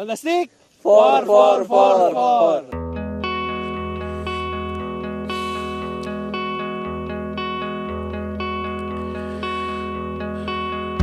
Fantastic. 0.00 0.48
For, 0.80 1.28
for, 1.28 1.60
for, 1.68 1.96
for. 2.16 2.56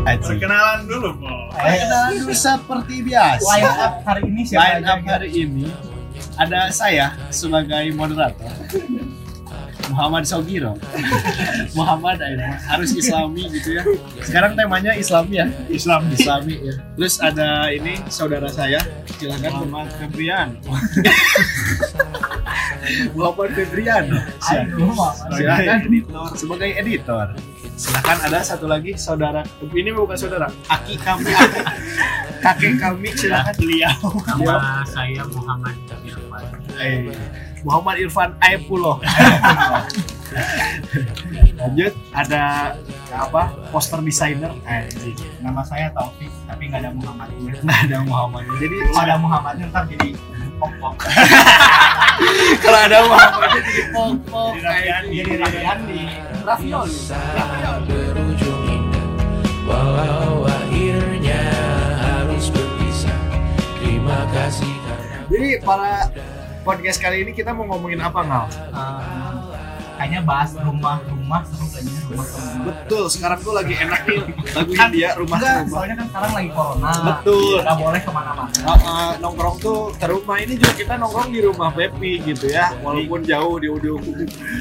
Perkenalan 0.02 0.90
dulu, 0.90 1.14
Po. 1.14 1.30
Perkenalan 1.54 2.26
dulu 2.26 2.34
seperti 2.34 3.06
biasa. 3.06 3.46
Line 3.46 3.70
up 3.70 3.96
hari 4.02 4.22
ini 4.34 4.42
siapa 4.42 4.66
Line 4.66 4.86
up 4.90 5.02
hari 5.06 5.30
ini 5.46 5.68
ada 6.42 6.74
saya 6.74 7.14
sebagai 7.30 7.94
moderator. 7.94 8.50
Muhammad 9.92 10.24
Sogiro. 10.28 10.74
Muhammad 11.78 12.18
eh, 12.24 12.38
harus 12.68 12.92
Islami 12.96 13.48
gitu 13.52 13.74
ya. 13.78 13.84
Sekarang 14.24 14.56
temanya 14.58 14.96
Islami 14.96 15.36
ya. 15.40 15.48
Islam 15.72 16.10
Islami 16.12 16.56
ya. 16.60 16.74
Terus 16.98 17.20
ada 17.24 17.72
ini 17.72 18.00
saudara 18.12 18.50
saya, 18.52 18.80
silakan 19.18 19.52
Muhammad 19.68 19.90
Febrian 20.00 20.50
Muhammad 23.16 23.50
Febrian. 23.52 24.06
Silakan 24.40 25.80
editor. 25.88 26.28
sebagai 26.36 26.70
editor. 26.78 27.28
Silakan 27.78 28.18
ada 28.26 28.40
satu 28.42 28.66
lagi 28.66 28.98
saudara. 28.98 29.46
Ini 29.62 29.94
bukan 29.94 30.18
saudara, 30.18 30.50
aki 30.72 30.98
kami, 30.98 31.30
kakek 32.44 32.74
kami. 32.80 33.10
Silakan 33.14 33.54
Beliau. 33.60 33.98
Nama 34.26 34.82
saya 34.88 35.22
Muhammad 35.30 35.76
Irfan. 36.04 36.44
Eh, 37.68 37.76
Muhammad 37.76 38.00
Irfan 38.00 38.32
Aepulo. 38.40 39.04
Lanjut 41.60 41.94
ada 42.16 42.72
apa? 43.12 43.52
Poster 43.76 44.00
desainer. 44.00 44.56
Anjing. 44.64 45.20
Nama 45.44 45.60
saya 45.68 45.92
Taufik, 45.92 46.32
tapi 46.48 46.72
nggak 46.72 46.80
ada 46.88 46.92
Muhammadnya. 46.96 47.60
Nggak 47.68 47.80
ada 47.92 47.98
Muhammadnya. 48.08 48.56
Jadi 48.56 48.76
Kalau 48.88 49.04
ada 49.04 49.16
Muhammadnya 49.20 49.66
ntar 49.68 49.84
jadi 49.84 50.10
pok-pok. 50.56 50.96
kalau 52.64 52.80
ada 52.88 52.98
Muhammadnya 53.04 53.60
jadi 53.60 53.84
pok-pok. 53.92 54.54
Jadi 55.12 55.32
Raffiandi. 55.36 56.02
Raffioli. 56.48 56.96
berujung 57.84 58.62
indah 58.72 59.08
Walau 59.68 60.48
akhirnya 60.48 61.44
harus 62.00 62.48
berpisah 62.48 63.20
Terima 63.84 64.24
kasih 64.32 64.72
karena 64.88 65.20
Jadi 65.28 65.50
para 65.60 66.08
podcast 66.68 67.00
kali 67.00 67.24
ini 67.24 67.32
kita 67.32 67.50
mau 67.50 67.64
ngomongin 67.66 67.98
apa 67.98 68.20
ngal? 68.22 68.46
Eh, 68.52 69.00
Kayaknya 69.98 70.22
bahas 70.22 70.54
rumah-rumah 70.54 71.42
seru 71.42 71.66
kayaknya 71.68 71.98
rumah 72.06 72.26
rumah. 72.28 72.64
Betul, 72.70 73.04
sekarang 73.10 73.40
tuh 73.42 73.50
lagi 73.50 73.74
enak 73.74 74.02
nih 74.06 74.22
lagu 74.54 74.72
Kan- 74.72 74.88
India 74.88 75.10
rumah 75.18 75.38
Enggak, 75.38 75.56
rumah. 75.58 75.72
soalnya 75.74 75.96
kan 75.96 76.06
sekarang 76.06 76.32
lagi 76.38 76.50
corona. 76.54 76.92
Betul. 77.02 77.58
Nggak 77.58 77.78
boleh 77.82 78.00
ke 78.00 78.12
mana-mana. 78.14 78.52
Uh, 78.62 78.70
uh, 78.78 79.10
nongkrong 79.18 79.56
tuh 79.58 79.80
ke 79.92 80.06
rumah 80.06 80.38
ini 80.38 80.54
juga 80.54 80.74
kita 80.76 80.94
nongkrong 80.96 81.30
di 81.32 81.40
rumah 81.42 81.70
Pepi 81.72 82.12
gitu 82.22 82.46
ya 82.48 82.78
walaupun 82.78 83.20
jauh 83.24 83.56
di 83.58 83.68
ujung 83.68 84.04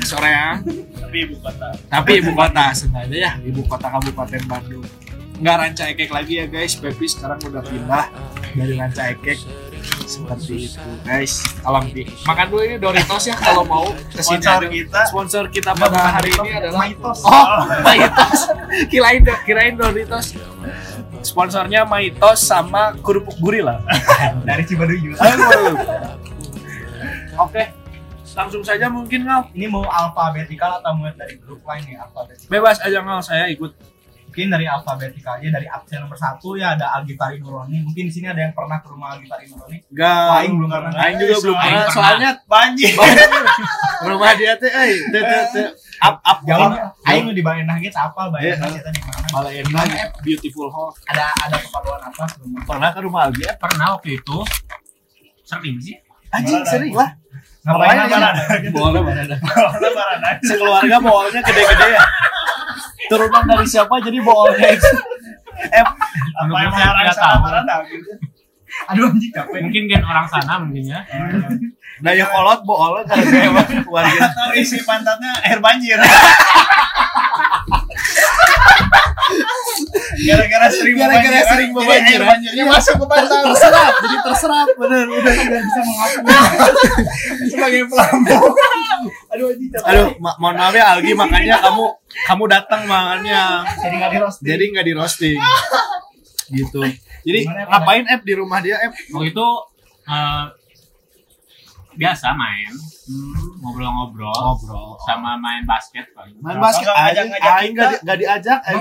Soreang 0.02 0.64
Tapi 0.96 1.16
ibu 1.22 1.36
kota. 1.36 1.68
tapi 1.86 2.10
ibu 2.16 2.30
kota 2.32 2.64
sengaja 2.72 3.12
ya 3.12 3.32
ibu 3.38 3.60
kota 3.62 3.86
Kabupaten 3.90 4.40
Bandung 4.42 4.84
nggak 5.36 5.52
ranca 5.54 5.84
ekek 5.86 6.08
lagi 6.08 6.32
ya 6.34 6.46
guys 6.46 6.72
Pepi 6.74 7.04
sekarang 7.04 7.36
udah 7.42 7.60
pindah 7.60 8.08
dari 8.52 8.72
ranca 8.74 9.04
ekek 9.06 9.36
seperti 10.06 10.70
itu 10.70 10.78
guys 11.02 11.42
alam 11.60 11.82
di 11.84 12.06
makan 12.22 12.46
dulu 12.46 12.62
ini 12.62 12.76
Doritos 12.78 13.26
ya 13.26 13.34
kalau 13.34 13.62
mau 13.62 13.90
ke 13.90 14.22
sini 14.22 14.38
Sponsor 14.38 14.54
ada- 14.56 14.70
kita. 14.70 15.00
sponsor 15.04 15.44
kita 15.50 15.70
pada 15.74 16.00
hari 16.14 16.30
ini 16.32 16.50
adalah 16.54 16.78
Maitos. 16.80 17.18
Oh, 17.20 17.46
Maitos. 17.82 18.40
Kirain 18.92 19.22
kirain 19.42 19.74
Doritos. 19.74 20.26
Sponsornya 21.20 21.82
Maitos 21.82 22.38
sama 22.38 22.94
kerupuk 22.96 23.34
gurila. 23.36 23.82
dari 24.48 24.62
Cibaduy. 24.62 25.10
Aduh. 25.12 25.74
Oke. 27.44 27.62
Langsung 28.30 28.62
saja 28.62 28.86
mungkin 28.86 29.24
ngal. 29.24 29.48
Ini 29.50 29.66
mau 29.66 29.82
alfabetikal 29.82 30.78
atau 30.78 30.92
mulai 30.94 31.16
dari 31.16 31.34
grup 31.36 31.64
lain 31.64 31.82
nih 31.84 31.96
alfabetikal? 31.96 32.46
Bebas 32.48 32.76
aja 32.78 32.98
ngal 33.00 33.20
saya 33.20 33.48
ikut. 33.48 33.72
Mungkin 34.36 34.52
dari 34.52 34.68
alfabetikal 34.68 35.40
aja 35.40 35.48
dari 35.48 35.64
absen 35.64 35.96
nomor 35.96 36.12
satu 36.12 36.60
ya 36.60 36.76
ada 36.76 36.92
Algifari 36.92 37.40
Nuroni. 37.40 37.80
Mungkin 37.80 38.04
di 38.04 38.12
sini 38.12 38.28
ada 38.28 38.44
yang 38.44 38.52
pernah 38.52 38.84
ke 38.84 38.92
rumah 38.92 39.16
Algifari 39.16 39.48
Nuroni. 39.48 39.80
Enggak. 39.88 40.28
Aing 40.36 40.52
belum 40.60 40.68
pernah. 40.68 40.92
Aing 40.92 41.16
juga 41.16 41.34
belum 41.40 41.56
Aing 41.56 41.72
pernah. 41.72 41.88
Soalnya 41.96 42.30
Banjir. 42.44 42.92
rumah 44.12 44.36
dia 44.36 44.52
teh 44.60 44.68
eh 44.68 44.92
teh 45.08 45.22
teh 45.24 45.42
teh 45.56 45.66
up 46.04 46.20
up 46.20 46.38
Jauh. 46.44 46.68
jauh. 46.68 47.08
Aing 47.08 47.32
di 47.32 47.40
Baenah 47.40 47.80
gitu 47.80 47.96
apa 47.96 48.28
Iya. 48.36 48.60
Baenah 48.60 48.68
kita 48.76 48.90
di 48.92 49.00
mana? 49.08 49.26
Malah 49.32 49.52
enak 49.56 49.84
beautiful 50.20 50.68
hall. 50.68 50.92
Ada 51.08 51.32
ada 51.48 51.56
keperluan 51.56 52.00
apa? 52.04 52.24
Pernah 52.68 52.88
ke 52.92 53.00
rumah 53.00 53.20
Albi? 53.32 53.40
Pernah 53.56 53.96
waktu 53.96 54.20
itu 54.20 54.36
sering 55.48 55.80
sih. 55.80 55.96
Anjing 56.28 56.60
sering 56.68 56.92
lah. 56.92 57.08
Ngapain 57.64 58.04
aja? 58.04 58.36
Boleh, 58.68 59.00
barana. 59.00 59.36
Sekeluarga 60.44 61.00
boolnya 61.00 61.40
gede-gede 61.40 61.88
ya. 61.96 62.04
Turunan 63.06 63.44
dari 63.44 63.66
siapa 63.66 63.94
jadi 64.00 64.18
itu? 64.18 64.90
Eh, 65.56 65.80
Apa 66.36 66.52
yang 66.60 66.68
Saya 66.68 66.92
orang 66.92 67.08
sana 67.10 67.36
barana 67.40 67.74
gitu. 67.88 68.12
Aduh 68.92 69.08
anjing 69.08 69.32
capek. 69.32 69.64
Mungkin 69.64 69.82
gen 69.88 70.04
orang 70.04 70.28
sana 70.28 70.60
mungkin 70.60 70.84
ya. 70.84 71.00
daya 71.96 72.28
kolot 72.28 72.60
boolnya 72.60 73.08
kalau 73.08 73.24
kayak 73.24 73.88
warga. 73.88 74.20
Atau 74.20 74.52
isi 74.52 74.84
pantatnya 74.84 75.32
air 75.48 75.64
banjir. 75.64 75.96
Gara-gara 80.16 80.68
sering 80.68 80.96
Gara-gara 80.96 81.24
banjir, 81.24 81.48
sering 81.48 81.70
banjir, 81.72 82.20
air 82.20 82.22
banjirnya 82.24 82.64
masuk 82.68 82.94
ke 83.00 83.06
pantat. 83.08 83.42
terserap, 83.48 83.92
jadi 84.00 84.16
terserap 84.22 84.68
bener 84.76 85.04
udah 85.08 85.32
Tidak 85.34 85.60
bisa 85.60 85.80
mengaku. 85.82 86.18
sebagai 87.52 87.82
pelambung. 87.88 88.52
Aduh. 89.36 89.48
Aduh, 89.82 90.08
ma- 90.18 90.36
mohon 90.38 90.56
maaf 90.56 90.72
ya 90.72 90.84
Algi, 90.90 91.12
makanya 91.12 91.60
kamu 91.60 91.84
kamu 92.24 92.44
datang 92.46 92.82
makannya. 92.84 93.42
Jadi 93.76 93.94
nggak 93.94 94.10
di 94.10 94.18
roasting. 94.18 94.46
Jadi 94.46 94.64
nggak 94.70 94.84
di 94.84 94.94
roasting. 94.94 95.38
Gitu. 96.48 96.80
Jadi 97.22 97.40
Gimana, 97.42 97.66
ngapain 97.68 98.04
App 98.06 98.22
di 98.22 98.34
rumah 98.34 98.58
dia 98.60 98.76
App? 98.78 98.94
Waktu 99.10 99.28
itu 99.28 99.46
eh, 100.06 100.44
biasa 101.92 102.28
main 102.32 102.70
ngobrol-ngobrol 103.58 104.28
Ngobrol. 104.30 105.00
sama 105.00 105.34
main 105.36 105.62
basket 105.62 106.06
paling. 106.12 106.36
Main 106.38 106.58
basket 106.58 106.86
aja, 106.86 107.20
nggak 107.24 107.40
di- 107.88 108.00
nggak 108.02 108.18
diajak. 108.20 108.58
Ada? 108.60 108.78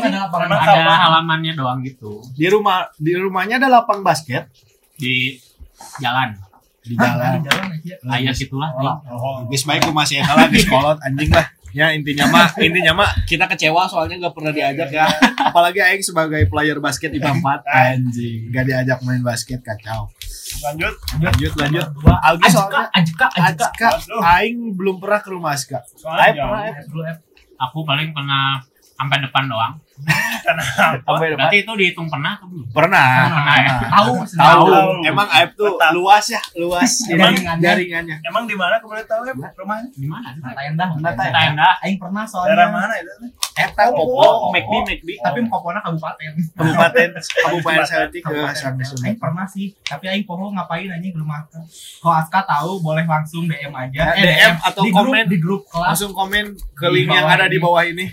Ada 0.75 0.93
halamannya 0.99 1.53
doang 1.53 1.79
gitu 1.79 2.19
Di 2.33 2.45
rumah 2.45 2.89
di 2.95 3.13
rumahnya 3.13 3.57
ada 3.57 3.69
lapang 3.71 4.01
basket 4.01 4.51
di 4.93 5.39
jalan. 5.97 6.37
Di 6.85 6.95
jalan. 6.95 7.41
di 7.41 7.49
jalan 7.49 7.67
aja. 7.73 7.95
Ayah 8.13 8.33
situlah. 8.35 8.69
Oh, 9.09 9.43
Guys 9.49 9.65
baik 9.65 9.81
aku 9.85 9.91
masih 9.93 10.21
kalah 10.21 10.47
guys 10.47 10.65
kolot 10.69 10.97
anjing 11.01 11.33
lah. 11.33 11.47
Ya 11.75 11.91
intinya 11.91 12.31
mah 12.31 12.47
intinya 12.55 13.03
mah 13.03 13.09
kita 13.27 13.51
kecewa 13.51 13.83
soalnya 13.91 14.15
nggak 14.15 14.31
pernah 14.31 14.55
diajak 14.55 14.89
ya. 14.95 15.11
Apalagi 15.51 15.83
Aing 15.83 15.99
sebagai 15.99 16.47
player 16.47 16.79
basket 16.79 17.11
IPA 17.11 17.35
4 17.43 17.67
anjing 17.91 18.39
nggak 18.47 18.63
diajak 18.63 18.99
main 19.03 19.19
basket 19.19 19.59
kacau. 19.59 20.07
lanjut. 20.63 20.95
Lanjut 21.19 21.51
lanjut. 21.59 21.87
Dua. 21.99 22.15
Algi 22.23 22.47
Ajka, 22.47 22.55
soalnya 22.55 22.83
Ajka, 22.95 23.27
Ajka. 23.35 23.89
Aing 24.23 24.71
belum 24.71 25.03
pernah 25.03 25.19
ke 25.19 25.29
rumah 25.35 25.51
Aska. 25.51 25.83
Soalnya 25.99 26.31
Aing 26.31 26.87
pernah 26.87 27.11
ya? 27.11 27.13
Aku 27.67 27.83
paling 27.83 28.15
pernah 28.15 28.63
sampai 28.95 29.19
depan 29.19 29.43
doang. 29.51 29.75
Sampai 29.95 31.31
depan. 31.31 31.47
Berarti 31.47 31.57
itu 31.63 31.71
dihitung 31.79 32.07
pernah 32.11 32.35
atau 32.35 32.47
belum? 32.51 32.65
Pernah. 32.75 33.09
Pernah 33.31 33.55
ya? 33.57 33.71
Tahu, 33.87 34.13
Tahu. 34.35 34.65
Tahu. 34.67 35.07
Emang 35.07 35.27
Aib 35.31 35.49
tuh 35.55 35.71
luas 35.95 36.25
ya, 36.27 36.41
luas. 36.59 36.91
Emang 37.13 37.33
Jaringannya. 37.35 38.19
Emang 38.27 38.43
di 38.43 38.55
mana 38.55 38.77
boleh 38.83 39.05
tahu 39.07 39.23
ya 39.25 39.33
rumahnya? 39.33 39.89
Di 39.95 40.07
mana? 40.07 40.35
Nata 40.37 40.61
Endah. 40.67 40.89
Nata 40.99 41.23
Kita 41.23 41.41
enggak. 41.55 41.75
Aing 41.81 41.97
pernah 41.97 42.23
Daerah 42.27 42.67
soalnya. 42.67 42.67
mana 42.69 42.93
itu? 42.99 43.11
Eta 43.55 43.87
Popo, 43.87 44.51
McD, 44.51 44.73
McD. 44.83 45.09
Tapi 45.23 45.39
Mokopona 45.47 45.79
kabupaten. 45.79 46.31
Kabupaten 46.59 47.09
Kabupaten 47.47 47.83
Salati 47.87 48.19
ke 48.19 48.31
Asam 48.43 48.75
Aing 48.75 49.15
pernah 49.15 49.47
sih, 49.47 49.71
tapi 49.79 50.11
Aing 50.11 50.27
poho 50.27 50.51
ngapain 50.51 50.91
anjing 50.91 51.15
ke 51.15 51.19
rumah 51.23 51.47
Aska. 51.47 51.63
Kalau 52.03 52.15
Aska 52.19 52.39
tahu 52.43 52.71
boleh 52.83 53.07
langsung 53.07 53.47
DM 53.47 53.71
aja. 53.71 54.11
Ya, 54.11 54.23
DM 54.27 54.53
atau 54.59 54.83
di 54.83 54.91
komen. 54.91 55.23
grup, 55.23 55.31
di 55.31 55.37
grup 55.39 55.61
kelas. 55.71 55.87
Langsung 55.95 56.11
komen 56.11 56.45
ke 56.75 56.87
link 56.91 57.07
yang 57.07 57.31
ada 57.31 57.47
di 57.47 57.55
bawah 57.55 57.87
ini. 57.87 58.11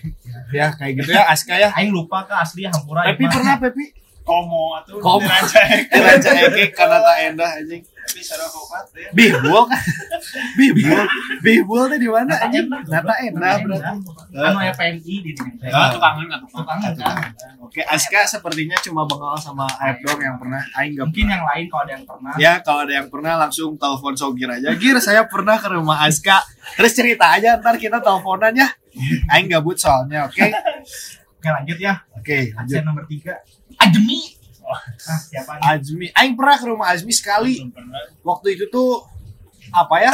Ya 0.55 0.71
kayak 0.71 1.03
gitu 1.03 1.11
ya 1.11 1.27
Aska 1.27 1.59
ya. 1.59 1.72
Aing 1.77 1.93
lupa 1.93 2.25
ke 2.29 2.35
asli 2.37 2.69
hampura. 2.69 3.09
Pepi 3.09 3.25
pernah 3.29 3.57
Pepi? 3.59 4.03
Komo 4.23 4.79
atau 4.79 5.03
Komo. 5.03 5.27
Raja 5.27 6.31
Eke 6.47 6.71
karena 6.71 6.99
tak 7.03 7.17
endah 7.27 7.51
anjing. 7.59 7.83
Tapi 7.83 8.19
sarang 8.19 8.51
kopat 8.51 8.85
ya. 8.99 9.09
Kan? 9.09 9.15
Bihbul. 10.59 11.07
Bihbul 11.43 11.83
teh 11.87 11.99
di 12.03 12.09
mana 12.11 12.35
Nata 12.35 12.47
anjing? 12.47 12.67
Endah. 12.67 12.83
Nata 12.87 13.15
endah 13.23 13.55
berarti. 13.63 13.97
Anu 14.43 14.59
ya 14.63 14.73
PMI 14.75 15.15
di 15.23 15.31
sini. 15.35 15.53
Ya, 15.63 15.71
nggak? 15.71 15.87
Itu 15.91 15.99
kangen 15.99 16.27
kan. 16.29 16.41
Oke, 17.63 17.81
Aska 17.87 18.21
sepertinya 18.27 18.77
cuma 18.83 19.07
bengal 19.07 19.39
sama 19.39 19.67
Aib 19.87 20.03
dong 20.03 20.19
yang 20.19 20.37
pernah. 20.39 20.63
Aing 20.79 20.99
gak 20.99 21.07
Mungkin 21.11 21.27
yang 21.31 21.45
lain 21.47 21.65
kalau 21.71 21.83
ada 21.83 21.93
yang 21.95 22.05
pernah. 22.07 22.33
Ya 22.39 22.53
kalau 22.63 22.81
ada 22.87 22.95
yang 22.95 23.09
pernah 23.11 23.33
langsung 23.39 23.71
telepon 23.79 24.15
Sogir 24.19 24.51
aja. 24.51 24.69
Gir 24.75 24.99
saya 24.99 25.27
pernah 25.27 25.59
ke 25.59 25.69
rumah 25.71 26.03
Aska. 26.03 26.43
Terus 26.79 26.93
cerita 26.95 27.35
aja 27.35 27.59
ntar 27.59 27.79
kita 27.79 28.03
teleponan 28.03 28.55
ya. 28.55 28.69
Aing 29.33 29.49
gabut 29.49 29.79
soalnya, 29.79 30.29
oke? 30.29 30.43
Oke 31.43 31.51
lanjut 31.51 31.75
ya. 31.77 31.95
Oke, 32.15 32.55
lanjut. 32.55 32.71
Absen 32.71 32.87
nomor 32.87 33.05
tiga. 33.05 33.35
Ajemi. 33.77 34.39
Nah, 34.63 35.19
siapa 35.19 35.59
nih? 35.59 35.65
Azmi 35.69 36.07
aing 36.15 36.39
pernah 36.39 36.55
ke 36.55 36.65
rumah 36.65 36.87
Azmi 36.89 37.11
sekali 37.11 37.59
Belum 37.59 37.75
pernah. 37.75 37.99
waktu 38.23 38.55
itu 38.55 38.65
tuh 38.71 39.03
apa 39.69 39.97
ya 39.99 40.13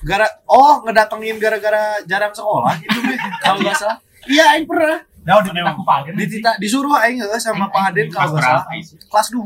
gara 0.00 0.24
oh 0.46 0.80
ngedatengin 0.82 1.36
gara-gara 1.36 2.00
jarang 2.04 2.32
sekolah 2.32 2.80
gitu 2.80 2.96
Be. 2.96 3.14
kalau 3.44 3.60
nggak 3.60 3.76
salah 3.76 4.00
iya 4.24 4.56
aing 4.56 4.64
pernah 4.64 5.04
Dah 5.20 5.36
udah 5.36 5.52
kita 5.52 5.72
kupagen. 5.76 6.12
ditita 6.16 6.50
disuruh 6.56 6.96
aing 6.96 7.20
heeh 7.20 7.36
sama 7.36 7.68
Pak 7.68 7.92
Aden 7.92 8.08
kalau 8.08 8.32
nggak 8.32 8.40
salah 8.42 8.64
kelas 9.04 9.28
dua 9.28 9.44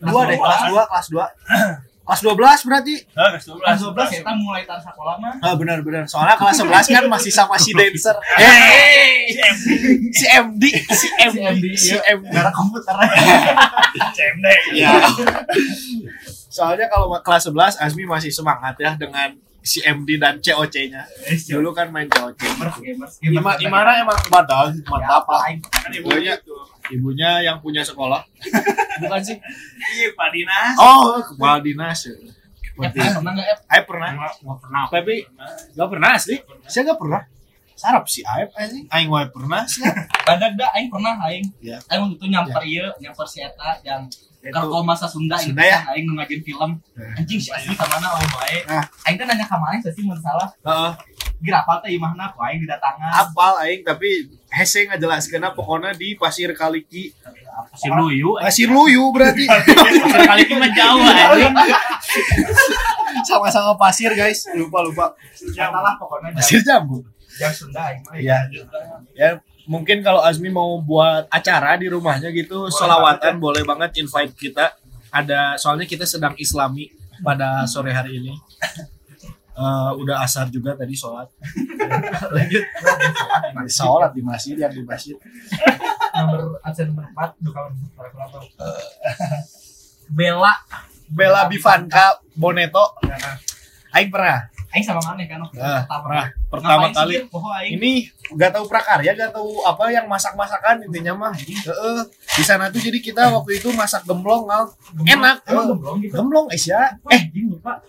dua 0.00 0.20
deh 0.24 0.38
dua. 0.38 0.46
kelas 0.46 0.62
dua 0.70 0.82
kelas 0.86 1.06
dua 1.10 1.26
kelas 2.02 2.20
12 2.20 2.66
berarti? 2.66 2.94
Ah, 3.14 3.30
kelas 3.30 3.46
12. 3.46 3.62
Kelas 3.62 3.80
12 4.10 4.16
kita 4.18 4.32
mulai 4.34 4.62
tar 4.66 4.78
sekolah 4.82 5.14
mah. 5.22 5.34
ah 5.38 5.54
benar 5.54 5.78
benar. 5.86 6.02
Soalnya 6.10 6.34
kelas 6.34 6.58
11 6.58 6.94
kan 6.98 7.04
masih 7.06 7.30
sama 7.30 7.54
si 7.56 7.70
dancer. 7.72 8.16
Hey 8.42 9.30
si 10.10 10.26
MD 10.26 10.64
si 10.90 11.08
MD 11.22 11.64
si 11.78 11.94
MD 11.94 12.26
Gara 12.28 12.50
komputer. 12.50 12.94
CMD. 14.16 14.46
ya 14.74 14.92
soalnya 16.52 16.84
kalau 16.90 17.08
kelas 17.22 17.48
11 17.48 17.80
Azmi 17.80 18.04
masih 18.04 18.28
semangat 18.28 18.76
ya 18.76 18.92
dengan 18.98 19.32
si 19.62 19.78
MD 19.80 20.18
dan 20.18 20.38
COC-nya 20.38 21.06
dulu 21.48 21.70
kan 21.70 21.88
main 21.88 22.06
COC 22.06 22.34
Gamers, 22.34 22.76
gamers. 22.76 23.14
Ima, 23.22 23.54
Imara 23.58 23.96
emang 23.96 24.18
batal 24.26 24.74
mantap 24.82 25.22
lah 25.24 25.40
Aing. 25.46 25.62
Kan 25.62 25.90
ibu 25.90 26.10
Ibunya. 26.10 26.34
itu. 26.34 26.54
ibunya 26.90 27.30
yang 27.40 27.56
punya 27.58 27.80
sekolah 27.80 28.20
bukan 29.00 29.20
sih 29.22 29.38
Iya, 29.94 30.10
Pak 30.12 30.28
Dinas. 30.28 30.74
oh 30.76 31.22
kepala 31.24 31.58
dinas 31.58 32.00
ya. 32.04 32.14
Ya, 32.74 32.88
pernah 33.12 33.30
nggak 33.30 33.46
ya? 33.46 33.56
Aep 33.68 33.84
pernah 33.84 34.08
Nggak 34.10 34.32
nggak 34.40 34.58
pernah. 34.58 34.82
tapi 34.88 35.14
gak 35.72 35.88
pernah 35.88 36.08
asli 36.12 36.36
saya 36.64 36.82
gak 36.88 36.98
pernah 36.98 37.22
sarap 37.72 38.04
si 38.06 38.20
Aep 38.22 38.50
anjing 38.52 38.84
aing 38.88 39.08
wae 39.08 39.26
pernah 39.28 39.62
sih 39.64 39.82
Badak 40.26 40.54
dah 40.54 40.70
aing 40.72 40.88
pernah 40.88 41.14
aing. 41.26 41.46
Ya. 41.58 41.78
Aing 41.86 42.00
waktu 42.02 42.16
itu 42.16 42.26
nyamper 42.26 42.62
ieu, 42.62 42.88
nyamper 42.96 43.26
si 43.26 43.42
eta 43.42 43.74
yang. 43.82 44.06
Kalau 44.50 44.82
masa 44.82 45.06
Sunda 45.06 45.38
ini 45.38 45.54
Sunda 45.54 45.62
ya? 45.62 45.78
kan 45.86 45.94
aing 45.94 46.10
ngajin 46.18 46.40
film. 46.42 46.70
Ya. 46.98 47.14
Anjing 47.14 47.38
si 47.38 47.54
Asli 47.54 47.78
ka 47.78 47.86
mana 47.86 48.10
oh 48.10 48.18
bae. 48.18 48.58
Nah. 48.66 48.82
Aing 49.06 49.14
kan 49.14 49.26
nanya 49.30 49.46
ka 49.46 49.54
mana 49.54 49.78
sih 49.78 50.02
mun 50.02 50.18
salah. 50.18 50.50
Heeh. 50.66 50.90
Gira 51.42 51.62
apa 51.62 51.78
teh 51.78 51.94
imahna 51.94 52.26
ku 52.34 52.42
aing 52.42 52.58
didatangan. 52.62 53.10
apal 53.22 53.54
aing 53.62 53.86
tapi 53.86 54.26
hese 54.50 54.86
ngajelaskeun 54.90 55.46
pokoknya 55.54 55.94
di 55.94 56.18
Pasir 56.18 56.50
Kaliki 56.54 57.14
Si 57.78 57.86
Luyu. 57.86 58.34
Pasir 58.42 58.66
Luyu 58.66 59.14
berarti 59.14 59.46
Kali 60.30 60.42
ini 60.42 60.54
mah 60.58 60.70
jauh 60.74 61.02
anjing. 61.10 61.52
sama-sama 63.22 63.78
pasir 63.78 64.10
guys 64.12 64.46
lupa 64.56 64.82
lupa 64.82 65.06
Salah 65.54 65.94
pokoknya 65.98 66.34
pasir 66.34 66.58
jambu 66.62 66.98
yang 67.38 67.52
Sunda 67.54 67.80
aing 67.88 68.02
mah. 68.04 68.14
Iya. 68.18 68.38
ya 69.16 69.28
mungkin 69.66 70.02
kalau 70.02 70.22
Azmi 70.22 70.50
mau 70.50 70.78
buat 70.82 71.26
acara 71.30 71.78
di 71.78 71.86
rumahnya 71.86 72.34
gitu 72.34 72.66
Boleh 72.66 72.74
solawatan 72.74 73.38
boleh 73.38 73.62
banget 73.62 74.02
invite 74.02 74.34
kita. 74.34 74.74
Ada 75.12 75.60
soalnya 75.60 75.84
kita 75.84 76.08
sedang 76.08 76.32
islami 76.40 76.88
pada 77.20 77.68
sore 77.68 77.92
hari 77.92 78.18
ini. 78.18 78.32
Eh, 79.52 79.90
udah 80.00 80.24
asar 80.24 80.48
juga 80.48 80.72
tadi 80.72 80.96
sholat. 80.96 81.28
Lanjut. 82.34 82.64
Sholat 83.68 84.16
di 84.16 84.24
masjid 84.24 84.56
yang 84.56 84.72
di 84.72 84.80
masjid. 84.80 85.12
Nomor 86.16 86.56
absen 86.64 86.88
nomor 86.88 87.04
4 87.12 87.36
duka 87.44 87.60
nomor 87.68 88.08
Bella. 90.08 90.54
Bella 91.12 91.44
Bivanka 91.44 92.24
Boneto. 92.32 92.96
Nah, 93.04 93.36
Aing 93.92 94.08
pernah 94.08 94.48
aing 94.72 94.80
sama 94.82 95.00
mana 95.02 95.20
kan? 95.22 95.36
Nah, 95.52 95.84
pernah 95.84 96.26
pertama 96.48 96.88
Ngapain 96.88 96.96
kali 96.96 97.14
sih, 97.14 97.28
aing. 97.28 97.72
ini 97.76 97.92
gak 98.32 98.50
tahu 98.50 98.64
prakarya 98.64 99.12
gak 99.12 99.30
tahu 99.30 99.60
apa 99.62 99.84
yang 99.88 100.04
masak-masakan 100.06 100.80
intinya 100.82 101.12
mah. 101.14 101.32
Heeh. 101.36 102.00
di 102.08 102.42
sana 102.42 102.66
tuh 102.66 102.78
jadi 102.78 102.96
kita 102.96 103.28
waktu 103.30 103.58
itu 103.58 103.68
masak 103.70 104.00
gemblong 104.02 104.48
al. 104.48 104.72
Enak. 104.98 105.44
Emang 105.44 105.64
Eh, 105.64 105.68
gemblong 105.68 105.96
gitu. 106.00 106.12
gemblong 106.14 106.46
Asia 106.48 106.96
Eh, 107.06 107.20
anjing 107.20 107.48
lupa. 107.48 107.84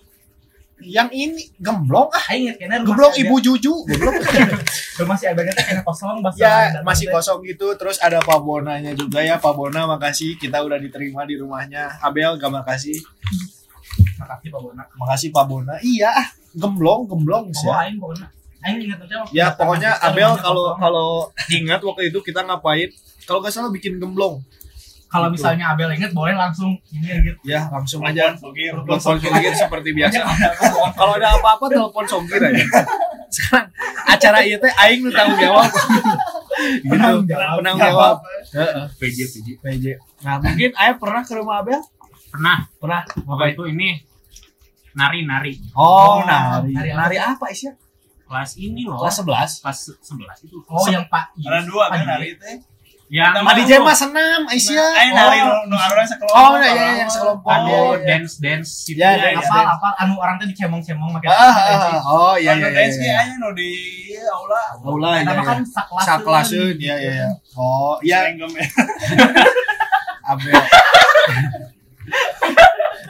yang 0.80 1.08
ini 1.10 1.48
gemblong 1.56 2.12
ah. 2.12 2.20
Kayaknya 2.22 2.60
rumah 2.78 2.84
gemblong 2.86 3.14
ibu 3.16 3.36
juju 3.40 3.74
gemblong 3.88 5.16
si 5.16 5.26
Abel 5.26 5.48
teh 5.48 5.56
kayaknya 5.56 5.80
kosong 5.82 6.20
bahasa 6.20 6.44
ya 6.44 6.84
masih 6.84 7.08
kosong 7.08 7.40
gitu. 7.46 7.72
Terus 7.74 7.96
ada 7.98 8.20
Pak 8.20 8.36
Bonanya 8.38 8.92
juga 8.92 9.24
ya. 9.24 9.40
Pak 9.40 9.54
Bona 9.54 9.88
makasih. 9.88 10.36
Kita 10.36 10.60
udah 10.60 10.76
diterima 10.76 11.24
di 11.24 11.40
rumahnya. 11.40 11.88
Abel 11.98 12.36
gak 12.36 12.52
makasih. 12.52 13.00
Makasih 14.20 14.48
Pak 14.50 14.60
Bona. 14.62 14.84
makasih 14.94 15.30
Pak 15.30 15.46
Bona. 15.46 15.76
Iya 15.80 16.12
ah 16.12 16.28
gemblong 16.54 17.10
gemblong 17.10 17.46
Poho 17.50 17.60
sih 17.60 17.70
aing 17.70 17.98
pokoknya. 17.98 18.28
Aing 18.64 18.80
waktu 18.96 19.36
ya 19.36 19.48
pokoknya 19.54 19.92
Abel 20.00 20.32
kalau 20.40 20.78
kalau 20.80 21.10
ingat 21.52 21.84
waktu 21.84 22.14
itu 22.14 22.20
kita 22.24 22.46
ngapain? 22.48 22.90
Kalau 23.28 23.40
nggak 23.44 23.54
salah 23.54 23.72
bikin 23.72 24.00
gemblong. 24.00 24.40
Kalau 25.14 25.30
gitu. 25.30 25.46
misalnya 25.46 25.66
Abel 25.70 25.94
inget 25.94 26.10
boleh 26.10 26.34
langsung 26.34 26.74
ini 26.90 27.06
gitu. 27.22 27.38
ya 27.46 27.70
langsung 27.70 28.02
aja. 28.02 28.34
Telepon 28.34 28.98
Sogir 28.98 29.54
seperti 29.62 29.94
biasa. 29.94 30.26
Kalau 30.98 31.14
ada 31.22 31.38
apa-apa 31.38 31.70
telepon 31.70 32.06
Sogir 32.10 32.42
aja. 32.42 32.66
Sekarang 33.34 33.70
acara 34.10 34.42
itu 34.42 34.58
teh 34.58 34.74
aing 34.74 35.06
nu 35.06 35.14
tanggung 35.14 35.38
jawab. 35.38 35.70
Gitu. 36.54 36.86
Penanggung 36.86 37.26
jawab. 37.26 37.56
penanggung 37.60 37.82
jawab. 37.82 38.18
Heeh. 38.54 38.86
PJ 39.02 39.18
PJ. 39.26 39.48
PJ 39.58 39.86
nah 40.22 40.38
mungkin 40.38 40.70
Ayah 40.78 40.96
pernah 41.02 41.22
ke 41.26 41.34
rumah 41.34 41.66
Abel? 41.66 41.82
Pernah. 42.30 42.58
pernah. 42.78 43.02
Waktu 43.26 43.58
itu 43.58 43.64
ini 43.74 43.90
nari 44.94 45.24
nari 45.24 45.54
oh 45.74 45.82
Oh, 45.82 46.16
nari 46.24 46.72
nari 46.72 46.90
apa? 46.90 46.98
nari 47.02 47.18
apa 47.18 47.46
Isya 47.50 47.72
kelas 48.24 48.52
ini 48.58 48.82
loh. 48.86 48.98
kelas 48.98 49.22
11 49.22 49.62
kelas 49.62 49.80
11 50.02 50.46
itu. 50.50 50.58
Oh, 50.66 50.90
yang 50.90 51.06
Pak. 51.06 51.38
Ada 51.38 51.62
dua 51.64 51.86
kan 51.88 52.02
hari 52.08 52.34
itu. 52.34 52.44
Yang 53.14 53.30
Kita 53.36 53.46
Adi 53.46 53.62
J 53.62 53.78
mah 53.78 53.94
senam 53.94 54.42
Aisyah 54.50 54.90
Ayo 54.96 55.12
nari 55.14 55.38
Oh. 55.38 55.46
nu 55.62 55.70
nu 55.70 55.76
aruran 55.78 56.02
sekelompok. 56.02 56.34
Oh, 56.34 56.58
iya, 56.58 56.74
iya, 56.74 56.98
yang 56.98 57.06
sekelompok. 57.14 57.46
Anu 57.52 57.70
Oh, 57.70 57.94
iya. 57.94 58.10
dance 58.10 58.42
dance 58.42 58.72
gitu 58.84 58.98
Ya, 58.98 59.14
ya. 59.14 59.30
ya. 59.30 59.38
Apa 59.38 59.78
apa 59.78 59.88
anu 60.02 60.18
orang 60.18 60.42
teh 60.42 60.50
dicemong-cemong 60.50 61.14
makin. 61.14 61.30
ah, 61.30 61.38
ah, 61.38 61.54
ah. 61.94 62.02
oh 62.02 62.34
iya 62.34 62.58
iya 62.58 62.58
Anu 62.58 62.66
iya, 62.66 62.74
dance 62.74 62.98
ge 62.98 63.06
iya 63.06 63.22
aya 63.22 63.34
nu 63.38 63.54
di 63.54 63.70
aula. 64.26 64.62
Aula 64.82 65.10
iya 65.14 65.22
Nama 65.30 65.38
iya. 65.38 65.46
kan 65.46 65.62
saklaseun. 65.62 66.10
saklaseun 66.10 66.74
ya 66.80 66.96
ya 66.98 67.12
ya 67.22 67.30
oh 67.54 68.02
iya 68.02 68.34
ya. 68.34 68.50
Abel 70.34 70.58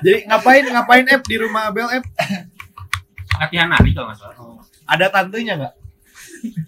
jadi 0.03 0.27
ngapain 0.27 0.63
ngapain 0.67 1.05
Ep 1.07 1.21
di 1.23 1.35
rumah 1.39 1.71
Abel 1.71 1.87
Ep 1.99 2.03
Latihan 3.33 3.65
nari 3.71 3.91
kalau 3.97 4.13
nggak 4.13 4.19
salah. 4.19 4.61
ada 4.83 5.07
tantenya 5.09 5.53
nggak? 5.57 5.73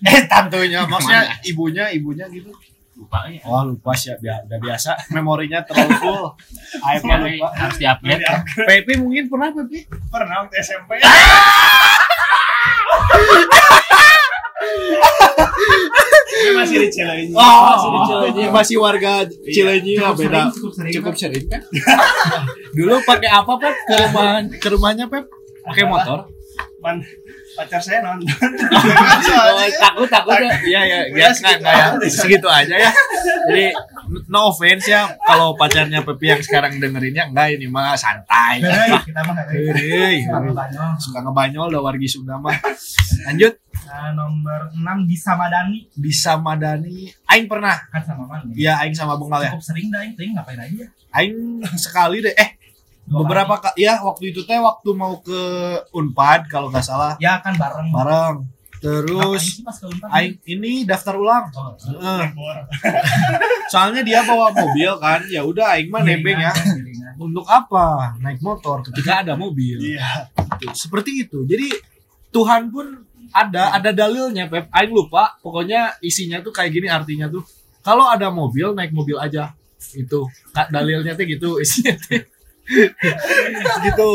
Eh 0.08 0.24
tantenya 0.26 0.88
maksudnya 0.90 1.36
ibunya 1.46 1.86
ibunya 1.94 2.26
gitu. 2.32 2.50
Lupa 2.96 3.28
ya. 3.28 3.44
oh 3.44 3.68
lupa 3.68 3.92
sih 3.92 4.16
ya 4.24 4.40
udah 4.48 4.56
biasa. 4.58 4.96
Memorinya 5.12 5.60
terlalu 5.68 6.00
full. 6.00 6.32
Mah 6.80 6.96
Tapi 6.96 7.38
lupa. 7.38 7.52
harus 7.60 7.76
diupdate 7.76 8.24
ya. 8.24 8.40
Pepe 8.66 8.96
mungkin 8.96 9.28
pernah 9.28 9.52
Pepe 9.52 9.84
Pernah 10.08 10.48
waktu 10.48 10.56
SMP. 10.64 10.96
Masih 16.46 16.78
di 16.78 16.90
Cileunyi. 16.90 17.34
oh 17.34 17.60
masih 17.66 17.90
di 17.90 18.00
Cileunyi 18.06 18.44
masih 18.52 18.76
warga 18.78 19.14
Cileunyi 19.26 19.94
lah 19.98 20.12
Cukup 20.14 20.20
beda. 20.20 20.30
sering, 20.30 20.52
cukup 20.54 20.72
sering. 20.74 20.94
cukup 20.94 21.16
sering 21.18 21.44
kan 21.48 21.62
dulu 22.78 22.96
pakai 23.02 23.30
apa 23.32 23.54
Pep? 23.56 23.76
Ke 23.82 23.96
rumah 24.04 24.26
ke 24.52 24.68
rumahnya 24.70 25.06
Pep? 25.08 25.26
Pakai 25.64 25.84
motor? 25.86 26.20
Man, 26.78 27.02
pacar 27.56 27.82
saya 27.82 28.00
nonton. 28.00 28.30
Oh, 29.26 29.58
takut 29.74 30.06
takut 30.06 30.38
ya. 30.38 30.54
Iya 30.62 30.82
ya 30.86 31.00
ya 31.10 31.28
nggak 31.34 31.56
nggak 31.60 31.74
ya. 31.74 31.88
segitu 32.06 32.46
aja 32.46 32.76
ya. 32.78 32.92
Jadi 33.50 33.74
no 34.28 34.54
offense 34.54 34.86
ya 34.86 35.10
kalau 35.20 35.58
pacarnya 35.58 36.06
Pepi 36.06 36.30
yang 36.30 36.42
sekarang 36.42 36.78
dengerinnya 36.78 37.26
enggak 37.26 37.58
ini 37.58 37.66
mah 37.66 37.98
santai. 37.98 38.62
Kita 38.62 39.20
mah 39.26 39.34
ngebanyol. 39.34 40.90
suka 41.02 41.26
ngebanyol 41.26 41.66
udah 41.74 41.82
wargi 41.82 42.06
Sunda 42.06 42.38
mah. 42.38 42.54
Lanjut 43.26 43.58
Nah, 43.86 44.10
nomor 44.12 44.74
6 44.74 45.06
di 45.06 45.14
Samadani 45.16 45.80
bisa 45.94 46.36
madani. 46.36 47.06
Aing 47.26 47.46
pernah. 47.46 47.78
Kan 47.88 48.02
sama 48.02 48.26
mana? 48.26 48.50
ya? 48.52 48.82
Aing 48.82 48.94
sama 48.94 49.14
bengal 49.16 49.42
ya. 49.42 49.52
Cukup 49.54 49.64
sering 49.64 49.88
dah 49.88 50.02
aing. 50.02 50.34
Ngapain 50.34 50.60
aja. 50.60 50.86
aing 51.14 51.36
sekali 51.78 52.20
deh. 52.20 52.34
Eh 52.34 52.50
Dua 53.06 53.22
beberapa 53.22 53.62
ka- 53.62 53.78
ya 53.78 54.02
waktu 54.02 54.34
itu 54.34 54.42
teh 54.44 54.58
waktu 54.58 54.90
mau 54.92 55.22
ke 55.22 55.38
Unpad 55.94 56.50
kalau 56.50 56.74
nggak 56.74 56.82
salah. 56.82 57.14
Ya 57.22 57.38
kan 57.38 57.54
bareng. 57.54 57.94
bareng. 57.94 58.36
Terus 58.82 59.62
aing 60.12 60.42
ini 60.44 60.82
daftar 60.84 61.14
ulang. 61.16 61.46
Oh, 61.54 61.74
Heeh. 62.02 62.34
soalnya 63.72 64.02
dia 64.02 64.26
bawa 64.26 64.50
mobil 64.52 64.90
kan. 64.98 65.22
Ya 65.30 65.46
udah 65.46 65.78
aing 65.78 65.94
mah 65.94 66.02
nebeng 66.02 66.42
ya. 66.42 66.54
untuk 67.16 67.46
apa? 67.46 68.18
Naik 68.20 68.42
motor 68.42 68.82
ketika 68.84 69.22
ada 69.22 69.38
mobil. 69.38 69.78
Iya. 69.78 70.26
Gitu. 70.58 70.74
seperti 70.76 71.24
itu. 71.24 71.46
Jadi 71.46 71.70
Tuhan 72.30 72.68
pun 72.68 73.06
ada 73.36 73.76
ada 73.76 73.92
dalilnya 73.92 74.48
Pep. 74.48 74.72
Aing 74.72 74.96
lupa 74.96 75.36
pokoknya 75.44 76.00
isinya 76.00 76.40
tuh 76.40 76.56
kayak 76.56 76.72
gini 76.72 76.88
artinya 76.88 77.28
tuh 77.28 77.44
kalau 77.84 78.08
ada 78.08 78.32
mobil 78.32 78.72
naik 78.72 78.96
mobil 78.96 79.20
aja. 79.20 79.52
Itu 79.94 80.32
Kak, 80.56 80.72
dalilnya 80.72 81.14
tuh 81.14 81.26
gitu 81.28 81.50
isinya 81.60 81.94
tuh. 82.00 82.24
Gitu. 83.86 84.10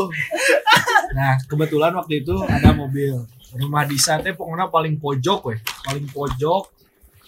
Nah 1.15 1.39
kebetulan 1.47 1.95
waktu 1.95 2.27
itu 2.27 2.35
ada 2.49 2.75
mobil. 2.75 3.23
Rumah 3.55 3.87
di 3.87 3.95
teh 3.95 4.35
pokoknya 4.35 4.67
paling 4.67 4.99
pojok 4.99 5.41
weh. 5.53 5.59
Paling 5.87 6.11
pojok. 6.11 6.65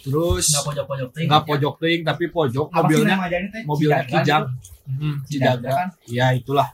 Terus 0.03 0.51
nggak 0.51 0.65
pojok-pojok 0.67 1.09
ting 1.15 1.27
nggak 1.31 1.45
pojok 1.47 1.75
ting 1.79 2.01
tapi 2.03 2.27
pojok 2.27 2.75
Apa 2.75 2.91
mobilnya 2.91 3.17
mobilnya 3.63 4.03
kijang. 4.03 4.51
Hmm, 4.83 5.23
Cijaga 5.31 5.63
Cijaga 5.63 5.71
kan? 5.71 5.89
ya 6.11 6.35
itulah 6.35 6.67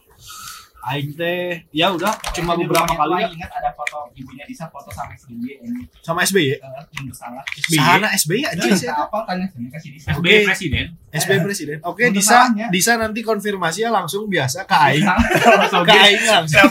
aing 0.78 1.10
teh 1.12 1.58
ya 1.74 1.90
udah 1.90 2.14
cuma 2.30 2.54
beberapa 2.54 2.86
kali 2.88 3.18
ya 3.18 3.28
ingat 3.28 3.50
ada 3.50 3.70
foto 3.74 4.08
ibunya 4.14 4.46
Disa 4.46 4.70
foto 4.70 4.88
sama 4.94 5.10
SBY 5.12 5.58
ini. 5.60 5.82
Sama 6.00 6.22
SBY 6.22 6.54
eh, 6.54 6.58
yang 6.94 7.10
salah 7.10 7.42
Sahana 7.66 8.08
SBY 8.14 8.40
aja 8.46 8.54
Jadi 8.56 8.78
sih 8.78 8.86
saya 8.86 9.04
apa 9.04 9.18
tanya 9.26 9.46
sini 9.50 9.68
kasih 9.68 9.90
Disa. 9.92 10.08
SBY 10.14 10.36
presiden. 10.46 10.86
SBY 11.10 11.38
presiden. 11.42 11.76
Oke 11.82 12.08
Untuk 12.08 12.22
Disa. 12.22 12.38
Disa 12.70 12.92
nanti 12.94 13.20
konfirmasi 13.20 13.84
ya 13.84 13.90
langsung 13.90 14.30
biasa 14.30 14.64
ke 14.64 14.76
aing. 14.76 15.06
Ke 15.88 15.92
aing 15.94 16.22
langsung. 16.24 16.70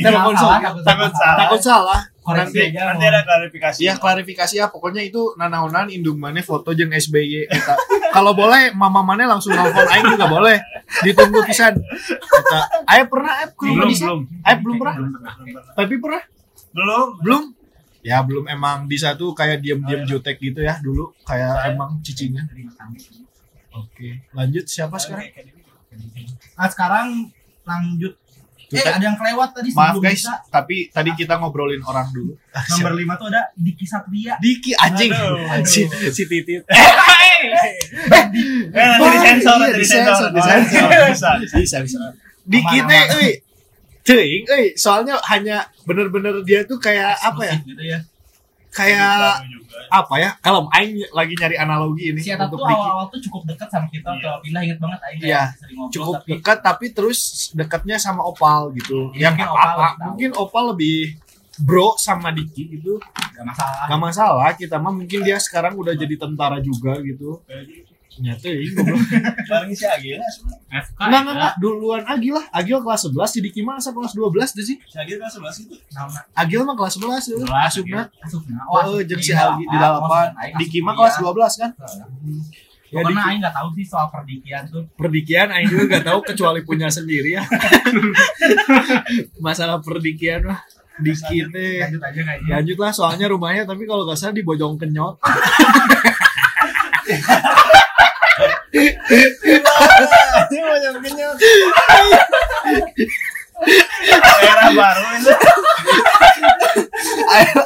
Telepon 0.00 0.34
Salah, 0.34 0.58
Takut 0.62 1.12
salah. 1.12 1.36
takut 1.38 1.60
salah 1.62 2.00
Koreksi 2.22 2.54
nanti 2.54 2.78
aja, 2.78 2.80
Nanti 2.94 3.02
mau. 3.02 3.10
ada 3.10 3.20
klarifikasi. 3.26 3.80
Ya 3.82 3.94
klarifikasi 3.98 4.54
ya 4.54 4.66
pokoknya 4.70 5.02
itu 5.02 5.34
nanaonan 5.34 5.90
indung 5.90 6.22
mana 6.22 6.38
foto 6.38 6.70
jeung 6.70 6.94
SBY 6.94 7.50
eta. 7.50 7.74
Kalau 8.14 8.30
boleh 8.30 8.70
mama 8.70 9.02
mana 9.02 9.26
langsung 9.26 9.50
nelfon 9.50 9.82
aing 9.90 10.14
juga 10.14 10.30
boleh. 10.30 10.62
Ditunggu 11.02 11.42
pisan. 11.42 11.82
Aya 12.86 13.10
pernah 13.10 13.50
rumah 13.58 13.90
Belum, 13.90 13.90
belum. 13.98 14.20
Ep 14.46 14.58
belum 14.62 14.76
pernah? 14.78 14.94
Belum 14.94 15.10
pernah. 15.18 15.32
Tapi 15.74 15.94
pernah? 15.98 16.22
Belum. 16.70 17.08
Belum? 17.18 17.42
Ya 18.02 18.18
belum 18.22 18.44
emang 18.46 18.86
Disa 18.86 19.14
tuh 19.14 19.30
kayak 19.30 19.62
diem-diem 19.62 20.06
jutek 20.06 20.38
gitu 20.38 20.62
ya 20.62 20.78
dulu 20.78 21.10
kayak 21.26 21.74
emang 21.74 21.98
cicinya. 22.02 22.42
Oke, 23.72 24.26
lanjut 24.30 24.68
siapa 24.68 24.94
sekarang? 24.98 25.26
Nah 26.54 26.68
sekarang 26.70 27.08
lanjut. 27.62 28.14
Eh 28.72 28.82
ada 28.82 29.04
yang 29.04 29.14
kelewat 29.14 29.48
tadi 29.52 29.68
Maaf 29.70 29.96
guys, 29.98 30.16
Disa. 30.18 30.34
tapi 30.48 30.88
tadi 30.88 31.10
kita 31.12 31.36
ngobrolin 31.36 31.82
orang 31.82 32.08
dulu. 32.08 32.32
Nomor 32.72 32.92
5 32.94 33.20
tuh 33.20 33.26
ada 33.28 33.42
Diki 33.52 33.84
Satria. 33.84 34.34
Diki 34.38 34.72
anjing. 34.74 35.12
Aduh. 35.12 35.60
Si, 35.62 35.84
si 36.08 36.22
Titit. 36.24 36.62
Eh, 36.62 37.76
nanti 38.08 38.40
Iya, 38.70 38.84
nanti 38.96 39.08
disensor, 39.12 39.56
disensor. 39.74 40.28
disensor. 40.30 40.94
Bisa, 41.10 41.30
bisa. 41.38 41.56
bisa 41.58 41.76
bisa 41.82 41.98
dikit 42.42 42.82
Aman, 42.82 42.90
teh 42.90 43.04
euy 43.14 43.32
Teuing, 44.02 44.42
euy 44.50 44.66
soalnya 44.74 45.14
hanya 45.30 45.62
bener-bener 45.82 46.42
dia 46.42 46.66
tuh 46.66 46.74
kayak 46.76 47.14
apa 47.14 47.42
ya 47.46 47.56
Gitu 47.62 47.82
ya. 47.86 47.98
Kayak 48.72 49.44
juga. 49.44 49.84
apa 49.92 50.14
ya? 50.16 50.30
Kalau 50.40 50.64
aing 50.70 50.96
lagi 51.12 51.34
nyari 51.34 51.56
analogi 51.56 52.04
ini 52.08 52.18
Si 52.18 52.28
Eta 52.28 52.44
tuh 52.44 52.56
untuk 52.56 52.64
Diki 52.64 52.74
awal-awal 52.74 53.06
tuh 53.06 53.20
cukup 53.20 53.42
dekat 53.46 53.68
sama 53.68 53.86
kita 53.86 54.08
Iya. 54.08 54.20
kalau 54.22 54.38
pindah 54.40 54.60
inget 54.62 54.78
banget 54.80 54.98
Aing 55.02 55.18
Iya, 55.20 55.42
sering 55.52 55.76
ngobrol 55.76 55.92
cukup 55.92 56.14
tapi 56.14 56.28
dekat 56.32 56.58
tapi 56.58 56.86
terus 56.90 57.20
dekatnya 57.52 57.96
sama 57.96 58.22
Opal 58.22 58.72
gitu. 58.74 59.12
Iya, 59.12 59.28
yang 59.28 59.34
mungkin 59.34 59.48
apa, 59.48 59.60
Opal 59.60 59.90
mungkin 60.06 60.30
Opal 60.34 60.64
lebih 60.72 60.96
bro 61.58 61.88
sama 61.96 62.28
Diki 62.30 62.64
gitu. 62.72 62.96
Gak 63.32 63.44
masalah. 63.44 63.84
gak 63.86 64.00
masalah 64.00 64.50
kita 64.52 64.76
mah 64.76 64.90
mungkin 64.90 65.20
dia 65.20 65.36
sekarang 65.36 65.72
udah 65.74 65.92
jadi 65.92 66.14
tentara 66.16 66.56
juga 66.58 66.96
gitu 67.00 67.40
nyata 68.18 68.44
ya 68.44 68.60
Bareng 69.48 69.72
si 69.72 69.84
Agil 69.84 70.16
ya. 70.16 70.20
FK. 70.84 70.98
enggak 71.00 71.20
enggak 71.24 71.36
enggak 71.36 71.54
duluan 71.56 72.02
Agil 72.04 72.32
lah 72.36 72.44
Agil 72.52 72.76
kelas 72.80 73.08
11 73.08 73.24
si 73.26 73.38
Diki 73.40 73.60
mah 73.60 73.76
asa 73.76 73.90
kelas 73.90 74.12
12 74.12 74.52
deh 74.52 74.64
sih 74.64 74.76
Si 74.82 74.96
Agil 75.00 75.16
kan 75.16 75.28
11 75.28 75.64
itu. 75.64 75.74
Nah, 75.96 76.06
Agil 76.36 76.60
mah 76.62 76.74
kelas 76.74 77.00
11 77.00 77.08
ya. 77.08 77.40
Kelas, 77.40 77.72
Asupna. 77.72 78.00
Asupna. 78.20 78.60
Oh, 78.68 79.00
jeung 79.00 79.18
si 79.18 79.32
Algi 79.32 79.64
di 79.64 79.76
dalapan. 79.76 80.28
Diki 80.60 80.78
mah 80.80 80.92
kelas 80.92 81.18
12 81.18 81.56
kan? 81.56 81.70
Ya, 82.92 83.00
Karena. 83.00 83.24
Aing 83.24 83.40
gak 83.40 83.56
tahu 83.56 83.72
sih 83.72 83.88
soal 83.88 84.12
perdikian 84.12 84.68
tuh. 84.68 84.84
perdikian 85.00 85.48
Aing 85.48 85.64
juga 85.64 85.96
gak 85.96 86.12
tahu 86.12 86.20
kecuali 86.28 86.60
punya 86.60 86.92
sendiri 86.92 87.40
ya. 87.40 87.42
Masalah 89.40 89.80
perdikian 89.80 90.44
mah 90.44 90.60
Diki 91.00 91.48
teh. 91.48 91.80
Lanjut 91.80 92.04
aja 92.04 92.20
kayaknya. 92.20 92.52
Lanjut 92.60 92.76
lah 92.76 92.92
soalnya 92.92 93.32
rumahnya 93.32 93.64
tapi 93.64 93.88
kalau 93.88 94.04
gak 94.04 94.20
salah 94.20 94.36
di 94.36 94.44
Bojong 94.44 94.76
Kenyot. 94.76 95.16
Ini 98.72 99.58
mau. 99.62 100.72
Daerah 104.42 104.74
baru 104.74 105.06
itu. 105.22 105.30
Ayo, 107.22 107.60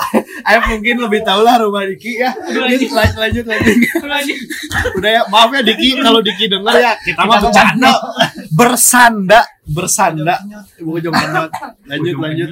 ayo 0.45 0.59
mungkin 0.69 0.97
lebih 1.09 1.25
tahu 1.25 1.41
lah 1.41 1.57
rumah 1.63 1.89
Diki 1.89 2.21
ya. 2.21 2.37
Lanjut 2.37 2.91
lanjut 2.93 3.45
lanjut. 3.49 4.39
Udah 4.99 5.11
ya, 5.11 5.23
maaf 5.33 5.49
ya 5.57 5.63
Diki 5.65 5.97
kalau 6.03 6.21
Diki 6.21 6.53
denger 6.53 6.75
ya 6.77 6.93
kita 7.01 7.23
mah 7.25 7.41
bercanda. 7.41 7.93
Bersanda, 8.53 9.41
bersanda. 9.65 10.37
Bojong 10.85 11.15
Kenyot. 11.17 11.51
Lanjut 11.89 12.17
lanjut. 12.21 12.49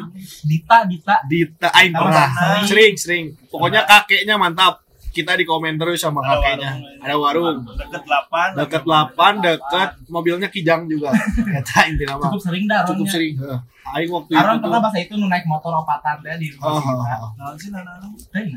Dita, 0.46 0.88
Dita. 0.88 1.20
Dita 1.28 1.68
Aing 1.74 1.92
pernah 1.92 2.28
sering 2.64 2.94
sering 2.96 3.24
pokoknya 3.52 3.84
kakeknya 3.84 4.40
mantap 4.40 4.83
kita 5.14 5.32
di 5.32 5.44
komen 5.44 5.74
terus 5.74 5.96
sama 5.96 6.18
Ada 6.18 6.28
kakeknya 6.34 6.70
warung. 6.74 7.00
ada 7.00 7.14
warung 7.16 7.56
Deket 7.70 8.02
8. 8.02 8.58
deket 8.58 8.84
lapan 8.84 9.32
deket 9.38 9.90
mobilnya 10.06 10.48
kijang 10.48 10.84
juga 10.84 11.14
kata 11.54 11.80
inti 11.86 12.02
nama 12.02 12.26
Cukup 12.26 12.42
sering 12.42 12.64
dah 12.66 12.82
cukup 12.82 13.06
sering 13.06 13.34
Heeh. 13.36 13.60
Aing 13.86 14.10
waktu 14.10 14.32
itu 14.32 14.40
Aron 14.40 14.58
pernah 14.58 14.80
pas 14.80 14.94
itu 14.94 15.14
nu 15.14 15.26
naik 15.26 15.44
motor 15.44 15.70
opatan 15.76 16.18
teh 16.18 16.34
di 16.34 16.50
rumah 16.50 16.66
Oh, 16.66 16.76
si 16.76 16.88
Dita. 16.88 17.14
oh, 17.14 17.20
oh. 17.20 17.30
Naon 17.36 17.54
sih 17.54 17.68
nana? 17.70 17.92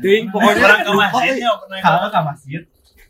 Ting, 0.02 0.22
pokoknya 0.26 0.58
Orang 0.58 0.80
ke 0.80 0.92
masjidnya 0.92 1.48
Kalau 1.78 2.08
ke 2.08 2.20
masjid. 2.24 2.60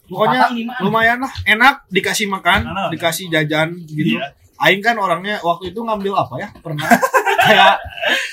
pokoknya 0.05 0.41
lumayan 0.79 1.19
lah 1.19 1.33
enak 1.47 1.75
dikasih 1.89 2.27
makan 2.27 2.61
Nah, 2.63 2.73
nah. 2.75 2.89
dikasih 2.91 3.27
jajan 3.29 3.73
gitu 3.87 4.17
Iya. 4.17 4.29
Aing 4.59 4.81
kan 4.81 4.95
orangnya 4.95 5.39
waktu 5.41 5.71
itu 5.71 5.81
ngambil 5.81 6.13
apa 6.19 6.35
ya 6.37 6.49
pernah 6.55 6.85
kayak 7.49 7.75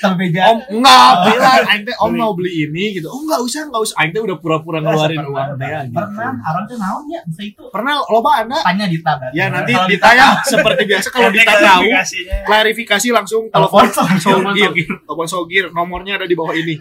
Terbeja. 0.00 0.52
om 0.52 0.58
enggak 0.78 1.10
bilang 1.26 1.64
Aing 1.66 1.84
teh 1.88 1.96
om 1.98 2.12
mau 2.12 2.32
beli 2.36 2.68
ini 2.68 2.96
gitu 3.00 3.08
oh 3.08 3.20
enggak 3.24 3.40
usah 3.42 3.66
enggak 3.66 3.82
usah 3.82 3.96
Aing 4.00 4.12
teh 4.12 4.22
udah 4.22 4.36
pura-pura 4.38 4.78
ngeluarin 4.84 5.24
uang 5.24 5.50
teh 5.56 5.68
ya, 5.68 5.80
gitu. 5.88 5.96
Pernah, 5.96 6.32
Aron 6.44 6.62
tuh 6.68 6.76
naon 6.76 7.04
ya 7.08 7.20
bisa 7.24 7.42
itu. 7.42 7.62
pernah 7.72 7.92
loba 8.12 8.30
anda 8.44 8.58
Tanya 8.60 8.86
Dita. 8.86 9.12
Ya 9.32 9.48
nanti 9.48 9.72
Kalau 9.72 9.88
ditanya 9.88 10.26
seperti 10.44 10.82
biasa 10.84 11.08
kalau 11.12 11.30
Dita 11.32 11.52
tahu 11.56 11.82
klarifikasi 12.46 13.08
langsung 13.12 13.42
Telepon 13.48 13.86
telepon 13.88 14.18
Sogir, 14.20 14.70
telepon 15.04 15.28
Sogir, 15.28 15.64
nomornya 15.72 16.20
ada 16.20 16.26
di 16.26 16.36
bawah 16.36 16.54
ini. 16.54 16.76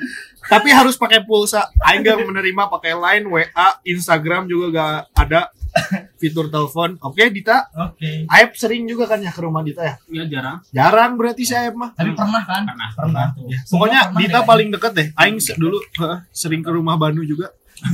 Tapi 0.45 0.69
harus 0.69 0.95
pakai 0.97 1.25
pulsa. 1.25 1.69
Aing 1.81 2.05
gak 2.05 2.21
menerima 2.21 2.63
pakai 2.69 2.93
Line, 2.93 3.25
WA, 3.29 3.67
Instagram 3.85 4.45
juga 4.45 4.65
gak 4.71 4.95
ada 5.17 5.49
fitur 6.21 6.47
telepon. 6.47 6.95
Oke, 7.03 7.27
Dita. 7.29 7.67
Oke. 7.75 8.23
Aib 8.25 8.55
sering 8.55 8.87
juga 8.87 9.05
kan 9.05 9.19
ya 9.19 9.29
ke 9.29 9.41
rumah 9.43 9.59
Dita 9.61 9.83
ya? 9.83 9.95
Ya 10.07 10.23
jarang. 10.27 10.57
Jarang 10.71 11.11
berarti 11.19 11.43
si 11.43 11.51
Aib 11.51 11.75
mah. 11.75 11.91
Tapi 11.93 12.15
pernah 12.15 12.43
kan? 12.43 12.63
Pernah. 12.63 12.89
Pernah 12.95 13.25
tuh. 13.35 13.45
Ya, 13.51 13.59
Pokoknya 13.67 13.99
pernah 14.07 14.19
Dita 14.23 14.39
deh. 14.39 14.47
paling 14.47 14.67
deket 14.71 14.91
deh. 14.95 15.07
Aing 15.13 15.37
dulu 15.55 15.77
heeh, 15.79 16.19
sering 16.31 16.61
ke 16.63 16.71
rumah 16.71 16.95
Banu 16.95 17.21
juga. 17.21 17.51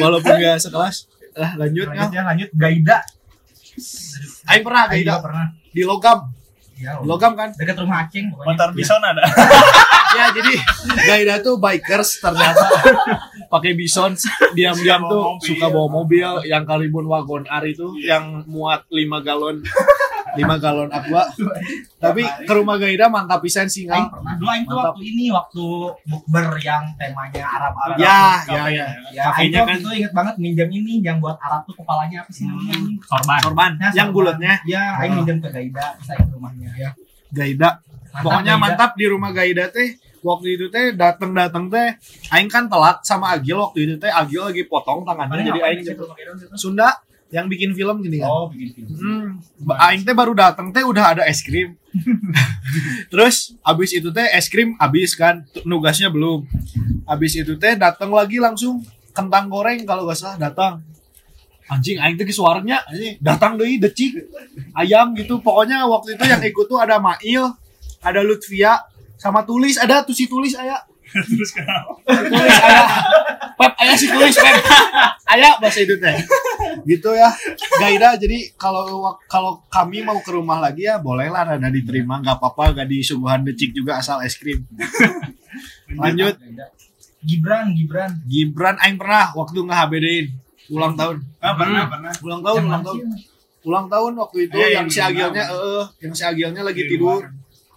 Walaupun 0.00 0.32
gak 0.38 0.58
sekelas. 0.62 0.96
Lah 1.34 1.52
lanjut 1.56 1.88
ya. 1.88 1.94
Lanjut 1.96 2.12
ya, 2.12 2.22
lanjut 2.22 2.50
Gaida. 2.54 2.98
Aing 4.46 4.62
pernah 4.62 4.82
Aing 4.86 5.02
Gaida 5.02 5.14
pernah. 5.18 5.46
di 5.72 5.82
Logam. 5.82 6.20
Iya, 6.82 6.98
Logam 7.06 7.38
kan? 7.38 7.54
dekat 7.54 7.78
rumah 7.78 8.02
Aceng 8.02 8.26
pokoknya. 8.28 8.48
Motor 8.58 8.68
bison 8.74 8.98
ada. 8.98 9.22
ya 10.18 10.24
jadi 10.28 10.52
Gaida 10.98 11.36
tuh 11.40 11.56
bikers 11.56 12.18
ternyata 12.18 12.66
pakai 13.52 13.72
bison 13.72 14.12
diam-diam 14.52 15.06
tuh 15.06 15.22
Mobil. 15.32 15.46
suka 15.46 15.66
bawa 15.70 15.88
mobil 15.88 16.28
yang 16.44 16.66
kalibun 16.66 17.06
wagon 17.06 17.46
R 17.46 17.64
itu 17.64 17.86
yang 17.96 18.42
muat 18.44 18.82
5 18.90 18.98
galon 19.22 19.62
5 20.34 20.38
galon 20.58 20.88
aqua 20.88 21.22
tapi 21.96 22.20
ke 22.24 22.52
rumah 22.52 22.76
Gaida 22.76 23.06
mantap 23.06 23.38
pisan 23.38 23.66
sih 23.66 23.84
Aing 23.84 24.08
tuh 24.08 24.20
Mantap. 24.42 24.92
waktu 24.92 25.02
ini 25.06 25.28
waktu 25.28 25.64
bukber 26.02 26.56
yang 26.58 26.88
temanya 26.94 27.42
Arab-Arab. 27.42 27.96
ya 27.96 28.20
ya 28.44 28.64
ya 28.66 28.86
Ya, 29.10 29.22
Kafenya 29.26 29.58
Aing 29.58 29.68
kan- 29.68 29.78
itu 29.78 29.90
inget 29.94 30.12
banget 30.12 30.34
minjam 30.36 30.68
ini 30.68 30.98
yang 30.98 31.16
buat 31.18 31.36
Arab 31.38 31.64
tuh 31.64 31.74
kepalanya 31.74 32.20
apa 32.20 32.30
sih 32.30 32.44
namanya? 32.44 32.74
anjing? 32.74 32.96
Sorban. 33.02 33.40
sorban 33.40 33.72
Ya, 33.74 33.88
yang 33.94 34.08
bulatnya 34.10 34.52
Ya, 34.64 34.82
Aing 34.96 35.12
Ah. 35.12 35.16
minjam 35.18 35.36
ke 35.38 35.48
Gaida, 35.48 35.86
saya 36.00 36.18
ke 36.18 36.30
rumahnya. 36.30 36.70
Ya. 36.74 36.90
Gaida 37.28 37.80
pokoknya 38.14 38.54
mantap 38.56 38.92
di 38.92 39.04
rumah 39.04 39.30
Gaida 39.30 39.68
teh 39.68 39.96
waktu 40.20 40.54
itu 40.54 40.66
teh 40.68 40.92
dateng 40.92 41.32
dateng 41.32 41.66
teh 41.66 41.96
Aing 42.28 42.46
kan 42.46 42.66
telat 42.66 43.00
sama 43.02 43.32
Agil 43.32 43.56
waktu 43.58 43.78
itu 43.82 43.94
teh 43.96 44.08
Agil 44.08 44.44
lagi 44.44 44.64
potong 44.64 45.02
tangannya 45.02 45.44
jadi 45.44 45.60
Aing? 45.62 45.80
Sunda 46.54 46.92
yang 47.32 47.48
bikin 47.48 47.72
film 47.72 48.04
gini 48.04 48.20
kan 48.20 48.28
Oh, 48.28 48.46
bikin 48.52 48.76
film. 48.76 48.92
Hmm, 49.00 49.26
aing 49.88 50.04
teh 50.04 50.12
baru 50.12 50.36
datang 50.36 50.68
teh 50.68 50.84
udah 50.84 51.16
ada 51.16 51.22
es 51.24 51.40
krim. 51.40 51.80
Terus 53.12 53.56
abis 53.64 53.96
itu 53.96 54.12
teh 54.12 54.28
es 54.28 54.52
krim 54.52 54.76
abis 54.76 55.16
kan, 55.16 55.40
nugasnya 55.64 56.12
belum. 56.12 56.44
Abis 57.08 57.40
itu 57.40 57.56
teh 57.56 57.72
datang 57.72 58.12
lagi 58.12 58.36
langsung 58.36 58.84
kentang 59.16 59.48
goreng 59.48 59.88
kalau 59.88 60.04
gak 60.04 60.20
salah 60.20 60.36
datang. 60.36 60.84
Anjing 61.72 61.96
aing 61.96 62.20
teh 62.20 62.28
suaranya 62.28 62.84
anjing 62.84 63.16
datang 63.16 63.56
deui 63.56 63.80
decik 63.80 64.12
ayam 64.76 65.16
gitu. 65.16 65.40
Pokoknya 65.40 65.88
waktu 65.88 66.20
itu 66.20 66.24
yang 66.28 66.44
ikut 66.44 66.68
tuh 66.68 66.84
ada 66.84 67.00
Mail, 67.00 67.56
ada 68.04 68.20
Lutfia, 68.20 68.76
sama 69.16 69.40
tulis 69.48 69.80
ada 69.80 70.04
tuh 70.04 70.12
si 70.12 70.28
tulis 70.28 70.52
aya. 70.52 70.84
Terus 71.32 71.50
kenapa? 71.52 71.92
Aya. 72.08 72.82
Pep 73.52 73.72
aya 73.78 73.94
si 73.94 74.06
tulis 74.08 74.32
Pep. 74.32 74.56
aya 75.28 75.50
bahasa 75.60 75.78
itu 75.80 75.94
teh. 75.96 76.16
Gitu 76.82 77.10
ya. 77.12 77.28
Gaida 77.78 78.16
jadi 78.16 78.52
kalau 78.56 79.00
kalau 79.26 79.60
kami 79.68 80.00
mau 80.00 80.18
ke 80.18 80.30
rumah 80.32 80.58
lagi 80.58 80.88
ya 80.88 80.96
bolehlah 80.96 81.44
rada 81.44 81.68
diterima 81.68 82.20
nggak 82.20 82.40
apa-apa 82.40 82.72
nggak 82.74 82.88
disuguhan 82.88 83.44
decik 83.44 83.72
juga 83.72 84.00
asal 84.00 84.24
es 84.24 84.34
krim. 84.34 84.64
Lanjut. 86.00 86.36
Gibran, 87.22 87.70
Gibran. 87.76 88.10
Gibran 88.26 88.76
aing 88.82 88.98
pernah 88.98 89.30
waktu 89.36 89.62
nge-HBD-in 89.62 90.26
ulang 90.72 90.94
tahun. 90.96 91.22
Ah, 91.38 91.54
pernah, 91.54 91.86
pernah. 91.86 92.12
Ulang 92.18 92.40
tahun, 92.42 92.60
ulang 92.66 92.82
tahun. 92.82 92.98
Ulang 93.62 93.86
tahun 93.86 94.12
waktu 94.18 94.38
itu 94.50 94.54
Iya, 94.58 94.66
yang 94.66 94.74
yang 94.74 94.88
si 94.90 94.98
Agilnya 94.98 95.44
eh 95.46 95.84
yang 96.02 96.12
si 96.16 96.22
Agilnya 96.26 96.62
lagi 96.66 96.82
Di 96.82 96.90
tidur. 96.90 97.22
luar. 97.22 97.30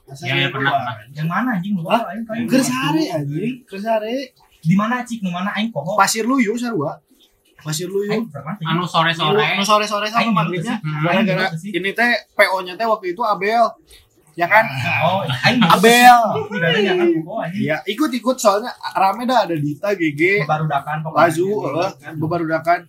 Yang 0.06 0.38
yang 0.38 0.54
pernah. 0.54 0.72
Yang 1.10 1.28
mana 1.28 1.50
anjing 1.58 1.74
lupa 1.74 2.06
aing. 2.14 2.46
Kersare 2.46 3.04
anjing, 3.10 3.54
kersare. 3.66 4.16
Di 4.62 4.74
mana 4.78 5.02
cik? 5.02 5.26
Nu 5.26 5.34
mana 5.34 5.54
aing 5.58 5.74
poho? 5.74 5.98
Pasir 5.98 6.26
Luyu 6.26 6.54
sarua. 6.58 6.98
Pasir 7.66 7.90
Luyu. 7.90 8.14
Anu 8.66 8.86
sore-sore. 8.86 9.42
Anu 9.42 9.66
sore-sore 9.66 10.06
sama 10.10 10.46
maghribnya. 10.46 10.78
Hmm. 10.82 11.02
Gara-gara 11.10 11.50
ini 11.54 11.90
teh 11.94 12.12
PO-nya 12.38 12.78
teh 12.78 12.86
waktu 12.86 13.18
itu 13.18 13.22
Abel. 13.26 13.66
Ya 14.36 14.52
kan? 14.52 14.68
Oh, 15.02 15.24
aing 15.24 15.64
dulu 15.64 15.74
Abel. 15.80 16.20
Iya, 17.56 17.80
ikut-ikut 17.88 18.36
soalnya 18.36 18.70
rame 18.94 19.24
dah 19.24 19.48
ada 19.48 19.56
Dita, 19.56 19.96
GG, 19.96 20.44
Barudakan 20.44 20.98
pokoknya. 21.08 21.24
Lazu, 21.24 21.50
eh, 21.82 21.92
bebarudakan. 22.20 22.80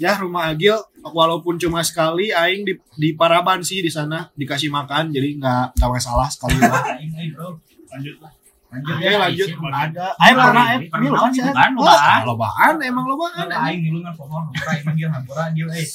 Ya 0.00 0.16
rumah 0.16 0.48
Agil 0.52 0.76
walaupun 1.02 1.58
cuma 1.60 1.82
sekali 1.84 2.32
aing 2.32 2.64
di 2.64 2.74
di 2.96 3.08
Paraban 3.12 3.60
sih 3.60 3.82
di 3.84 3.90
sana 3.92 4.30
dikasih 4.38 4.72
makan 4.72 5.12
jadi 5.12 5.36
nggak 5.36 5.76
nggak 5.76 5.90
masalah 5.90 6.28
sekali 6.30 6.56
lah. 6.62 6.80
Aing 6.98 7.12
aing 7.12 7.32
bro. 7.36 7.58
Lanjut 7.92 8.16
lah. 8.22 8.32
Lanjut 8.72 8.94
ya. 9.04 9.20
lanjut 9.20 9.48
ada 9.68 10.06
aing 10.16 10.36
pernah 10.36 10.64
aing 10.72 10.82
Pernah, 10.88 11.00
mil 11.04 11.12
kan 11.12 11.30
sih 11.36 11.42
lobaan, 11.44 12.20
lobaan. 12.24 12.72
emang 12.80 13.04
lobaan 13.04 13.46
aing 13.52 13.84
dulu 13.84 14.00
kan 14.00 14.12
poho 14.16 14.32
hampura 14.32 14.72
emang 14.80 14.94
gil 14.96 15.10
hampura 15.12 15.44
gil 15.52 15.68
eh. 15.68 15.88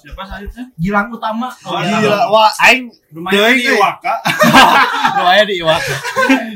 Siapa 0.00 0.24
selanjutnya? 0.24 0.64
Gilang 0.80 1.12
utama. 1.12 1.52
Oh, 1.60 1.76
gila 1.76 2.32
wah 2.32 2.48
aing 2.64 2.88
Rumahnya 3.12 3.52
di 3.52 3.68
eh. 3.68 3.76
Waka. 3.76 4.14
rumahnya 5.20 5.44
di 5.44 5.54
Iwak 5.60 5.82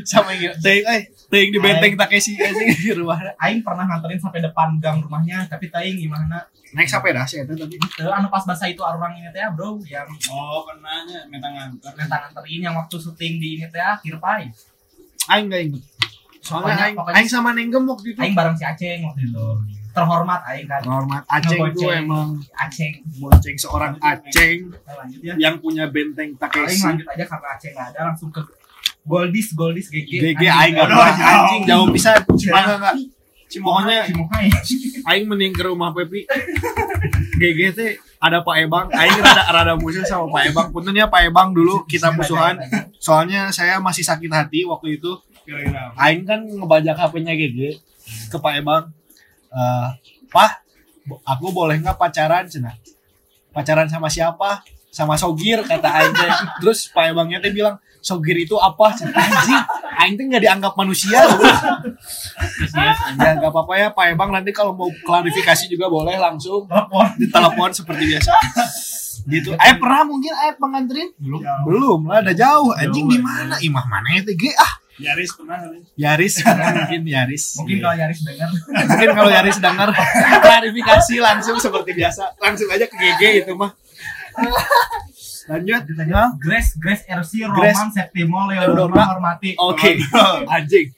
sama 0.08 0.32
yang 0.32 0.40
gila 0.40 0.54
teuing 0.64 0.86
eh 0.88 1.02
teuing 1.34 1.50
di 1.50 1.58
benteng 1.58 1.92
Takeshi 1.96 2.32
anjing 2.36 2.68
di 2.78 2.92
rumahnya 2.92 3.34
Aing 3.36 3.60
pernah 3.60 3.84
nganterin 3.84 4.16
sampai 4.16 4.38
depan 4.40 4.78
gang 4.78 4.98
rumahnya, 4.98 5.42
tapi 5.44 5.66
teuing 5.66 5.98
gimana? 5.98 6.46
naik 6.70 6.86
sepeda 6.86 7.22
sih 7.22 7.38
itu 7.38 7.50
tadi 7.52 7.74
Teu 7.92 8.08
anu 8.08 8.26
pas 8.28 8.42
bahasa 8.42 8.66
itu 8.66 8.78
orang 8.78 9.14
ini 9.14 9.26
teh 9.28 9.38
ya, 9.38 9.46
bro, 9.48 9.78
yang 9.84 10.06
Oh, 10.28 10.62
pernahnya 10.64 11.22
minta 11.24 11.46
nganter. 11.46 11.90
minta 11.92 12.16
nganterin 12.16 12.60
yang 12.62 12.74
waktu 12.74 12.96
syuting 12.96 13.34
di 13.36 13.48
ini 13.54 13.66
teh 13.68 13.76
ya, 13.76 13.94
Kirpai. 13.96 14.50
aing 15.28 15.46
nggak 15.46 15.62
inget 15.64 15.82
soalnya 16.40 16.62
Pokoknya- 16.68 16.84
aing 16.84 16.94
pokoknya- 16.94 17.16
aing 17.16 17.28
sama 17.28 17.50
Nenggem 17.50 17.82
waktu 17.84 18.06
itu 18.08 18.18
Aing 18.18 18.34
bareng 18.34 18.52
si 18.52 18.62
Aceng 18.62 19.00
waktu 19.02 19.22
itu. 19.24 19.46
Terhormat 19.90 20.40
aing 20.44 20.66
kan. 20.66 20.82
hormat 20.82 21.22
Aceng 21.24 21.60
itu 21.64 21.86
emang 21.88 22.28
Aceng. 22.52 22.92
bonceng 23.16 23.56
seorang 23.56 23.94
Aceng 23.96 24.58
Nah, 24.68 24.94
lanjut 24.98 25.20
ya. 25.22 25.34
yang 25.38 25.54
punya 25.56 25.86
benteng 25.86 26.28
Aing 26.28 26.42
Takeshi 26.42 26.82
lanjut 26.82 27.06
aja 27.08 27.24
karena 27.24 27.46
Aceng 27.48 27.72
nggak 27.72 27.88
ada 27.88 28.00
langsung 28.04 28.28
ke 28.28 28.42
Goldis, 29.04 29.52
Goldis 29.52 29.92
GG. 29.92 30.10
GG 30.16 30.42
aing 30.48 30.74
nggak 30.80 30.88
Aduh, 30.88 30.96
pernah. 30.96 31.12
jauh. 31.12 31.28
anjing. 31.28 31.62
Jauh 31.68 31.86
pisan. 31.92 32.18
Cuma 32.24 32.60
nggak 32.64 32.96
pokoknya 33.54 33.98
Cimohai. 34.10 34.48
aing 35.12 35.24
mending 35.28 35.52
ke 35.54 35.62
rumah 35.62 35.92
Pepi. 35.92 36.24
GG 37.36 37.60
teh 37.76 37.92
ada 38.16 38.40
Pak 38.40 38.56
Ebang. 38.64 38.86
Aing 38.90 39.20
rada 39.20 39.44
rada 39.52 39.72
musuh 39.76 40.02
sama 40.02 40.32
Pak 40.32 40.42
Ebang. 40.50 40.66
Punten 40.72 40.96
ya 40.96 41.06
Pak 41.06 41.28
Ebang 41.28 41.52
dulu 41.52 41.84
kita 41.84 42.10
musuhan. 42.16 42.56
soalnya 42.96 43.52
saya 43.52 43.76
masih 43.78 44.02
sakit 44.02 44.30
hati 44.32 44.64
waktu 44.64 44.96
itu. 44.96 45.12
Aing 46.00 46.24
kan 46.24 46.40
ngebajak 46.40 46.96
HP-nya 46.96 47.36
GG 47.36 47.58
ke 48.32 48.36
Pak 48.40 48.52
Ebang. 48.64 48.84
Eh, 49.52 49.88
Pak 50.32 50.64
aku 51.28 51.52
boleh 51.52 51.76
nggak 51.78 52.00
pacaran? 52.00 52.48
Cina. 52.48 52.72
Pacaran 53.52 53.86
sama 53.86 54.08
siapa? 54.08 54.64
Sama 54.88 55.18
Sogir 55.20 55.60
kata 55.62 55.90
aing 55.90 56.14
terus 56.64 56.88
Pak 56.90 57.12
Ebangnya 57.12 57.38
teh 57.38 57.52
bilang 57.52 57.76
Sogir 58.04 58.36
itu 58.36 58.52
apa? 58.60 58.92
Anjing 59.00 59.64
aing 59.96 60.14
teh 60.20 60.24
nggak 60.28 60.44
dianggap 60.44 60.76
manusia 60.76 61.16
ya 61.16 61.24
nggak 63.40 63.48
apa-apa 63.48 63.72
ya 63.80 63.88
Pak 63.96 64.12
Ebang. 64.12 64.28
Nanti 64.28 64.52
kalau 64.52 64.76
mau 64.76 64.92
klarifikasi 64.92 65.72
juga 65.72 65.88
boleh 65.88 66.20
langsung. 66.20 66.68
Telepon. 66.68 67.16
ditelepon 67.16 67.70
seperti 67.72 68.12
biasa. 68.12 68.32
Gitu. 69.24 69.56
Eh 69.56 69.74
pernah 69.80 70.04
mungkin 70.04 70.36
eh 70.36 70.52
penganterin 70.60 71.16
belum. 71.16 71.40
Belum 71.64 72.00
lah 72.04 72.20
ada 72.20 72.36
jauh. 72.36 72.76
Anjing 72.76 73.08
di 73.08 73.16
mana 73.16 73.56
imah 73.56 73.88
mana 73.88 74.08
ya 74.12 74.20
teh 74.20 74.36
Ge? 74.36 74.52
ah. 74.52 74.84
Yaris 74.94 75.34
pernah 75.34 75.58
kali. 75.58 75.82
Yaris 75.98 76.34
mungkin 76.44 77.00
Yaris. 77.08 77.44
Mungkin 77.58 77.76
kalau 77.82 77.96
Yaris 77.98 78.20
dengar. 78.22 78.48
mungkin 78.84 79.10
kalau 79.16 79.30
Yaris 79.32 79.58
dengar 79.58 79.88
klarifikasi 80.44 81.14
langsung 81.24 81.56
seperti 81.56 81.96
biasa. 81.96 82.36
Langsung 82.36 82.68
aja 82.68 82.84
ke 82.84 82.94
GG 82.94 83.48
itu 83.48 83.52
mah 83.56 83.72
lanjut. 85.46 85.82
Ya 86.04 86.22
Grace, 86.36 86.70
Grace 86.76 87.04
RC, 87.04 87.32
Grace. 87.52 87.76
Roman, 87.76 87.88
Septimo, 87.90 88.38
Leodora. 88.46 88.72
Leodora, 88.90 89.04
hormati. 89.16 89.50
oke. 89.56 89.90
Anjing. 90.48 90.88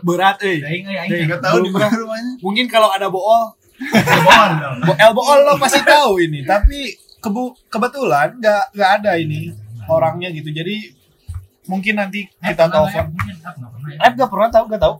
Berat 0.00 0.40
eh. 0.40 0.64
Aing, 0.64 0.88
aing, 0.88 1.08
Ding, 1.08 1.12
aing. 1.12 1.26
nggak 1.28 1.42
tahu 1.44 1.56
di 1.60 1.68
mana 1.68 1.92
rumahnya. 1.92 2.32
mungkin 2.40 2.64
kalau 2.66 2.88
ada 2.88 3.08
bool. 3.08 3.52
Telepon 3.74 4.50
dong. 4.56 4.76
Boel 4.88 5.10
bool 5.12 5.38
lo 5.44 5.52
pasti 5.58 5.80
tahu 5.82 6.20
ini. 6.20 6.40
Tapi 6.42 6.94
kebu 7.20 7.68
kebetulan 7.68 8.36
nggak 8.40 8.64
nggak 8.72 8.90
ada 9.00 9.12
ini 9.16 9.52
orangnya 9.84 10.32
gitu. 10.32 10.48
Jadi 10.48 10.88
mungkin 11.64 12.00
nanti 12.00 12.24
kita 12.40 12.68
telepon. 12.68 13.12
Eh, 13.12 14.00
Eh 14.00 14.10
gak 14.16 14.32
pernah 14.32 14.48
tahu 14.48 14.64
gak 14.72 14.80
tahu. 14.80 14.94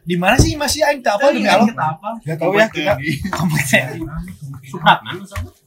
Di 0.00 0.16
mana 0.16 0.40
sih 0.40 0.56
masih 0.56 0.80
aing 0.84 1.04
tak 1.04 1.20
apa 1.20 1.32
demi 1.32 1.44
Allah? 1.44 1.68
Kita 1.68 1.84
apa? 1.84 2.08
gak 2.24 2.36
tahu 2.40 2.52
ya 2.56 2.66
kita 2.72 2.92
komplek 3.28 3.64
TNI 3.68 4.00
Supratman. 4.64 5.14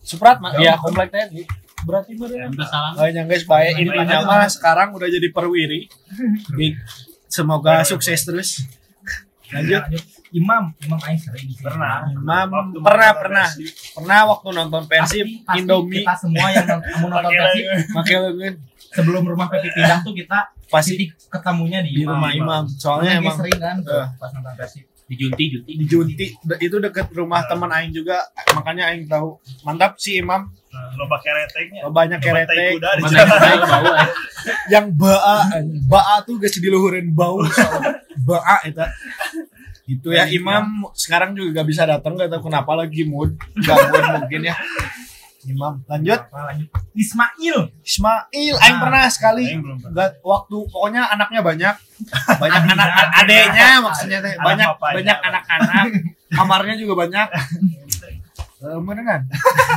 Supratman 0.01 0.49
ya 0.57 0.73
komplek 0.77 1.13
TNI 1.13 1.45
berarti 1.85 2.11
bener 2.13 2.49
Udah 2.49 2.65
salah. 2.65 2.91
Banyak 2.97 3.23
guys 3.25 3.45
baik 3.45 3.73
ini 3.77 3.89
mah 3.93 4.45
sekarang 4.47 4.89
udah 4.91 5.07
jadi 5.07 5.27
perwiri 5.29 5.85
Big. 6.51 6.75
semoga 7.27 7.81
sukses 7.81 8.21
terus 8.21 8.49
lanjut 9.47 9.81
Imam, 10.31 10.73
Imam 10.81 10.99
Aing 10.99 11.15
sering. 11.15 11.47
Pernah. 11.55 12.09
Imam 12.09 12.47
Waktu 12.49 12.77
pernah 12.81 13.09
pernah 13.13 13.47
Persib. 13.47 13.71
pernah 13.93 14.19
waktu 14.27 14.47
nonton 14.51 14.83
Persib 14.83 15.23
Pasti- 15.23 15.39
pasti 15.39 15.57
Indomie 15.57 16.01
Kita 16.01 16.15
semua 16.17 16.47
yang 16.49 16.65
mau 16.67 17.07
nonton 17.07 17.31
Persib 17.31 17.63
lagi. 17.63 17.93
makai 17.93 18.17
lengan 18.21 18.53
sebelum 18.89 19.23
rumah 19.23 19.47
Pepi 19.47 19.69
pindah 19.69 19.99
tuh 20.01 20.11
kita 20.11 20.39
pasti 20.65 20.93
ketemunya 21.29 21.79
di, 21.79 21.91
di 21.93 22.03
rumah 22.03 22.31
Imam 22.31 22.63
soalnya 22.65 23.15
Soalnya 23.15 23.21
emang 23.21 23.37
sering 23.37 23.59
kan 23.61 23.77
Eh. 23.79 24.07
pas 24.17 24.29
nonton 24.31 24.53
Persib. 24.55 24.85
Di 25.05 25.15
Junti, 25.21 25.43
Junti. 25.53 25.71
di 25.77 25.85
Junti 25.85 26.25
itu 26.65 26.77
deket 26.81 27.13
rumah 27.13 27.45
teman 27.45 27.69
Aing 27.69 27.93
juga. 27.93 28.25
Makanya 28.57 28.89
Aing 28.89 29.05
tahu. 29.05 29.37
Mantap 29.61 30.01
sih 30.01 30.17
Imam. 30.17 30.49
Lo 30.97 31.05
pakai 31.05 31.31
reteknya. 31.45 31.85
Oh, 31.85 31.93
banyak 31.93 32.17
keretek. 32.17 32.81
yang 34.73 34.89
baa 34.97 35.45
baa 35.85 36.15
tuh 36.25 36.41
gak 36.41 36.57
diluhurin 36.57 37.13
bau. 37.13 37.37
Baa 38.25 38.65
itu 38.65 38.81
itu 39.85 40.09
ya 40.09 40.25
Imam. 40.25 40.89
Sekarang 40.97 41.37
juga 41.37 41.61
gak 41.61 41.67
bisa 41.69 41.85
datang 41.85 42.17
gak 42.17 42.33
tahu 42.33 42.49
kenapa 42.49 42.73
lagi 42.73 43.05
mood. 43.05 43.37
Gak 43.61 43.77
mood 43.93 44.03
mungkin 44.19 44.41
ya 44.49 44.57
Imam. 45.45 45.73
Lanjut. 45.85 46.19
Apa, 46.25 46.41
lanjut. 46.49 46.67
Ismail. 46.93 47.57
Ismail. 47.81 48.55
Aing 48.57 48.75
Nah, 48.75 48.81
pernah 48.81 49.03
sekali 49.07 49.45
Aing 49.47 49.61
belum 49.61 49.77
pernah. 49.79 49.95
Gak, 49.95 50.09
waktu 50.21 50.57
pokoknya 50.67 51.01
anaknya 51.07 51.41
banyak. 51.41 51.75
Banyak 52.43 52.61
anak 52.67 52.87
adeknya 53.17 53.69
maksudnya 53.79 54.19
teh. 54.19 54.35
Banyak 54.37 54.67
banyak 54.75 55.17
anak-anak. 55.21 55.85
Kamarnya 56.27 56.75
juga 56.75 56.93
banyak. 56.99 57.27
Eh, 58.55 58.79
mana 58.81 59.03
kan 59.03 59.21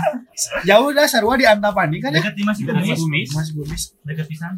jauh 0.68 0.94
dah 0.94 1.04
sarua 1.04 1.34
di 1.34 1.44
Antapani 1.44 1.98
kan 1.98 2.08
ya? 2.08 2.22
Dekat 2.22 2.34
di 2.34 2.42
Mas 2.46 2.56
Gumis. 2.62 3.28
Mas 3.34 3.48
Gumis. 3.50 3.82
Dekat 4.00 4.24
pisan. 4.24 4.54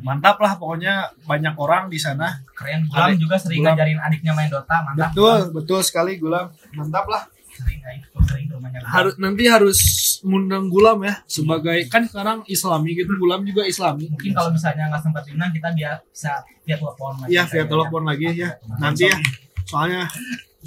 Mantap 0.00 0.38
lah 0.38 0.56
pokoknya 0.56 1.12
banyak 1.22 1.52
orang 1.54 1.86
di 1.86 1.98
sana. 2.00 2.40
Keren. 2.50 2.88
Gulam 2.88 3.14
juga 3.14 3.36
sering 3.36 3.60
Gulam. 3.60 3.74
ngajarin 3.74 4.00
adiknya 4.00 4.32
main 4.32 4.48
Dota, 4.48 4.80
mantap. 4.80 5.12
betul 5.12 5.38
betul 5.52 5.80
sekali 5.84 6.16
gulam. 6.16 6.48
Mantap 6.72 7.04
lah 7.04 7.26
Harus 8.88 9.14
nanti 9.18 9.44
harus 9.46 9.78
mengundang 10.24 10.66
gulam 10.70 10.98
ya 11.04 11.14
sebagai 11.26 11.86
kan 11.92 12.06
sekarang 12.06 12.42
islami 12.50 12.94
gitu 12.98 13.12
gulam 13.18 13.42
juga 13.46 13.66
islami. 13.66 14.10
Mungkin 14.10 14.32
kalau 14.34 14.50
misalnya 14.50 14.90
nggak 14.90 15.02
sempat 15.02 15.22
diundang 15.26 15.50
kita 15.54 15.68
dia 15.74 15.98
bisa 16.10 16.42
via 16.66 16.76
telepon 16.78 17.12
lagi. 17.22 17.30
Iya 17.34 17.42
via 17.46 17.64
telepon 17.66 18.02
lagi 18.06 18.26
ya. 18.34 18.50
Nanti 18.78 19.04
ya. 19.10 19.16
Soalnya 19.68 20.02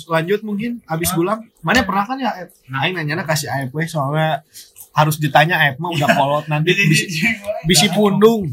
lanjut 0.08 0.40
mungkin 0.42 0.80
abis 0.88 1.12
gulam. 1.14 1.44
Mana 1.62 1.84
pernah 1.84 2.06
kan 2.08 2.18
ya 2.18 2.32
nah 2.72 2.88
aing 2.88 2.96
nanya 2.96 3.24
kasih 3.28 3.52
we 3.76 3.84
soalnya 3.86 4.44
harus 4.92 5.16
ditanya 5.16 5.56
Aep 5.58 5.80
mah 5.80 5.88
udah 5.90 6.10
kolot 6.12 6.46
nanti 6.46 6.76
bisi, 6.76 7.08
bisi 7.64 7.88
pundung. 7.90 8.52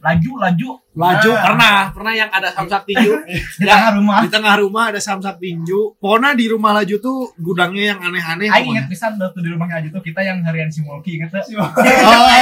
laju 0.00 0.32
laju. 0.38 0.70
Laju 0.96 1.28
Nah. 1.28 1.42
pernah 1.44 1.74
pernah 1.92 2.14
yang 2.14 2.30
ada 2.30 2.48
samsak 2.48 2.82
tinju. 2.84 3.12
Di 3.60 3.64
tengah 3.64 3.92
rumah. 3.92 4.16
di 4.24 4.28
tengah 4.32 4.54
rumah 4.56 4.84
ada 4.88 4.96
samsak 4.96 5.36
tinju. 5.36 6.00
Pokoknya 6.00 6.32
di 6.32 6.48
rumah 6.48 6.72
laju 6.72 6.96
tuh 6.96 7.18
gudangnya 7.36 7.92
yang 7.92 8.00
aneh-aneh 8.00 8.48
Aing 8.48 8.52
pokoknya. 8.64 8.72
ingat 8.72 8.86
pisan 8.88 9.12
waktu 9.16 9.38
di 9.38 9.50
rumahnya 9.52 9.74
aja 9.78 9.88
tuh 9.92 10.00
kita 10.00 10.20
yang 10.20 10.40
harian 10.40 10.68
si 10.68 10.80
Mulki 10.80 11.20
inget 11.20 11.28
tuh 11.28 11.44
oh 11.60 12.32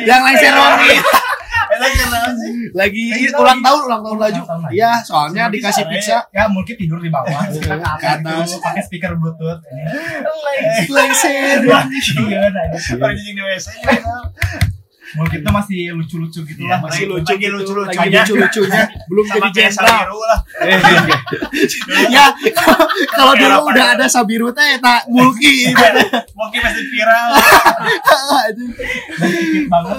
yang 0.00 0.22
lain 0.22 0.38
seroni 0.38 0.90
Kenapa 1.66 2.30
sih? 2.34 2.52
lagi 2.70 3.04
Lagi 3.10 3.26
ulang 3.32 3.60
tahun 3.60 3.80
ulang 3.84 4.02
tahun 4.02 4.18
laju 4.18 4.40
iya 4.70 4.92
soalnya 5.00 5.48
dikasih 5.48 5.84
pizza. 5.86 6.18
ya 6.30 6.44
Mulki 6.46 6.74
tidur 6.74 6.98
di 6.98 7.08
bawah. 7.08 7.46
Kita 7.46 7.74
ke 7.74 7.84
Ke 7.98 8.06
atas 8.06 8.18
atas. 8.20 8.48
tuh, 8.50 8.60
pakai 8.60 8.82
speaker 8.82 9.12
bluetooth. 9.14 9.60
Lengser. 10.86 11.62
Iya. 11.64 11.80
Orang 12.94 13.14
jijik 13.14 13.34
di 13.34 13.42
WC. 13.42 13.66
Mall 15.14 15.28
kita 15.28 15.48
masih 15.48 15.92
lucu-lucu 15.92 16.40
gitu 16.42 16.64
lah. 16.64 16.80
masih 16.80 17.04
lucu 17.06 17.28
Lagi 17.28 17.38
gitu, 17.38 17.54
lucu-lucunya. 17.54 18.00
lagi 18.00 18.16
lucu-lucunya 18.18 18.82
belum 19.04 19.24
Sama 19.24 19.36
jadi 19.46 19.52
jenderal 19.70 20.10
ya 22.10 22.26
kalau 23.16 23.32
dulu 23.34 23.58
udah 23.68 23.86
ada 23.94 24.06
Sabiru 24.06 24.48
teh 24.50 24.78
tak 24.78 25.06
mulki 25.06 25.70
Mungkin 26.34 26.60
masih 26.60 26.84
viral. 26.86 27.28
Banget. 29.66 29.94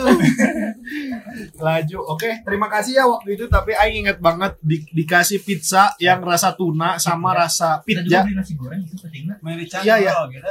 laju 1.58 2.00
oke 2.08 2.30
terima 2.42 2.68
kasih 2.68 2.94
ya 2.94 3.06
waktu 3.06 3.30
itu 3.34 3.46
tapi 3.48 3.72
Aing 3.74 4.04
inget 4.04 4.18
banget 4.20 4.58
di- 4.60 4.86
dikasih 4.88 5.40
pizza 5.40 5.96
yang 5.98 6.22
rasa 6.22 6.54
tuna 6.54 6.98
sama 6.98 7.32
rasa 7.32 7.80
Kita 7.82 8.02
juga 8.02 8.22
pizza 8.22 8.26
beli 8.26 8.36
nasi 8.36 8.54
goreng 8.54 8.82
itu 8.82 8.96
pentingnya. 8.98 9.36
Iya, 9.82 9.96
iya. 10.02 10.12
gitu. 10.28 10.48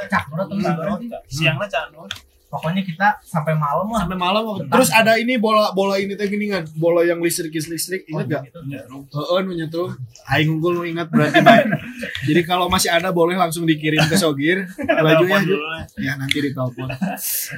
Siangnya 1.29 1.67
candol. 1.67 2.09
Pokoknya 2.55 2.87
kita 2.87 3.19
sampai 3.21 3.59
malam 3.59 3.91
lah. 3.91 4.07
sampai 4.07 4.15
malam 4.15 4.43
terus 4.71 4.87
ada 4.89 5.19
ini 5.19 5.35
bola 5.35 5.75
bola 5.75 5.99
ini 5.99 6.15
teh 6.15 6.31
gini 6.31 6.47
kan 6.47 6.63
bola 6.79 7.03
yang 7.03 7.19
listrik 7.19 7.51
listrik 7.51 8.07
inget 8.07 8.27
gak 8.31 8.43
Gitu. 8.47 8.63
Heeh, 9.11 9.39
nu 9.43 9.53
nyetrum. 9.53 9.91
Aing 10.25 10.49
unggul 10.49 10.79
nu 10.79 10.83
ingat 10.87 11.11
berarti 11.11 11.43
baik. 11.43 11.67
Jadi 12.31 12.41
kalau 12.45 12.71
masih 12.71 12.95
ada 12.95 13.11
boleh 13.11 13.35
langsung 13.35 13.67
dikirim 13.67 14.07
ke 14.07 14.15
Sogir. 14.15 14.71
Laju 15.05 15.25
ya, 15.27 15.39
lah. 15.43 15.83
Ya 15.99 16.13
nanti 16.15 16.39
ditelepon. 16.39 16.87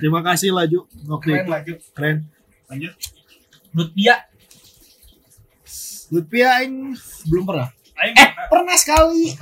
Terima 0.00 0.24
kasih 0.24 0.56
Laju. 0.56 0.88
Waktu 1.06 1.28
Keren 1.28 1.36
itu 1.38 1.50
laju. 1.52 1.72
keren. 1.92 2.16
Lanjut. 2.66 2.92
Lutfia 3.70 4.16
Lutfi 6.08 6.40
Aing 6.40 6.94
belum 7.26 7.44
pernah. 7.44 7.68
Aing 7.98 8.14
Eh, 8.14 8.28
pernah 8.46 8.76
sekali. 8.78 9.34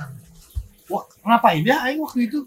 Wah, 0.85 1.05
ngapain 1.23 1.61
ya 1.61 1.85
Aing 1.85 2.01
waktu 2.01 2.25
itu? 2.25 2.45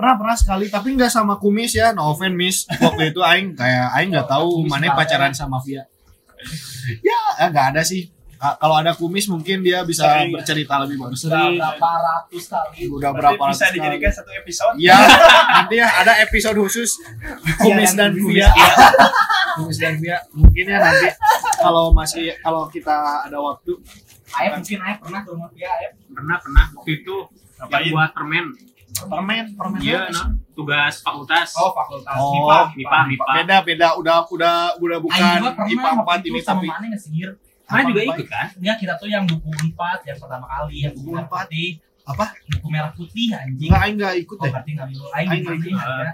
Pernah 0.00 0.16
pernah 0.16 0.32
sekali, 0.32 0.72
tapi 0.72 0.96
nggak 0.96 1.12
sama 1.12 1.36
kumis 1.36 1.76
ya. 1.76 1.92
No 1.92 2.16
offense, 2.16 2.32
Miss. 2.32 2.56
Waktu 2.72 3.12
itu 3.12 3.20
Aing 3.20 3.52
kayak 3.52 3.92
Aing 3.92 4.16
nggak 4.16 4.32
tahu 4.32 4.64
mana 4.64 4.96
pacaran 4.96 5.36
sama 5.36 5.60
Via. 5.60 5.84
Ya, 7.04 7.20
eh, 7.36 7.48
nggak 7.52 7.76
ada 7.76 7.84
sih. 7.84 8.08
Kalau 8.40 8.72
ada 8.72 8.96
kumis 8.96 9.28
mungkin 9.28 9.60
dia 9.60 9.84
bisa 9.84 10.08
Sering. 10.08 10.32
bercerita 10.32 10.80
lebih 10.80 10.96
bagus. 10.96 11.28
udah 11.28 11.52
berapa 11.52 11.90
ratus 12.00 12.44
kali. 12.48 12.88
Udah 12.88 13.12
berapa 13.12 13.36
berapa 13.36 13.52
bisa 13.52 13.68
ratus 13.68 13.76
dijadikan 13.76 14.08
kali. 14.08 14.16
satu 14.16 14.30
episode. 14.32 14.74
Iya, 14.80 14.96
nanti 15.52 15.74
ya 15.76 15.88
ada 15.92 16.12
episode 16.24 16.56
khusus 16.56 16.96
kumis 17.60 17.92
dan 17.92 18.16
Via. 18.16 18.48
Kumis 19.60 19.76
dan 19.76 20.00
Via. 20.00 20.16
Mungkin 20.32 20.64
ya 20.64 20.78
nanti 20.80 21.12
kalau 21.60 21.92
masih 21.92 22.32
kalau 22.40 22.64
kita 22.72 23.28
ada 23.28 23.36
waktu. 23.36 23.76
Ayah 24.32 24.56
mungkin 24.56 24.78
ayah 24.88 24.96
pernah 24.96 25.20
ke 25.20 25.28
rumah 25.36 25.50
Via 25.52 25.68
ayah. 25.76 25.92
Pernah 26.08 26.36
pernah 26.40 26.64
waktu 26.80 26.90
itu 26.96 27.16
Ngapain? 27.60 27.76
yang 27.76 27.92
buat 27.92 28.10
permen. 28.16 28.44
Permen, 29.06 29.44
permen. 29.56 29.80
Iya, 29.80 30.10
nah, 30.12 30.34
tugas 30.52 31.00
fakultas. 31.00 31.56
Oh 31.56 31.72
fakultas 31.72 32.14
Oh, 32.18 32.32
MIPA. 32.36 32.58
MIPA, 32.76 32.98
MIPA. 33.08 33.32
Beda 33.40 33.56
beda 33.64 33.88
udah 33.96 34.16
udah 34.28 34.54
udah 34.76 34.98
bukan 35.00 35.40
IPA 35.68 35.88
4 35.96 36.04
waktu 36.04 36.28
ini 36.28 36.40
tapi 36.42 36.66
mana 36.68 36.86
ngesir. 36.92 37.28
Mana 37.70 37.86
juga 37.86 38.00
ikut 38.02 38.26
kan? 38.26 38.46
Ya 38.58 38.74
kita 38.74 38.98
tuh 38.98 39.06
yang 39.06 39.24
buku 39.24 39.46
empat 39.46 40.02
yang 40.04 40.18
pertama 40.18 40.44
kali 40.50 40.84
yang 40.84 40.92
buku 40.92 41.08
merah 41.14 41.30
putih. 41.30 41.78
Apa? 42.02 42.24
Buku 42.58 42.66
merah 42.68 42.90
putih 42.90 43.26
anjing. 43.30 43.70
enggak 43.70 43.82
aing 43.86 43.96
enggak 43.96 44.14
ikut 44.18 44.36
Oh 44.36 44.44
deh. 44.44 44.50
berarti 44.50 44.70
nggak 44.74 44.88
dulu. 44.90 45.06
Aing 45.14 45.28
nggak 45.30 45.56
ikut. 45.62 45.70
ya. 45.70 46.12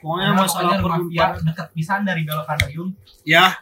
Pokoknya 0.00 0.30
masalah 0.32 0.76
peruntukan 0.80 1.30
dekat 1.44 1.68
pisan 1.76 2.00
dari 2.04 2.22
belokanarium. 2.24 2.88
ya 3.24 3.56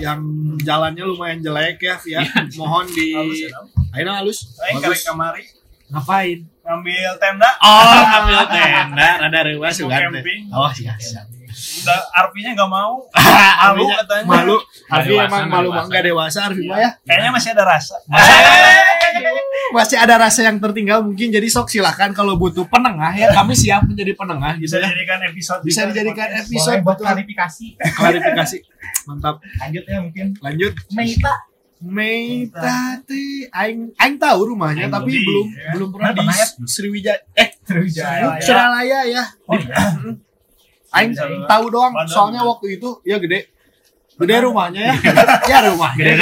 yang 0.00 0.24
jalannya 0.60 1.04
lumayan 1.04 1.40
jelek 1.44 1.84
ya 1.84 1.96
Via. 2.00 2.20
Mohon 2.56 2.86
di 2.92 3.12
Halus 3.12 3.40
ya. 3.44 3.50
Aina 3.92 4.12
halus. 4.20 4.38
Karek 4.56 5.00
kamari 5.04 5.44
Ngapain? 5.92 6.38
ngambil 6.62 7.10
tenda. 7.18 7.50
Oh, 7.58 8.00
ngambil 8.06 8.40
tenda, 8.48 9.08
rada 9.18 9.40
rewas 9.44 9.74
Mau 9.82 9.90
kan. 9.90 9.98
camping. 10.08 10.40
Oh, 10.54 10.70
iya, 10.78 10.94
siap. 10.96 11.26
Udah 11.52 12.00
Arpinya 12.16 12.50
nggak 12.56 12.70
mau. 12.70 13.04
Malu 13.68 13.84
katanya. 13.92 14.24
Malu. 14.24 14.56
Nggak 14.56 14.88
Arfi 14.88 15.12
emang 15.12 15.28
nggak 15.28 15.52
malu 15.52 15.68
enggak 15.68 16.02
dewasa 16.08 16.38
Arfi 16.48 16.64
ya. 16.64 16.90
Kayaknya 17.04 17.30
masih 17.34 17.50
ada 17.52 17.64
rasa. 17.68 17.96
Masih 19.76 19.96
ada 19.96 20.16
rasa 20.20 20.40
yang 20.44 20.56
tertinggal 20.60 21.00
mungkin 21.04 21.32
jadi 21.32 21.48
sok 21.48 21.68
silakan 21.68 22.12
kalau 22.12 22.36
butuh 22.36 22.64
penengah 22.68 23.12
ya 23.12 23.32
kami 23.32 23.52
siap 23.56 23.84
menjadi 23.84 24.12
penengah 24.16 24.56
gitu 24.60 24.76
Bisa 24.76 24.76
ya. 24.80 24.88
dijadikan 24.88 25.18
episode. 25.28 25.60
Bisa 25.64 25.80
dijadikan 25.88 26.28
podcast. 26.28 26.48
episode 26.48 26.80
buat 26.84 26.98
klarifikasi. 27.00 27.66
klarifikasi. 27.80 28.58
Mantap. 29.08 29.36
Lanjut 29.60 29.84
ya 29.84 29.98
mungkin. 30.00 30.26
Lanjut. 30.40 30.72
Meita. 30.92 31.51
Meita 31.82 33.02
teh 33.02 33.50
aing 33.50 33.90
aing 33.98 34.16
tahu 34.16 34.54
rumahnya 34.54 34.86
Aing 34.86 34.94
tapi 34.94 35.12
belum, 35.18 35.26
belum 35.26 35.46
ya. 35.50 35.70
belum 35.74 35.88
pernah 35.90 36.10
di 36.14 36.18
Pernah 36.22 36.36
ya? 36.38 36.46
Sriwijaya 36.62 37.20
eh 37.34 37.48
Sriwijaya. 37.62 38.26
Suralaya 38.38 38.98
ya. 39.04 39.22
Oh 39.50 39.58
iya. 39.58 39.76
Aing 40.96 41.10
tahu 41.48 41.64
doang 41.68 41.90
Bandung. 41.90 42.06
soalnya 42.06 42.46
waktu 42.46 42.78
itu 42.78 42.88
ya 43.02 43.18
gede. 43.18 43.50
Gede 44.12 44.44
rumahnya 44.44 44.92
ya. 44.92 44.94
ya 45.50 45.58
rumah 45.66 45.90
gede. 45.96 46.20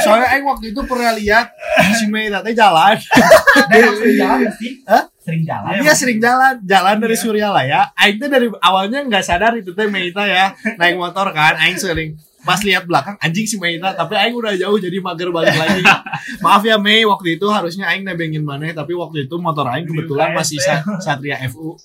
Soalnya 0.00 0.30
aing 0.30 0.46
waktu 0.46 0.70
itu 0.72 0.80
pernah 0.86 1.12
lihat 1.12 1.50
si 1.98 2.06
Meita 2.06 2.38
teh 2.40 2.54
jalan. 2.54 2.96
Dan 3.68 3.82
sering 3.98 4.16
jalan 4.16 4.48
sih? 4.56 4.72
Hah? 4.86 5.04
Sering 5.20 5.42
jalan. 5.42 5.72
Dia 5.82 5.92
sering 5.92 6.18
jalan, 6.22 6.54
jalan 6.62 6.96
dari 7.02 7.12
Iya. 7.12 7.22
Suryalaya. 7.26 7.80
Aing 7.98 8.16
tuh 8.16 8.30
dari 8.30 8.46
awalnya 8.62 9.02
nggak 9.04 9.24
sadar 9.26 9.52
itu 9.58 9.74
teh 9.74 9.90
Meita 9.90 10.22
ya. 10.24 10.54
Naik 10.78 10.94
motor 10.96 11.34
kan, 11.34 11.58
aing 11.58 11.76
sering 11.76 12.14
pas 12.42 12.58
lihat 12.62 12.84
belakang 12.90 13.14
anjing 13.22 13.46
si 13.46 13.54
Meita, 13.58 13.94
tapi 13.94 14.18
aing 14.18 14.34
udah 14.34 14.52
jauh 14.58 14.74
jadi 14.78 14.98
mager 14.98 15.30
balik 15.30 15.54
lagi. 15.54 15.82
Maaf 16.44 16.62
ya 16.66 16.74
Mei, 16.78 17.06
waktu 17.06 17.38
itu 17.38 17.46
harusnya 17.46 17.86
aing 17.90 18.02
nebengin 18.02 18.42
mana, 18.42 18.66
tapi 18.74 18.98
waktu 18.98 19.30
itu 19.30 19.34
motor 19.38 19.66
aing 19.70 19.86
kebetulan 19.86 20.34
masih 20.34 20.58
Sa- 20.58 20.82
Satria 20.98 21.38
FU. 21.46 21.78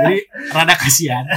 Jadi 0.00 0.16
rada 0.48 0.74
kasihan. 0.76 1.24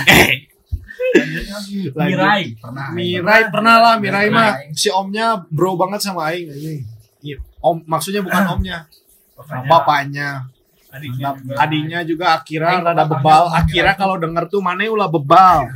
Mirai 1.94 2.56
pernah. 2.58 2.86
Mirai 2.96 3.44
pernah 3.52 3.76
lah, 3.78 3.96
Mirai 4.00 4.32
mah 4.32 4.72
si 4.74 4.88
omnya 4.90 5.44
bro 5.52 5.76
banget 5.76 6.02
sama 6.02 6.32
aing. 6.32 6.50
Iya. 7.24 7.38
Om 7.60 7.84
maksudnya 7.88 8.24
bukan 8.24 8.44
omnya, 8.60 8.88
Bapaknya. 9.68 10.48
Adiknya 10.94 11.34
juga. 11.34 11.54
Adinya 11.58 12.00
juga 12.06 12.26
Akira 12.38 12.78
Aing 12.78 12.86
rada 12.86 13.06
bebal. 13.10 13.44
Akira 13.50 13.66
Akira. 13.66 13.92
kalau 13.98 14.16
denger 14.22 14.46
tuh 14.46 14.62
mana 14.62 14.86
ulah 14.86 15.10
bebal. 15.10 15.74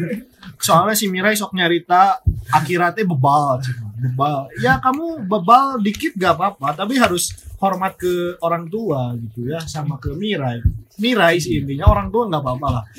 Soalnya 0.61 0.93
si 0.93 1.09
Mirai 1.09 1.33
sok 1.33 1.57
nyarita 1.57 2.21
Akira 2.53 2.93
teh 2.93 3.01
bebal, 3.01 3.65
cuma 3.65 3.89
bebal. 3.97 4.45
Ya 4.61 4.77
kamu 4.77 5.25
bebal 5.25 5.81
dikit 5.81 6.13
gak 6.13 6.37
apa-apa, 6.37 6.85
tapi 6.85 7.01
harus 7.01 7.33
hormat 7.57 7.97
ke 7.97 8.37
orang 8.45 8.69
tua 8.69 9.17
gitu 9.17 9.49
ya, 9.49 9.57
sama 9.65 9.97
ke 9.97 10.13
Mirai. 10.13 10.61
Mirai 10.97 11.37
sih 11.41 11.61
intinya 11.61 11.93
orang 11.93 12.09
tua 12.09 12.25
nggak 12.25 12.41
apa-apa 12.41 12.67
lah. 12.73 12.83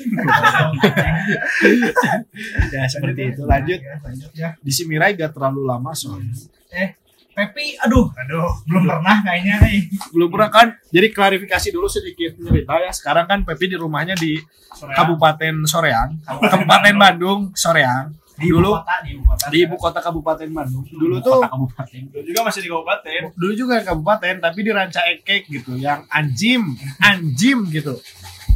ya 2.75 2.83
seperti 2.87 3.35
itu. 3.35 3.43
Lanjut 3.43 3.79
Lanjut 3.79 4.31
ya. 4.35 4.55
di 4.59 4.71
si 4.71 4.83
Mirai 4.87 5.15
gak 5.15 5.35
terlalu 5.35 5.67
lama 5.67 5.91
soalnya. 5.95 6.31
Eh, 6.69 6.98
Pepi, 7.39 7.79
aduh, 7.79 8.11
Aduh. 8.11 8.51
belum 8.67 8.83
pernah 8.83 9.17
kayaknya 9.23 9.55
nih. 9.63 9.79
Belum 10.11 10.27
pernah 10.27 10.49
kan? 10.51 10.67
Jadi 10.91 11.07
klarifikasi 11.09 11.67
dulu 11.71 11.87
sedikit 11.87 12.35
cerita 12.35 12.75
ya. 12.77 12.91
Sekarang 12.91 13.25
kan 13.25 13.47
Pepi 13.47 13.71
di 13.71 13.77
rumahnya 13.79 14.13
di 14.13 14.35
Soreang. 14.69 14.95
Kabupaten 14.95 15.55
Soreang, 15.63 16.09
Kabupaten 16.21 16.95
Bandung, 16.99 17.39
Soreang. 17.55 18.11
Di 18.35 18.47
ibu 18.47 18.59
Dulu 18.59 18.71
kota, 18.71 18.95
di 19.03 19.09
ibu 19.11 19.23
kota. 19.23 19.45
di 19.51 19.57
ibu 19.63 19.75
kota 19.75 19.99
Kabupaten 19.99 20.47
Bandung. 20.49 20.83
Dulu 20.87 21.15
tuh 21.19 21.43
kabupaten. 21.43 22.01
Dulu 22.07 22.23
juga 22.23 22.39
masih 22.47 22.61
di 22.63 22.69
kabupaten. 22.71 23.21
dulu 23.35 23.51
juga 23.51 23.75
kabupaten 23.83 24.35
tapi 24.39 24.59
di 24.63 24.71
Ranca 24.71 25.01
Ekek 25.03 25.41
gitu, 25.47 25.75
yang 25.75 26.07
anjim, 26.07 26.75
anjim 26.99 27.67
gitu. 27.67 27.99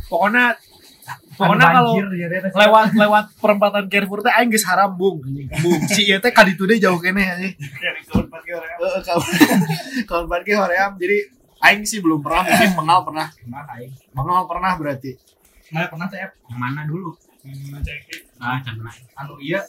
Pokoknya 0.08 0.56
pokoknya 1.36 1.66
Anu 1.70 1.76
kalau 1.76 1.94
ya, 2.14 2.28
teh. 2.30 2.52
lewat 2.54 2.88
lewat 2.94 3.26
perempatan 3.42 3.84
Carrefour 3.90 4.22
teh 4.22 4.34
aing 4.34 4.50
geus 4.54 4.66
haram 4.70 4.94
bung. 4.94 5.22
Bung, 5.62 5.82
si 5.90 6.08
ieu 6.10 6.20
teh 6.22 6.32
kaditu 6.34 6.64
deui 6.66 6.80
jauh 6.82 6.98
kene 7.02 7.22
anjing. 7.24 7.54
Ya, 7.58 7.92
kawan 10.08 10.26
parkir 10.32 10.56
hoream. 10.58 10.92
Jadi 10.98 11.18
aing 11.64 11.84
sih 11.88 12.00
belum 12.04 12.20
pernah, 12.22 12.44
mungkin 12.46 12.72
mengal 12.76 13.00
pernah. 13.08 13.28
Pernah, 13.32 13.62
Aing. 13.78 13.92
Mengal 14.12 14.42
pernah 14.46 14.72
berarti. 14.76 15.12
Nah, 15.74 15.90
pernah 15.90 16.06
saya 16.06 16.30
Yang 16.52 16.60
mana 16.60 16.82
dulu? 16.86 17.10
Hmm, 17.44 17.82
cekik. 17.82 18.30
Ah, 18.40 18.60
cantik. 18.64 19.04
anu 19.18 19.36
iya 19.40 19.60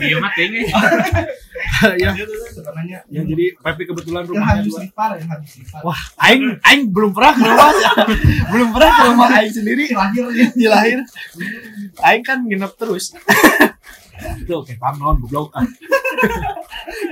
Dia 0.00 0.16
mah 0.20 0.32
tinggi. 0.32 0.62
ya, 2.02 2.10
sebenarnya 2.54 2.98
ya 3.12 3.22
jadi 3.22 3.44
Pepi 3.60 3.82
kebetulan 3.84 4.24
yang 4.24 4.30
rumahnya 4.32 4.60
habis 4.64 4.72
dua. 4.72 5.80
Wah, 5.84 6.00
aing 6.24 6.44
aing 6.64 6.82
belum 6.88 7.10
pernah 7.12 7.32
ke 7.36 7.42
rumah 7.44 7.70
belum 8.52 8.68
pernah 8.72 8.90
ke 8.90 9.02
rumah 9.12 9.28
aing 9.36 9.52
sendiri 9.52 9.84
lahir 9.92 10.24
ya. 10.32 10.46
di 10.60 10.66
lahir. 10.66 10.98
Aing 12.00 12.24
kan 12.24 12.38
nginep 12.44 12.72
terus. 12.80 13.12
Tuh, 14.50 14.60
kayak 14.66 14.80
pam 14.82 14.98
non 14.98 15.20
goblok. 15.22 15.54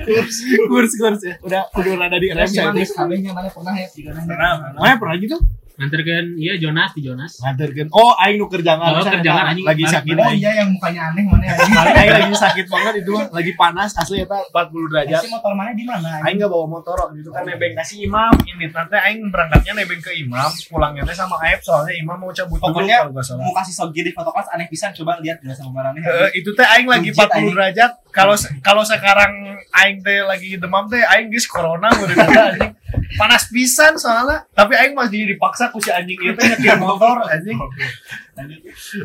kurs, 0.03 0.35
kurs, 0.67 0.91
kurs 0.99 1.21
ya. 1.23 1.35
Udah 1.39 1.63
udah 1.71 1.93
rada 1.95 2.17
di 2.19 2.27
rem 2.33 2.49
kabehnya 2.51 3.31
mana 3.31 3.47
pernah 3.47 3.73
ya? 3.77 3.87
Pernah. 4.27 4.51
Mana 4.75 4.95
pernah 4.99 5.15
gitu? 5.21 5.37
Nganterkeun 5.77 6.27
iya 6.35 6.57
Jonas 6.57 6.89
di 6.91 7.01
Jonas. 7.01 7.37
Nganterkeun. 7.37 7.87
Oh, 7.89 8.17
aing 8.17 8.35
nu 8.35 8.49
kerjangan 8.49 8.91
Oh, 8.91 9.05
anjing. 9.05 9.61
lagi 9.61 9.85
sakit 9.85 10.09
Oh 10.11 10.25
aing. 10.25 10.41
iya 10.41 10.51
yang 10.57 10.73
mukanya 10.73 11.13
aneh 11.13 11.21
mana 11.21 11.45
anjing. 11.47 11.69
Kali 11.69 11.89
aing 11.93 12.13
lagi 12.17 12.33
sakit 12.35 12.65
banget 12.65 12.93
itu 12.99 13.13
lagi 13.29 13.51
panas 13.53 13.93
asli 13.93 14.17
eta 14.19 14.41
40 14.49 14.89
derajat. 14.89 15.21
Si 15.21 15.29
motor 15.29 15.53
mana 15.53 15.71
di 15.71 15.85
mana? 15.85 16.17
Aing 16.19 16.37
gak 16.37 16.49
bawa 16.49 16.65
motor 16.67 16.97
waktu 16.99 17.21
itu 17.21 17.29
kan 17.29 17.45
nebeng 17.45 17.77
kasih 17.77 17.97
imam 18.03 18.33
ini 18.43 18.65
nanti 18.67 18.97
aing 18.97 19.29
berangkatnya 19.29 19.73
nebeng 19.75 20.01
ke 20.01 20.11
imam 20.17 20.49
pulangnya 20.67 21.01
teh 21.03 21.13
sama 21.13 21.37
Aep 21.39 21.61
soalnya 21.61 21.93
imam 21.93 22.17
mau 22.17 22.31
cabut 22.31 22.57
dulu 22.57 22.73
Pokoknya 22.73 22.97
kalau 22.99 23.13
gak 23.13 23.25
salah. 23.27 23.43
mau 23.43 23.53
kasih 23.53 23.73
sogi 23.75 24.01
di 24.01 24.11
foto 24.11 24.29
kelas 24.29 24.47
aneh 24.49 24.65
pisan 24.65 24.89
coba 24.93 25.21
lihat 25.21 25.37
jelas 25.39 25.57
sama 25.57 25.77
barangnya. 25.77 26.01
Eh, 26.01 26.29
itu 26.35 26.49
teh 26.51 26.65
aing 26.65 26.85
lagi 26.85 27.09
Legit, 27.09 27.21
40 27.21 27.37
aing. 27.37 27.47
derajat 27.53 27.91
kalau 28.09 28.33
kalau 28.59 28.81
sekarang 28.81 29.31
aing 29.75 30.01
teh 30.01 30.19
lagi 30.21 30.57
demam 30.57 30.89
teh 30.89 31.05
aing 31.05 31.29
geus 31.29 31.45
corona 31.45 31.85
eta, 31.87 32.25
anjing 32.49 32.73
panas 33.17 33.49
pisan 33.49 33.97
soalnya. 33.97 34.45
Tapi 34.53 34.73
aing 34.77 34.93
masih 34.93 35.27
dipaksa 35.27 35.73
ku 35.73 35.81
si 35.81 35.89
anjing 35.89 36.15
itu 36.15 36.37
nyetir 36.37 36.77
motor 36.77 37.25
anjing. 37.33 37.57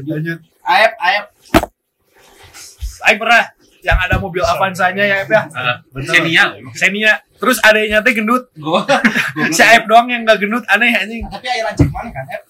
Lanjut. 0.07 0.39
Aep, 0.63 0.93
aep. 1.01 1.27
aing 3.03 3.19
pernah 3.19 3.43
yang 3.83 3.99
ada 3.99 4.15
mobil 4.23 4.47
Avanza-nya 4.47 5.03
ya 5.03 5.17
ya? 5.27 5.43
Eh, 5.51 5.77
Xenia. 6.07 6.55
Xenia. 6.71 7.13
Terus 7.43 7.59
adanya 7.67 7.99
teh 7.99 8.15
gendut. 8.15 8.47
Gua. 8.55 8.87
si 9.57 9.63
Aep 9.65 9.91
doang 9.91 10.07
yang 10.07 10.23
gak 10.23 10.39
gendut 10.39 10.63
aneh 10.71 10.95
anjing. 10.95 11.27
Tapi 11.27 11.47
air 11.51 11.67
lancip 11.67 11.91
mana 11.91 12.15
kan, 12.15 12.25
Aep? 12.31 12.43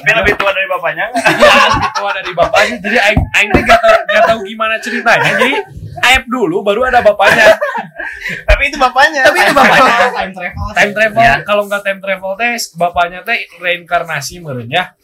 Tapi 0.00 0.10
lebih 0.16 0.34
tua 0.34 0.50
dari 0.50 0.66
bapaknya? 0.66 1.06
Iya, 1.30 1.52
lebih 1.70 1.90
tua 1.92 2.10
dari 2.10 2.32
bapaknya. 2.32 2.76
Jadi 2.80 2.96
aing 2.98 3.20
aing 3.30 3.48
teh 3.50 3.62
gak 3.62 3.80
tahu 3.80 3.96
gak 4.08 4.24
tahu 4.26 4.38
gimana 4.42 4.74
ceritanya. 4.80 5.30
Jadi 5.36 5.52
Aep 6.00 6.24
dulu 6.26 6.62
baru 6.62 6.86
ada 6.86 7.02
bapaknya. 7.02 7.50
Tapi 8.46 8.62
itu 8.66 8.78
bapaknya. 8.78 9.26
Tapi 9.26 9.38
itu 9.42 9.52
bapaknya. 9.52 9.94
Time 10.08 10.32
travel. 10.32 10.66
Time 10.72 10.92
travel, 10.94 11.20
Iya. 11.20 11.34
kalau 11.42 11.62
nggak 11.66 11.82
time 11.82 12.00
travel 12.00 12.32
teh 12.34 12.52
bapaknya 12.74 13.20
teh 13.20 13.38
reinkarnasi 13.58 14.38
meureun 14.38 14.70
ya. 14.70 14.94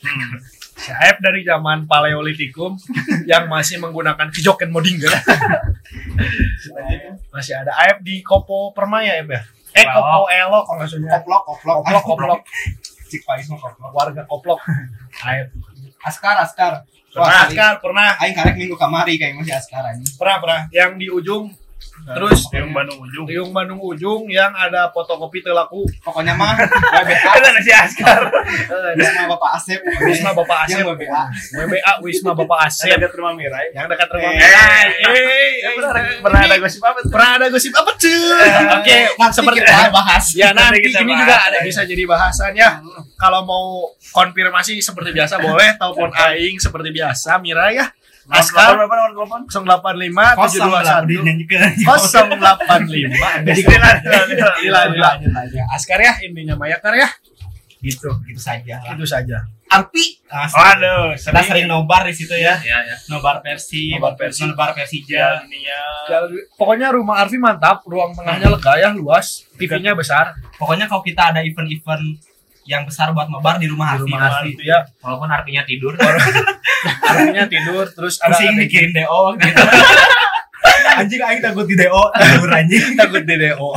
Si 0.76 0.88
Aep 0.88 1.18
dari 1.18 1.42
zaman 1.42 1.85
Paleolitikum 1.85 2.78
yang 3.26 3.50
masih 3.50 3.76
menggunakan 3.76 4.30
kijoken 4.30 4.70
modingger. 4.70 5.11
masih 7.28 7.54
ada 7.56 7.72
Aep 7.85 8.00
di 8.00 8.22
Kopo 8.22 8.72
Permaya 8.72 9.20
Aep 9.20 9.28
ya. 9.28 9.40
Eh 9.74 9.85
Kopo 9.85 10.30
Elo 10.30 10.64
kalau 10.64 10.76
nggak 10.80 10.88
salah. 10.88 11.11
Koplok, 11.20 11.42
koplok, 11.44 11.76
Koplok, 11.82 12.02
koplok. 12.06 12.40
Cik 13.16 13.24
Pais 13.24 13.46
mah 13.48 13.59
koplok. 13.59 13.90
Warga 13.96 14.22
Koplok. 14.29 14.61
Aep. 15.24 15.48
Askar, 16.09 16.37
Askar. 16.44 16.85
Pernah 17.16 17.48
kan? 17.48 17.74
Pernah. 17.81 18.09
Aing 18.20 18.37
karek 18.37 18.57
minggu 18.61 18.76
kamari 18.76 19.16
kayak 19.16 19.40
masih 19.40 19.57
Askar 19.57 19.88
anjing. 19.88 20.12
Pernah, 20.20 20.37
pernah. 20.44 20.61
Yang 20.68 20.90
di 21.00 21.07
ujung 21.09 21.44
Terus 22.06 22.46
yang 22.54 22.70
Bandung 22.70 23.02
ujung. 23.02 23.26
Riung 23.26 23.50
Bandung 23.50 23.80
ujung 23.82 24.30
yang 24.30 24.54
ada 24.54 24.88
fotokopi 24.90 25.42
telaku. 25.42 25.82
Pokoknya 26.00 26.32
mah 26.32 26.54
WBA. 27.02 27.18
Ada 27.18 27.48
nasi 27.50 27.74
askar. 27.74 28.30
Wisma 28.94 29.26
Bapak 29.26 29.50
Asep. 29.58 29.80
Wisma 29.82 30.30
Bapak 30.30 30.70
Asep. 30.70 30.80
Yang 30.80 30.94
WBA. 30.94 31.22
WBA 31.58 31.92
Wisma 32.00 32.32
Bapak 32.32 32.58
Asep. 32.70 32.86
Ada 32.88 33.02
dekat 33.02 33.18
rumah 33.18 33.34
Mirai. 33.34 33.66
Yang 33.74 33.86
dekat 33.90 34.08
rumah 34.14 34.30
Eh, 34.30 34.38
Mirai. 34.38 34.88
Eh, 35.06 35.74
eh, 35.74 36.20
Pernah 36.22 36.40
ada 36.42 36.56
gosip 36.56 36.82
apa 36.82 36.98
tuh? 37.02 37.10
pernah 37.10 37.30
ada 37.36 37.46
gosip 37.50 37.72
apa 37.72 37.90
cuy? 37.96 38.48
Oke, 38.78 38.96
seperti 39.32 39.58
kita 39.60 39.90
bahas. 39.90 40.24
Ya 40.32 40.48
nanti 40.52 40.78
ini 40.86 41.12
juga 41.12 41.36
ada 41.42 41.58
bisa 41.60 41.82
jadi 41.82 42.02
bahasan 42.06 42.52
ya. 42.54 42.78
Kalau 43.16 43.42
mau 43.42 43.64
konfirmasi 44.12 44.78
seperti 44.78 45.10
biasa 45.10 45.38
boleh 45.38 45.74
telepon 45.74 46.10
aing 46.12 46.56
seperti 46.56 46.88
biasa 46.92 47.38
Mira 47.40 47.72
ya. 47.72 47.86
Askar 48.26 48.74
berapa 48.74 48.90
nomor 48.90 49.10
telepon? 49.14 49.40
085 49.46 50.38
Kosong 50.38 50.70
lah 50.70 50.82
721 51.06 51.10
dinyanyikan. 51.10 51.70
085 51.78 53.46
Jadi. 53.46 53.60
Askar 55.70 55.98
ya 56.02 56.12
intinya 56.26 56.54
Mayakar 56.58 56.94
ya. 56.98 57.08
Gitu. 57.78 58.10
Gitu 58.26 58.40
saja. 58.40 58.82
lah. 58.82 58.94
Itu 58.98 59.06
saja. 59.06 59.46
Arpi. 59.66 60.22
Waduh, 60.30 61.14
Kita 61.18 61.42
sering 61.42 61.66
nobar 61.66 62.06
di 62.06 62.14
situ 62.14 62.34
ya. 62.38 62.54
Ya 62.62 62.78
ya. 62.86 62.96
Nobar 63.10 63.42
versi, 63.42 63.90
Nobar 63.94 64.14
Persi. 64.14 64.46
nobar 64.46 64.70
Persija. 64.74 65.18
Ya, 65.18 65.30
ini 65.42 65.66
ya. 65.66 65.82
Ya, 66.06 66.18
pokoknya 66.54 66.94
rumah 66.94 67.18
Arfi 67.22 67.34
mantap, 67.38 67.82
ruang 67.82 68.14
tengahnya 68.14 68.46
lega 68.46 68.78
ya, 68.78 68.94
luas, 68.94 69.42
TV-nya 69.58 69.98
besar 69.98 70.38
Pokoknya 70.54 70.86
kalau 70.86 71.02
kita 71.02 71.34
ada 71.34 71.42
event-event 71.42 72.22
yang 72.66 72.83
besar 72.85 73.14
buat 73.14 73.31
nobar 73.31 73.57
di 73.62 73.70
rumah 73.70 73.96
di. 73.98 74.11
Arfi 74.12 74.59
ya. 74.61 74.83
Walaupun 75.00 75.31
artinya 75.31 75.62
tidur. 75.62 75.94
Arfinya 77.11 77.46
tidur 77.46 77.87
terus 77.90 78.18
ada 78.20 78.35
Pusing 78.35 78.59
mikirin 78.59 78.92
DO 78.92 79.22
gitu. 79.38 79.62
anjing 81.00 81.20
aing 81.22 81.42
takut 81.44 81.66
di 81.68 81.76
DO, 81.79 82.02
takut 82.14 82.50
anjing. 82.50 82.98
takut 82.98 83.22
di 83.22 83.37
DO. 83.38 83.70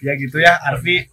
ya 0.00 0.12
gitu 0.16 0.40
ya, 0.40 0.56
Arfi 0.64 1.04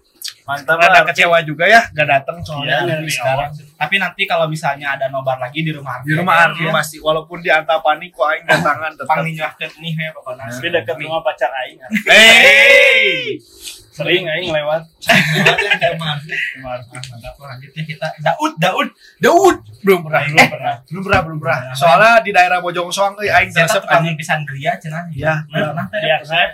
Mantap 0.46 0.78
lah. 0.78 1.02
kecewa 1.10 1.42
juga 1.42 1.66
ya, 1.66 1.90
gak 1.90 2.06
datang 2.06 2.38
soalnya 2.46 2.86
Arfi 2.86 2.90
dari 2.94 3.10
sekarang. 3.10 3.50
Tapi 3.82 3.96
nanti 3.98 4.22
kalau 4.30 4.46
misalnya 4.46 4.94
ada 4.94 5.10
nobar 5.10 5.42
lagi 5.42 5.66
di 5.66 5.74
rumah 5.74 5.98
Harfi. 5.98 6.14
Di 6.14 6.16
rumah 6.22 6.36
Arfi 6.46 6.70
ya, 6.70 6.70
pasti 6.70 6.98
walaupun 7.02 7.42
di 7.42 7.50
Antapani 7.50 8.14
kok 8.14 8.30
aing 8.30 8.46
datangan 8.46 8.94
tetap. 8.94 9.10
Panglinyahkeun 9.10 9.74
nih 9.82 9.94
he 9.98 10.06
pokoknya. 10.14 10.46
Tapi 10.54 10.68
dekat 10.70 10.96
rumah 11.02 11.22
pacar 11.26 11.50
aing. 11.66 11.82
Hey. 12.06 13.42
Sering 13.96 14.28
aing 14.28 14.52
lewat. 14.52 14.84
Mantap 16.60 17.36
lanjutnya 17.40 17.84
kita 17.88 18.08
Daud, 18.20 18.54
Daud. 18.60 18.90
Daud 19.24 19.58
belum 19.88 20.04
pernah, 20.04 20.22
Belum 20.28 20.44
eh, 20.44 20.50
pernah. 20.52 20.76
belum 20.84 21.04
pernah, 21.08 21.22
belum 21.24 21.38
pernah. 21.40 21.60
Soalnya 21.72 22.20
di 22.20 22.32
daerah 22.36 22.60
Bojong 22.60 22.92
Soang 22.92 23.16
euy 23.16 23.32
aing 23.32 23.48
Saya 23.48 23.72
resep 23.72 23.88
tukang 23.88 24.04
pisan 24.20 24.44
geria 24.44 24.76
cenah. 24.76 25.08
Ya, 25.16 25.48
Pernah 25.48 25.88
teh. 25.88 26.04
Iya, 26.04 26.20
saya 26.28 26.52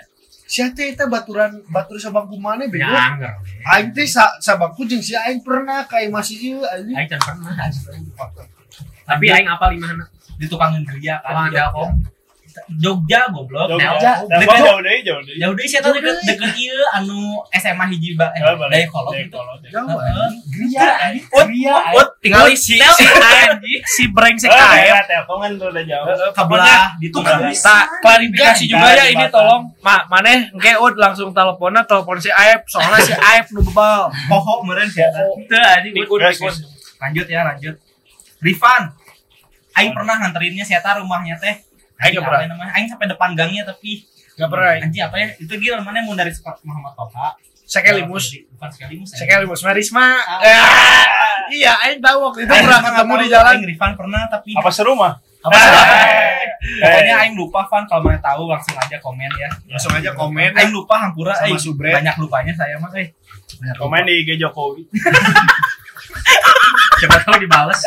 Sia 0.52 0.68
teh 0.76 0.92
eta 0.92 1.08
baturan 1.08 1.64
batur 1.72 1.96
sabangku 1.96 2.36
mana 2.36 2.68
bego. 2.68 2.84
Nyangger. 2.86 3.40
Aing 3.72 3.90
teh 3.96 4.06
sa 4.06 4.36
sabangku 4.38 4.84
jeung 4.86 5.02
si 5.02 5.16
aing 5.18 5.42
pernah 5.42 5.88
kayak 5.88 6.12
masih 6.12 6.38
ieu 6.38 6.62
anjing. 6.62 6.94
Aing 6.94 7.08
pernah. 7.08 7.56
Tapi 9.08 9.26
aing 9.32 9.48
apal 9.50 9.74
di 9.74 9.80
mana? 9.80 10.06
Di 10.38 10.46
tukang 10.46 10.76
geria 10.86 11.18
Tukang 11.24 11.50
kan. 11.50 11.56
Telkom. 11.56 11.92
Jogja 12.78 13.28
goblok. 13.28 13.68
jauh. 13.98 14.28
Deket- 14.28 14.62
jauh 14.62 14.80
deh, 14.80 14.98
jauh 15.02 15.22
deh. 15.22 15.36
Jauh 15.36 15.54
deui 15.54 15.66
sia 15.66 15.80
teh 15.80 15.92
deket 15.92 16.16
deket 16.24 16.52
ieu 16.56 16.78
anu 16.94 17.20
SMA 17.52 17.86
hiji 17.90 18.14
ba 18.14 18.32
eh 18.32 18.42
daya 18.42 18.86
kolot 18.86 19.14
gitu. 19.16 19.38
Ya. 20.72 20.88
Anjing. 21.02 21.24
Geria 21.24 21.76
Ut, 21.94 22.10
tinggal 22.20 22.48
si 22.52 22.76
si 22.78 23.04
anjing 23.06 23.82
si 23.96 24.04
brengsek 24.08 24.50
AF. 24.50 24.72
daerah 24.72 25.04
Telkom 25.04 25.38
kan 25.40 25.52
tuh 25.56 25.68
udah 25.70 25.84
jauh. 25.84 26.06
Kabelah 26.32 26.66
di 26.98 27.08
Tukang 27.10 27.40
bisa 27.46 27.76
klarifikasi 28.00 28.64
juga 28.66 28.88
ya 28.90 29.06
ini 29.08 29.26
tolong 29.30 29.62
ma 29.80 30.04
maneh 30.08 30.48
engke 30.50 30.74
ud 30.76 30.96
langsung 30.96 31.32
teleponnya 31.32 31.84
telepon 31.84 32.18
si 32.18 32.30
Aep 32.30 32.64
soalnya 32.66 33.00
si 33.00 33.14
Aep 33.14 33.52
nu 33.52 33.62
bebal 33.62 34.08
poho 34.28 34.62
meureun 34.64 34.88
sia. 34.88 35.08
Teu 35.46 35.58
anjing. 35.58 35.94
Lanjut 36.98 37.26
ya, 37.26 37.42
lanjut. 37.44 37.76
Rifan. 38.40 38.94
Aing 39.72 39.92
pernah 39.92 40.16
nganterinnya 40.18 40.62
si 40.62 40.74
eta 40.74 40.96
rumahnya 40.96 41.34
teh. 41.36 41.56
Aing 42.02 42.12
nggak 42.12 42.24
pernah. 42.24 42.48
namanya? 42.48 42.72
Aing 42.74 42.88
sampai 42.88 43.08
depan 43.08 43.30
gangnya 43.32 43.64
tapi 43.64 44.04
Gak 44.32 44.48
pernah 44.48 44.68
Aing. 44.72 44.84
anjing 44.84 45.02
apa 45.04 45.16
ya? 45.16 45.28
Itu 45.38 45.54
gila 45.54 45.80
mana 45.80 46.02
mau 46.02 46.14
dari 46.14 46.30
sekolah 46.30 46.60
Muhammad 46.64 46.94
Toha. 46.94 47.28
Sekelimus 47.62 48.26
Bukan 48.50 48.68
sekalimus. 48.70 49.08
Sekelimus 49.12 49.60
Merisma 49.62 50.18
Ah. 50.20 50.40
Ya, 50.42 50.60
iya 51.52 51.72
Aing 51.82 52.00
tahu 52.00 52.18
waktu 52.26 52.40
itu 52.42 52.52
pernah 52.52 52.80
ketemu 52.82 53.14
di 53.18 53.26
jalan 53.28 53.52
Aing 53.54 53.66
Rifan 53.66 53.92
pernah 53.94 54.22
tapi 54.26 54.50
Apa 54.54 54.70
serumah? 54.70 55.14
apa 55.42 55.52
sih 55.52 55.70
pokoknya 56.86 57.14
Aing 57.18 57.34
lupa 57.34 57.66
Van 57.66 57.84
kalau 57.84 58.04
mana 58.04 58.20
tahu 58.20 58.46
langsung 58.46 58.76
aja 58.76 58.96
komen 58.98 59.30
ya. 59.32 59.48
langsung 59.68 59.92
aja 59.92 60.12
komen 60.12 60.52
Aing 60.54 60.70
lupa 60.70 61.00
hampura 61.00 61.34
Aing 61.40 61.58
Subret. 61.58 61.96
banyak 61.96 62.14
lupanya 62.18 62.54
saya 62.54 62.78
mah 62.78 62.92
eh. 62.94 63.10
Komen 63.74 64.06
di 64.06 64.22
IG 64.22 64.38
Jokowi. 64.38 64.86
Coba 67.00 67.16
tahu 67.20 67.36
dibales. 67.38 67.80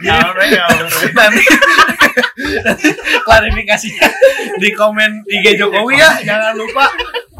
Ya, 0.00 0.16
udah, 0.26 0.46
ya, 0.46 0.64
udah. 0.66 1.00
nanti 1.14 1.44
klarifikasinya 3.26 4.06
di 4.56 4.70
komen 4.70 5.24
IG 5.24 5.56
Jokowi 5.56 5.96
ya 5.96 6.10
jangan 6.20 6.54
lupa 6.54 6.86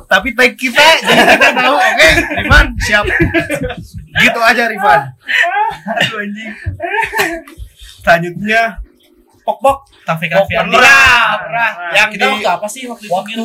tapi 0.05 0.33
tag 0.33 0.55
kita 0.55 0.81
jadi 1.01 1.25
kita 1.31 1.51
tahu 1.55 1.75
oke 1.75 2.09
Rifan 2.39 2.67
siap 2.79 3.05
gitu 4.15 4.41
aja 4.41 4.65
Rifan 4.67 5.01
Aduh 5.97 6.19
anjing. 6.21 6.53
selanjutnya 7.99 8.63
Pok 9.45 9.61
pok. 9.61 9.79
Taufik 10.09 10.33
Pok 10.33 10.49
Alfiandi. 10.49 10.73
pernah, 10.73 11.37
pernah. 11.37 11.69
yang 11.93 12.09
Kita 12.09 12.25
di 12.25 12.33
waktu 12.35 12.49
apa 12.49 12.65
sih 12.67 12.89
waktu 12.89 13.05
itu? 13.05 13.13
waktu 13.13 13.45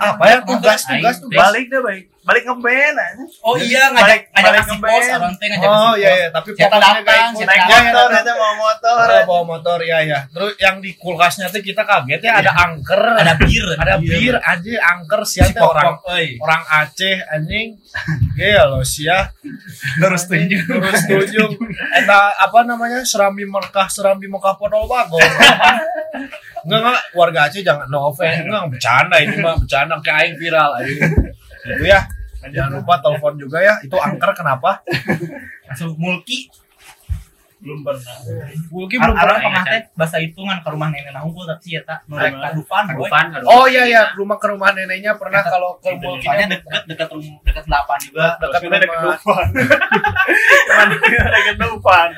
apa 0.00 0.22
ya 0.24 0.36
tugas 0.40 0.80
tugas 0.82 1.16
tugas 1.20 1.36
Balik 1.38 1.68
deh, 1.68 1.80
baik. 1.80 2.04
Balik 2.24 2.48
ngeband 2.48 2.96
aja. 2.96 3.20
Oh 3.44 3.52
iya 3.54 3.92
ngajak 3.92 4.08
Balik- 4.08 4.26
ngajak 4.32 4.64
ngeband. 4.64 4.92
pos 4.96 5.06
orang 5.12 5.34
teh 5.36 5.46
ngajak 5.52 5.68
oh 5.68 5.76
kasih 5.76 6.00
iya 6.00 6.08
pos. 6.08 6.16
iya 6.16 6.28
tapi 6.32 6.48
pokoknya 6.50 6.72
datang, 6.72 7.30
Naik 7.36 7.44
Iya, 7.44 7.60
iya, 7.68 7.78
motor 7.84 8.08
aja 8.16 8.32
mau 8.32 8.54
motor. 8.56 9.04
Oh, 9.04 9.22
bawa 9.24 9.42
motor 9.44 9.78
ya 9.80 9.98
ya 10.00 10.18
terus 10.26 10.52
yang 10.56 10.76
di 10.80 10.90
kulkasnya 10.94 11.46
tuh 11.46 11.60
kita 11.60 11.82
kaget 11.84 12.20
ya 12.20 12.32
ada 12.40 12.52
angker. 12.56 13.02
Ada 13.14 13.34
bir, 13.36 13.66
ada 13.76 13.94
bir 13.98 14.34
anjing 14.40 14.80
angker 14.80 15.20
Si 15.22 15.36
siapa 15.36 15.60
orang 15.60 16.00
orang 16.40 16.62
Aceh 16.64 17.16
anjing. 17.28 17.76
Ya 18.34 18.64
loh 18.64 18.80
sia. 18.80 19.28
Terus 20.00 20.24
tunjuk. 20.24 20.64
terus 20.64 21.04
tunjuk. 21.04 21.50
Eta 21.92 22.18
apa 22.34 22.64
namanya 22.64 23.04
serambi 23.04 23.44
Mekah 23.44 23.86
serambi 23.86 24.26
Mekah 24.26 24.56
Podol 24.56 24.88
Bago 24.88 25.20
enggak 26.64 26.80
enggak. 26.80 27.00
Warga 27.12 27.40
Aceh 27.46 27.60
jangan 27.60 27.84
no 27.86 28.08
offense. 28.08 28.40
Enggak 28.42 28.64
bercanda 28.70 29.16
ini 29.20 29.36
mah 29.36 29.54
bercanda 29.54 30.00
kayak 30.00 30.18
aing 30.24 30.36
viral 30.36 30.72
aing 30.80 31.00
Itu 31.64 31.84
ya. 31.84 32.04
Jangan 32.44 32.84
lupa 32.84 33.00
telepon 33.00 33.40
juga 33.40 33.58
ya. 33.64 33.80
Itu 33.80 33.96
angker 33.96 34.36
kenapa? 34.36 34.84
Langsung 35.68 35.96
mulki. 35.96 36.52
Belum 37.64 37.80
pernah. 37.80 38.14
Mungkin 38.68 38.98
Belum 39.00 39.16
belum 39.16 39.24
pernah. 39.24 39.40
pernah 39.40 39.62
teh 39.64 39.80
bahasa 39.96 40.16
hitungan 40.20 40.60
ke 40.60 40.68
rumah 40.68 40.92
nenek 40.92 41.10
nah 41.10 41.24
unggul 41.24 41.48
tapi 41.48 41.72
ya 41.72 41.80
tak 41.80 42.04
nurek 42.04 42.36
kadupan. 42.36 42.82
Kadupan. 42.92 43.24
Oh 43.48 43.64
iya 43.64 43.88
ya, 43.88 44.02
rumah 44.12 44.36
ke 44.36 44.46
rumah 44.52 44.68
neneknya 44.70 45.16
pernah 45.16 45.40
kalau 45.40 45.80
ke 45.80 45.88
Itu 45.90 46.20
Soalnya 46.20 46.46
deket 46.52 46.82
deket 46.84 47.08
rumah 47.08 47.40
deket 47.40 47.64
delapan 47.64 47.98
juga. 48.04 48.26
dekat 48.36 48.60
rumah 48.62 48.78
kedupan. 48.84 49.46
Ada 50.74 51.40
kedupan. 51.48 52.08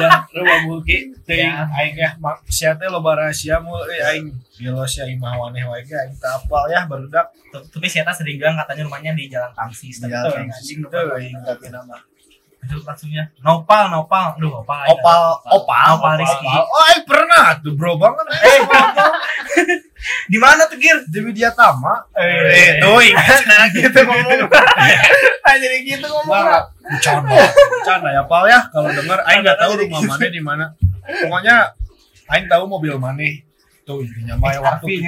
ya 0.00 0.08
rumah 0.32 0.58
Mulki 0.64 1.12
teh 1.22 1.36
Ya. 1.44 1.68
aing 1.68 1.94
ya 1.94 2.16
mak 2.16 2.40
sia 2.48 2.72
teh 2.74 2.88
loba 2.88 3.12
rahasia 3.14 3.60
mul 3.60 3.84
eh 3.86 4.00
aing 4.00 4.32
gelo 4.56 4.82
sia 4.88 5.04
imah 5.04 5.36
waneh 5.36 5.60
wae 5.68 5.84
ge 5.84 5.92
aing 5.92 6.16
teu 6.16 6.30
apal 6.30 6.64
ya 6.66 6.88
barudak 6.88 7.28
Tapi 7.52 7.86
tak 7.86 8.10
sering 8.10 8.40
bilang 8.40 8.56
katanya 8.56 8.82
rumahnya 8.88 9.12
di 9.14 9.30
Jalan 9.30 9.52
Tamsis. 9.54 10.02
Tapi 10.02 10.10
ya 10.10 10.26
tuh 10.26 10.34
yang 10.34 10.50
anjing 10.50 10.78
tapi 11.44 11.66
nama 11.70 11.94
Itu 12.64 12.80
langsungnya 12.80 13.28
Nopal, 13.40 13.88
Nopal. 13.88 14.34
Aduh, 14.34 14.58
Opal. 14.58 14.80
aja. 14.80 14.90
opal 14.90 15.20
opal 15.52 15.88
Opal 15.94 16.12
Rizky. 16.16 16.48
oh 16.48 16.82
aing 16.86 17.04
pernah 17.04 17.60
tuh 17.60 17.72
bro 17.72 17.94
banget 17.94 18.24
eh 18.34 18.58
opal 18.60 19.10
Di 20.26 20.36
mana 20.36 20.64
tuh 20.64 20.76
Gir? 20.76 21.00
di 21.08 21.20
media 21.20 21.48
tama 21.50 22.04
Eh, 22.12 22.76
tuh 22.76 23.00
ingat 23.00 23.40
nah 23.44 23.64
gitu 23.68 24.00
ngomong 24.00 24.48
Ah, 25.44 25.56
jadi 25.56 25.76
gitu 25.80 26.04
ngomong. 26.04 26.44
Bercanda, 26.82 27.36
bercanda 27.46 28.08
ya 28.10 28.22
Pal 28.24 28.44
ya. 28.44 28.60
Kalau 28.68 28.88
dengar, 28.90 29.20
Aing 29.24 29.40
nggak 29.40 29.56
tahu 29.56 29.72
rumah 29.78 30.00
mana 30.02 30.26
di 30.26 30.40
mana. 30.40 30.64
Pokoknya 31.04 31.56
Aing 32.26 32.48
tahu 32.48 32.64
mobil 32.64 32.96
mana. 32.96 33.20
Tuh 33.84 34.00
intinya 34.00 34.32
mah 34.40 34.56
waktu 34.64 35.04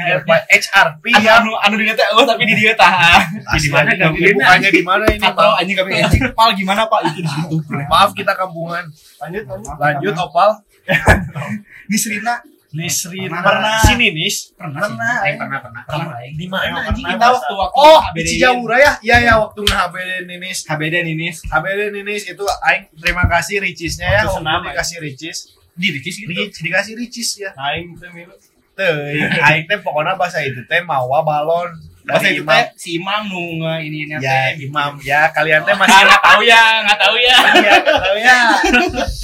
HRP 0.52 1.04
Anu 1.16 1.24
ya. 1.24 1.40
anu 1.40 1.52
anu 1.56 1.74
di 1.80 1.88
oh 2.12 2.24
tapi 2.28 2.44
di 2.44 2.54
dia 2.60 2.76
tah. 2.76 3.24
Di 3.56 3.72
mana 3.72 3.88
bukannya 4.12 4.68
di 4.68 4.84
mana 4.84 5.04
ini? 5.08 5.24
Atau 5.24 5.48
anjing 5.56 5.76
kami 5.80 5.96
anjing 5.96 6.28
Pal 6.36 6.52
gimana 6.52 6.84
Pak 6.84 7.08
itu 7.08 7.24
di 7.24 7.30
situ. 7.32 7.56
Maaf 7.88 8.12
kita 8.12 8.36
kampungan. 8.36 8.84
Lanjut, 9.24 9.44
lanjut. 9.48 9.72
Lanjut 9.80 10.14
Opal. 10.20 10.50
Nisrina 11.88 12.36
Nisri 12.76 13.24
Pernah. 13.32 13.80
sini 13.88 14.12
Nis. 14.12 14.52
pernah. 14.52 15.24
Aing 15.24 15.40
pernah 15.40 15.58
pernah. 15.64 15.82
Pernah. 15.88 16.20
Di 16.20 16.44
Aing 16.44 16.50
mana? 16.52 16.66
pernah. 16.68 16.90
Anjing 16.92 17.06
kita 17.08 17.26
waktu 17.32 17.52
waktu 17.56 17.76
Oh, 17.80 18.00
di 18.12 18.22
Cijaura 18.28 18.76
ya? 18.76 18.92
Iya 19.00 19.16
ya 19.24 19.32
waktu 19.40 19.60
nge 19.64 19.72
HBD 19.72 20.10
Ninis. 20.28 20.58
HBD 20.68 20.94
Ninis 21.00 21.36
HBD 21.48 21.80
Ninis 21.96 22.22
itu 22.28 22.44
Aing 22.44 22.92
terima 23.00 23.24
kasih 23.24 23.64
Ricisnya 23.64 24.08
ya. 24.12 24.22
Waktu 24.28 24.68
dikasih 24.68 24.96
Ricis. 25.00 25.38
di 25.76 25.88
Ricis 25.92 26.14
gitu. 26.20 26.28
Ricis 26.32 26.60
dikasih 26.60 26.92
Ricis 27.00 27.28
ya. 27.40 27.50
Aing 27.56 27.96
milu. 28.12 28.36
Teuing, 28.76 29.24
aing 29.40 29.64
teh 29.64 29.78
pokoknya 29.80 30.14
bahasa 30.14 30.44
itu 30.44 30.60
teh 30.68 30.84
mawa 30.84 31.24
balon 31.24 31.72
Bahasa 32.06 32.30
dari 32.30 32.38
itu 32.38 32.46
teh 32.46 32.64
si 32.78 33.02
Imam 33.02 33.26
nu 33.26 33.66
ini 33.82 34.06
ini 34.06 34.14
Ya, 34.22 34.54
teh. 34.54 34.62
imam 34.62 34.94
ya 35.02 35.26
kalian 35.34 35.66
teh 35.66 35.74
Ah, 35.74 35.80
masih 35.80 36.02
nggak 36.06 36.22
tahu 36.22 36.40
ya, 36.46 36.62
nggak 36.86 36.98
tahu 37.02 37.16
ya. 37.18 37.34
Iya, 37.56 37.72
nggak 37.82 37.98
tahu 38.04 38.16
ya. 38.20 38.38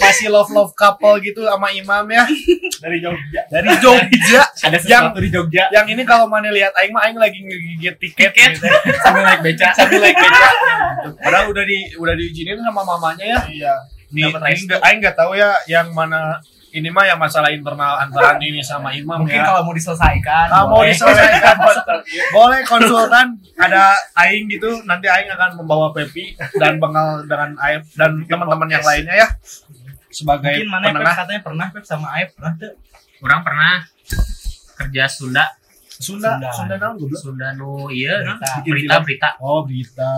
Masih 0.03 0.27
love 0.35 0.51
love 0.51 0.75
couple 0.75 1.15
gitu 1.23 1.47
sama 1.47 1.71
imam 1.71 2.03
ya. 2.11 2.27
Dari 2.83 2.99
Jogja. 2.99 3.43
Dari 3.47 3.69
Jogja. 3.79 4.43
Ada 4.67 4.79
yang 4.83 5.15
di 5.15 5.31
Jogja 5.31 5.65
yang 5.71 5.87
ini 5.87 6.03
kalau 6.03 6.27
mana 6.27 6.51
lihat 6.51 6.75
aing 6.75 6.91
mah 6.91 7.07
aing 7.07 7.21
lagi 7.21 7.39
ngegigit 7.39 7.95
tiket, 8.03 8.35
Tiket. 8.35 8.51
gitu. 8.59 8.67
sambil 9.07 9.23
naik 9.31 9.41
beca. 9.47 9.69
sambil 9.79 10.01
naik 10.03 10.17
beca. 10.19 10.49
Padahal 11.23 11.55
udah 11.55 11.63
di 11.63 11.79
udah 11.95 12.15
diizinin 12.19 12.59
sama 12.59 12.83
mamanya 12.83 13.39
ya. 13.39 13.41
Iya. 13.47 13.75
Nih, 14.11 14.29
aing 14.83 14.99
nggak 14.99 15.15
tahu 15.15 15.39
ya 15.39 15.55
yang 15.71 15.95
mana 15.95 16.43
ini 16.73 16.89
mah 16.89 17.05
yang 17.05 17.21
masalah 17.21 17.53
internal 17.53 18.01
antara 18.01 18.41
ini 18.49 18.65
sama 18.65 18.91
imam 18.97 19.23
Mungkin 19.23 19.37
ya. 19.37 19.45
kalau 19.45 19.61
mau 19.69 19.75
diselesaikan. 19.77 20.47
Kalau 20.49 20.67
mau 20.73 20.81
boleh. 20.81 20.93
diselesaikan 20.97 21.57
boleh 22.37 22.61
konsultan 22.65 23.27
ada 23.61 23.93
aing 24.25 24.49
gitu 24.49 24.81
nanti 24.89 25.07
aing 25.07 25.29
akan 25.29 25.61
membawa 25.61 25.93
Pepi 25.93 26.33
dan 26.57 26.81
bakal 26.81 27.29
dengan 27.29 27.53
Aib 27.61 27.85
dan 27.95 28.25
teman-teman 28.25 28.69
yang 28.73 28.85
lainnya 28.85 29.15
ya 29.15 29.29
sebagai 30.09 30.53
Mungkin 30.65 30.69
mana 30.69 30.85
Pep 30.89 30.95
penengah 30.97 31.17
katanya 31.25 31.41
pernah 31.45 31.67
Pep 31.73 31.85
sama 31.85 32.09
Aib 32.17 32.33
pernah 32.37 32.53
tuh. 32.57 32.73
Orang 33.23 33.41
pernah 33.47 33.87
kerja 34.83 35.07
Sunda, 35.07 35.47
Sunda 35.87 36.35
Sunda. 36.41 36.51
Sunda 36.51 36.75
naon 36.81 36.95
goblok 36.99 37.21
Sunda 37.23 37.49
nu 37.55 37.87
iya 37.87 38.19
no? 38.27 38.35
Berita. 38.35 38.65
berita 38.67 38.97
berita. 39.05 39.29
oh 39.39 39.63
berita 39.63 40.11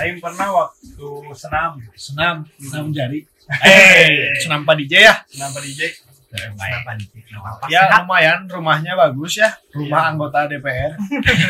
Aing 0.00 0.18
pernah 0.18 0.48
waktu 0.50 1.08
senam. 1.36 1.78
senam 1.94 2.36
senam 2.58 2.86
jari 2.90 3.22
eh 3.46 4.30
senam 4.42 4.66
padije 4.66 4.98
ya? 5.06 5.14
Kenapa 5.30 5.62
DJ? 5.62 6.06
Kenapa 6.36 6.90
nih? 6.98 7.06
Kenapa? 7.22 7.64
ya 7.70 7.82
lumayan. 8.02 8.44
Rumahnya 8.50 8.92
bagus 8.98 9.38
ya. 9.38 9.50
Rumah 9.72 10.12
anggota 10.12 10.50
DPR 10.50 10.98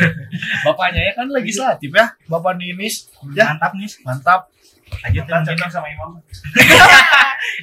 bapaknya 0.65 1.01
ya 1.09 1.13
kan 1.17 1.27
legislatif 1.33 1.91
ya. 1.91 2.05
Bapak 2.29 2.55
Ninis. 2.55 3.09
Ya. 3.33 3.51
Mantap 3.51 3.73
nih. 3.75 3.91
mantap. 4.05 4.41
Lanjut 4.87 5.23
cocok 5.27 5.69
sama 5.69 5.87
Imam. 5.91 6.11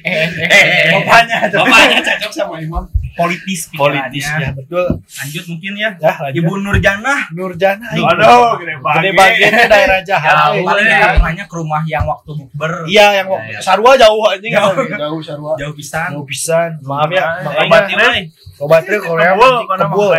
Eh, 0.01 0.11
eh, 0.11 0.49
eh, 0.49 0.49
eh, 0.49 0.91
bapaknya 0.97 1.51
Bapaknya 1.51 1.99
cocok 1.99 2.31
sama 2.31 2.55
Imam. 2.63 2.83
Politis 3.15 3.71
politis 3.71 4.27
ya 4.27 4.51
betul 4.51 4.99
Lanjut 4.99 5.43
mungkin 5.47 5.71
ya. 5.79 5.89
ya 5.95 6.13
lanjut 6.19 6.41
Ibu 6.43 6.53
Nurjana. 6.59 7.15
Nurjana 7.31 7.85
aing. 7.95 8.03
Aduh, 8.03 8.59
gede 8.59 8.75
Gede 8.75 8.81
banget. 8.83 9.11
bagiannya 9.15 9.65
daerah 9.71 9.99
jahat. 10.09 10.31
Jauh, 10.35 10.55
eh. 10.55 10.63
Paling 10.67 10.85
kita 10.85 11.07
rumahnya 11.15 11.43
ke 11.47 11.55
rumah 11.55 11.81
yang 11.87 12.03
waktu 12.03 12.31
bukber. 12.35 12.71
Iya 12.85 13.07
yang 13.23 13.27
Ya, 13.31 13.39
ya. 13.55 13.59
Sarua 13.63 13.95
jauh 13.95 14.23
anjing 14.27 14.51
Jauh. 14.51 14.75
jauh 14.75 15.19
Sarua. 15.23 15.53
Jauh 15.55 15.73
pisan. 15.73 16.09
Jauh 16.11 16.27
pisan. 16.27 16.69
Maaf 16.83 17.09
ya. 17.09 17.23
Makanya 17.43 18.07
eh. 18.19 18.25
obatnya 18.59 18.97
Korea 18.99 19.31
Kebul, 19.35 20.11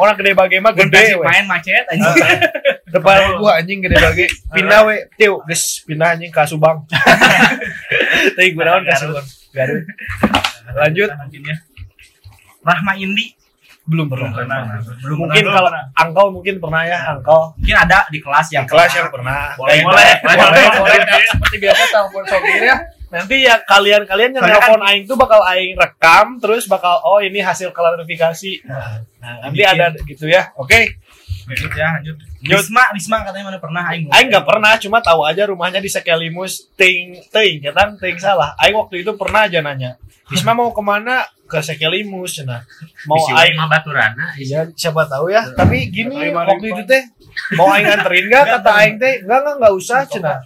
Orang 0.00 0.14
gede 0.20 0.32
bage 0.32 0.56
mah 0.60 0.72
Gede 0.72 0.88
gede 0.88 1.20
main 1.20 1.44
macet 1.44 1.84
anjing. 1.92 2.40
Depan 2.90 3.36
gua 3.38 3.60
anjing 3.60 3.78
gede 3.84 3.96
bage. 3.96 4.26
Pindah 4.50 4.80
we. 4.88 4.96
Tiu, 5.16 5.40
geus 5.44 5.84
pindah 5.84 6.16
anjing 6.16 6.32
ka 6.32 6.48
Subang. 6.48 6.84
Teuing 8.36 8.54
kunaon 8.56 8.82
ka 8.84 8.96
Subang. 8.96 9.26
Garut. 9.52 9.84
Lanjut. 10.70 11.10
Rahma 12.60 12.92
Indi 12.96 13.32
Belum 13.88 14.06
belum 14.06 14.30
pernah. 14.30 14.78
belum 15.02 15.16
Mungkin 15.26 15.42
pernah. 15.42 15.56
kalau 15.56 15.70
angkol 15.98 16.26
mungkin 16.30 16.54
pernah 16.62 16.82
ya 16.86 16.98
angkol. 17.10 17.58
mungkin 17.58 17.76
ada 17.80 17.98
di 18.06 18.18
kelas 18.22 18.46
yang 18.54 18.62
Kelas 18.68 18.92
yang 18.94 19.08
pernah. 19.10 19.50
Boleh, 19.58 19.82
boleh, 19.82 20.10
boleh, 20.22 20.36
boleh, 20.36 20.66
boleh. 20.78 20.98
boleh. 21.00 21.24
Seperti 21.26 21.56
biasa 21.58 21.82
telepon 21.90 22.22
sopir 22.28 22.62
ya. 22.62 22.76
Nanti 23.10 23.36
ya 23.42 23.58
kalian-kalian 23.66 24.30
yang 24.38 24.44
Soalnya 24.46 24.62
telepon 24.62 24.82
aing 24.86 25.02
tuh 25.10 25.16
bakal 25.18 25.40
aing 25.42 25.74
rekam 25.74 26.26
terus 26.38 26.70
bakal 26.70 27.02
oh 27.02 27.18
ini 27.18 27.42
hasil 27.42 27.74
klarifikasi. 27.74 28.52
Nah, 28.70 29.02
nanti 29.42 29.58
Bikin. 29.58 29.74
ada 29.74 29.86
gitu 30.06 30.30
ya. 30.30 30.54
Oke. 30.54 31.00
Lanjut 31.50 31.72
ya, 31.74 31.88
lanjut. 31.98 32.16
Risma, 32.46 32.82
Risma 32.94 33.16
katanya 33.26 33.44
mana 33.50 33.58
pernah 33.58 33.82
aing. 33.90 34.06
Aing 34.06 34.28
nggak 34.30 34.46
pernah, 34.46 34.72
cuma 34.78 35.02
tahu 35.02 35.26
aja 35.26 35.42
rumahnya 35.50 35.82
di 35.82 35.90
Sekelimus, 35.90 36.70
ting, 36.78 37.18
ting, 37.34 37.58
ketang, 37.58 37.98
ting 37.98 38.14
salah. 38.22 38.54
Aing 38.62 38.78
waktu 38.78 39.02
itu 39.02 39.10
pernah 39.18 39.50
aja 39.50 39.58
nanya, 39.58 39.98
Risma 40.30 40.54
mau 40.54 40.70
ke 40.70 40.78
mana? 40.78 41.26
Ke 41.50 41.58
Sekelimus, 41.58 42.46
nah. 42.46 42.62
Mau 43.10 43.18
Bisi 43.18 43.34
aing, 43.34 43.58
mah 43.58 43.66
baturana. 43.66 44.30
iya 44.38 44.70
siapa 44.78 45.10
tahu 45.10 45.34
ya. 45.34 45.42
Tapi 45.50 45.90
gini, 45.90 46.30
waktu 46.30 46.70
itu 46.70 46.82
teh, 46.86 47.02
mau 47.58 47.74
aing 47.74 47.90
anterin 47.90 48.30
nggak? 48.30 48.44
Kata 48.62 48.70
aing 48.78 48.96
teh, 49.02 49.14
nggak 49.26 49.38
nggak 49.42 49.54
nggak 49.58 49.74
usah, 49.74 50.06
cina. 50.06 50.38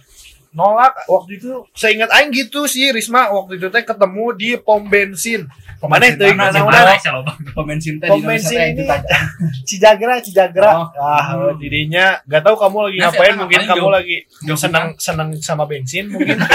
Nolak 0.55 1.05
waktu 1.05 1.37
itu, 1.37 1.67
seingat 1.77 2.09
aing 2.09 2.33
gitu 2.33 2.65
sih 2.65 2.89
Risma 2.89 3.29
waktu 3.29 3.61
itu 3.61 3.69
teh 3.69 3.85
ketemu 3.85 4.25
di 4.33 4.49
pom 4.57 4.81
bensin. 4.81 5.45
Mana 5.81 6.05
teh 6.07 6.31
Mana, 6.31 6.49
mana 6.49 6.59
mana, 6.61 6.95
mana 6.95 7.31
Pom 7.51 7.63
bensin 7.63 7.99
teh 7.99 8.07
pom 8.07 8.17
di 8.17 8.23
Indonesia 8.23 8.47
bensin 8.47 8.57
teh 8.57 8.67
ini 8.67 8.75
itu 8.75 8.83
aja. 8.87 9.17
Cijagra 9.67 10.13
Cijagra 10.19 10.69
Oh. 10.71 10.87
ah 10.97 11.51
dirinya 11.55 12.17
nggak 12.23 12.41
tahu 12.41 12.55
kamu 12.57 12.77
lagi 12.85 12.97
Nah, 12.97 13.05
ngapain 13.09 13.33
mungkin 13.35 13.59
kamu 13.63 13.77
Jom? 13.79 13.91
lagi 13.91 14.17
Jom, 14.43 14.57
senang 14.57 14.87
senang 14.97 15.29
sama 15.37 15.63
bensin 15.65 16.07
mungkin 16.07 16.35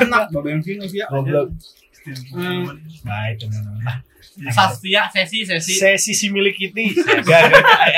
Enak 0.00 0.24
bawa 0.30 0.42
bensin 0.42 0.80
sih 0.82 1.00
ya. 1.00 1.06
Hmm, 2.32 2.64
itu 3.28 3.44
namanya. 3.46 4.00
Sastia 4.48 5.04
sesi 5.12 5.44
sesi. 5.44 5.76
sesi 5.76 6.12
si 6.16 6.26
milik 6.32 6.56
Kitty 6.56 6.96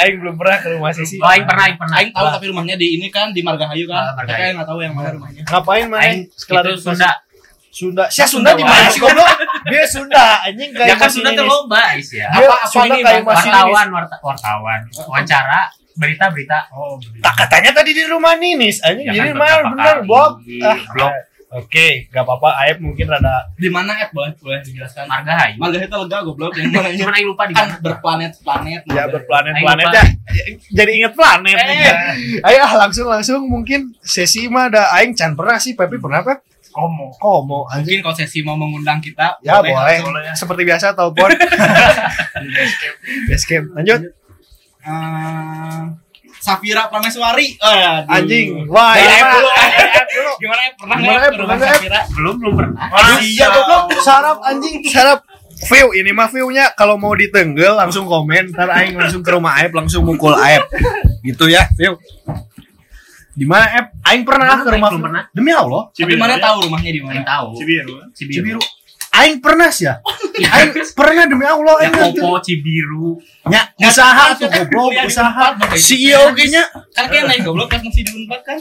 aing 0.00 0.18
belum 0.18 0.34
pernah 0.34 0.58
ke 0.58 0.74
rumah 0.74 0.90
sesi 0.90 1.14
Oh, 1.16 1.28
aing 1.28 1.46
pernah, 1.46 1.70
aing 1.70 1.78
pernah. 1.78 1.96
Aing 2.02 2.10
tahu 2.10 2.26
tapi 2.26 2.50
rumahnya 2.50 2.74
di 2.74 2.98
ini 2.98 3.06
kan 3.08 3.30
di 3.30 3.46
Margahayu 3.46 3.86
Ah, 3.86 4.10
kan. 4.10 4.26
Margahayu. 4.26 4.26
Tapi 4.26 4.42
aing 4.42 4.56
nggak 4.58 4.68
tahu 4.68 4.80
yang 4.82 4.94
mana 4.96 5.08
rumahnya. 5.12 5.42
ngapain 5.46 5.86
mana 5.86 6.02
Aing 6.02 6.20
itu 6.26 6.72
Sunda. 6.76 7.10
Sunda. 7.72 8.04
Sia 8.06 8.22
Sunda 8.22 8.52
Sunda 8.52 8.60
di 8.60 8.62
mana 8.62 8.86
sih 8.86 9.00
goblok? 9.00 9.28
Dia 9.64 9.84
Sunda 9.84 10.24
anjing 10.40 10.70
Ya 10.70 10.78
kayak 10.78 10.92
kan 10.92 11.00
masih 11.02 11.16
Sunda 11.18 11.30
tuh 11.32 11.46
loba 11.46 11.82
is 11.96 12.08
ya. 12.10 12.28
dia 12.28 12.44
Apa- 12.44 12.52
apa 12.54 12.68
Sunda 12.68 12.84
ini, 12.86 13.00
kayak 13.00 13.22
masih 13.24 13.48
Wartawan, 13.48 13.86
warta, 13.90 14.16
wartawan, 14.20 14.80
wawancara, 14.92 15.60
berita-berita. 15.94 16.58
Oh, 16.70 17.00
tak 17.18 17.34
katanya 17.38 17.70
tadi 17.74 17.90
di 17.90 18.04
rumah 18.04 18.32
Ninis. 18.34 18.80
Anjing 18.82 19.06
Ya 19.06 19.12
jadi 19.14 19.30
kan 19.30 19.40
mal 19.40 19.60
bener 19.70 19.96
Bob. 20.04 20.44
Ah 20.60 20.78
blog. 20.86 21.12
oke 21.54 21.86
gak 22.08 22.22
apa-apa. 22.22 22.48
Aib 22.62 22.80
mungkin 22.80 23.04
rada 23.06 23.44
Di 23.54 23.68
mana 23.68 23.92
Ed 23.94 24.08
boleh 24.10 24.32
boleh 24.36 24.60
dijelaskan? 24.62 25.04
Margahayu. 25.04 25.56
Margahayu 25.56 25.84
itu 25.86 25.96
lega 25.98 26.18
goblok. 26.22 26.52
Yang 26.54 26.68
mana 26.70 26.88
Cuman 26.94 27.12
aing 27.14 27.26
lupa 27.26 27.42
di 27.44 27.52
kan 27.52 27.66
mana. 27.66 27.76
berplanet-planet. 27.78 28.80
ya 28.86 29.02
berplanet-planet. 29.06 29.86
Ya 29.88 30.02
jadi 30.72 30.90
inget 30.94 31.12
planet. 31.12 31.56
Eh. 31.56 32.40
ayo 32.42 32.60
ah, 32.62 32.72
langsung 32.78 33.04
langsung 33.06 33.40
mungkin 33.44 33.92
sesi 33.98 34.44
mah 34.46 34.68
ada 34.68 34.92
aing 34.94 35.12
can 35.12 35.32
pernah 35.32 35.56
sih 35.56 35.72
Pepi 35.72 35.96
pernah 35.96 36.20
Pep 36.22 36.40
komo. 36.72 37.12
komo 37.20 37.68
anjing 37.68 38.00
Mungkin 38.00 38.00
kalau 38.02 38.16
sesi 38.16 38.40
mau 38.40 38.56
mengundang 38.56 38.98
kita 38.98 39.36
ya 39.40 39.60
boleh, 39.60 40.00
boleh 40.02 40.22
ya. 40.24 40.34
seperti 40.40 40.64
biasa 40.64 40.96
telepon 40.96 41.30
escape 43.34 43.68
lanjut 43.76 44.00
Eh, 44.82 45.82
Safira 46.42 46.90
Prameswari. 46.90 47.54
Aduh. 47.54 48.02
Anjing. 48.10 48.66
Wah, 48.66 48.98
Dari 48.98 49.14
ya. 49.14 49.30
Dulu. 50.10 50.32
Gimana 50.42 50.60
ya? 50.66 50.70
Pernah 50.74 50.96
Gimana 50.98 51.14
nggak 51.14 51.22
ya? 51.22 51.38
Pernah? 51.38 51.56
Safira? 51.62 52.00
Belum, 52.10 52.34
belum 52.34 52.54
pernah. 52.58 52.82
Iya 53.22 53.46
goblok. 53.46 53.84
Sarap 54.02 54.38
anjing, 54.42 54.82
sarap. 54.90 55.22
View 55.62 55.94
ini 55.94 56.10
mah 56.10 56.26
view-nya 56.26 56.74
kalau 56.74 56.98
mau 56.98 57.14
ditenggel 57.14 57.78
langsung 57.78 58.10
komen, 58.10 58.50
ntar 58.50 58.66
aing 58.74 58.98
langsung 58.98 59.22
ke 59.22 59.30
rumah 59.30 59.54
Aep 59.62 59.70
langsung 59.70 60.02
mukul 60.02 60.34
Aep. 60.34 60.66
Gitu 61.22 61.46
ya, 61.46 61.70
view. 61.78 61.94
Di 63.32 63.44
mana 63.48 63.64
Aep? 63.64 63.86
Aing 64.04 64.24
pernah 64.28 64.60
ke 64.60 64.68
rumah 64.68 64.88
belum 64.92 65.02
pernah. 65.08 65.22
Demi 65.32 65.50
Allah. 65.56 65.88
Tapi 65.92 66.14
mana 66.20 66.36
tahu 66.36 66.56
rumahnya 66.68 66.90
di 66.92 67.00
mana? 67.00 67.20
Tahu. 67.24 67.48
Cibiru. 67.56 67.94
Cibiru. 68.12 68.60
Aing 69.12 69.44
pernah 69.44 69.68
sih 69.68 69.88
ya. 69.88 70.00
Aing 70.56 70.72
pernah 70.96 71.24
demi 71.28 71.44
Allah 71.44 71.74
Ya 71.80 71.88
aing 71.88 71.92
nanti. 71.96 72.20
Kopo, 72.20 72.40
Cibiru. 72.44 73.16
Nya 73.48 73.72
usaha 73.76 74.36
tuh 74.36 74.48
goblok, 74.48 74.92
usaha. 75.04 75.56
CEO 75.76 76.32
ge-nya. 76.36 76.64
Kan 76.92 77.08
kayak 77.08 77.24
naik 77.28 77.40
goblok 77.44 77.72
pas 77.72 77.80
masih 77.80 78.04
di 78.04 78.12
Unpad 78.12 78.40
kan? 78.44 78.58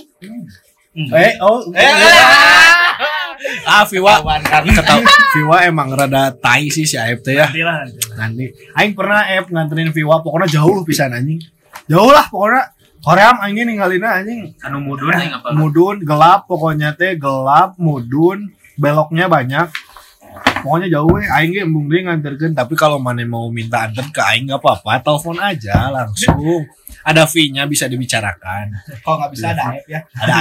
Eh, 0.91 1.33
oh. 1.39 1.63
Eh, 1.71 1.87
Ah, 3.65 3.83
Viwa. 3.89 4.21
Kawan 4.21 4.41
kan. 4.45 4.61
Ketahu 4.61 5.01
Viwa 5.33 5.57
emang 5.65 5.89
rada 5.95 6.29
tai 6.35 6.69
sih 6.69 6.85
si 6.85 6.93
Aep 6.99 7.25
teh 7.25 7.39
ya. 7.39 7.49
Nanti 7.49 7.61
lah. 7.63 7.75
Nanti 8.19 8.45
aing 8.77 8.93
pernah 8.93 9.25
Aep 9.25 9.49
nganterin 9.49 9.89
Viwa 9.89 10.21
pokoknya 10.21 10.61
jauh 10.61 10.83
pisan 10.85 11.15
anjing. 11.15 11.41
Jauh 11.89 12.11
lah 12.11 12.27
pokoknya. 12.29 12.75
Koream 13.01 13.35
anjing 13.41 13.65
ninggalina 13.65 14.21
anjing. 14.21 14.53
Anu 14.61 14.77
mudun 14.77 15.09
yang 15.17 15.41
apa? 15.41 15.57
mudun 15.57 16.05
gelap 16.05 16.45
pokoknya 16.45 16.93
teh 16.93 17.17
gelap 17.17 17.73
mudun 17.81 18.53
beloknya 18.77 19.25
banyak. 19.25 19.67
Pokoknya 20.61 20.87
jauh 20.87 21.09
we 21.11 21.25
aing 21.27 21.51
ge 21.51 21.65
embung 21.65 21.89
deui 21.89 22.05
nganterkeun 22.07 22.53
tapi 22.55 22.77
kalau 22.77 23.01
mana 23.01 23.25
mau 23.27 23.49
minta 23.51 23.83
anter 23.89 24.05
ke 24.13 24.21
aing 24.21 24.47
gak 24.47 24.61
apa-apa 24.63 25.01
telepon 25.03 25.37
aja 25.41 25.89
langsung. 25.91 26.63
Ada 27.01 27.25
fee-nya 27.25 27.65
bisa 27.65 27.89
dibicarakan. 27.89 28.69
Kalau 29.01 29.17
nggak 29.17 29.31
bisa 29.33 29.57
ada 29.57 29.73
Aep 29.73 29.85
ya. 29.89 29.99
ada 30.21 30.35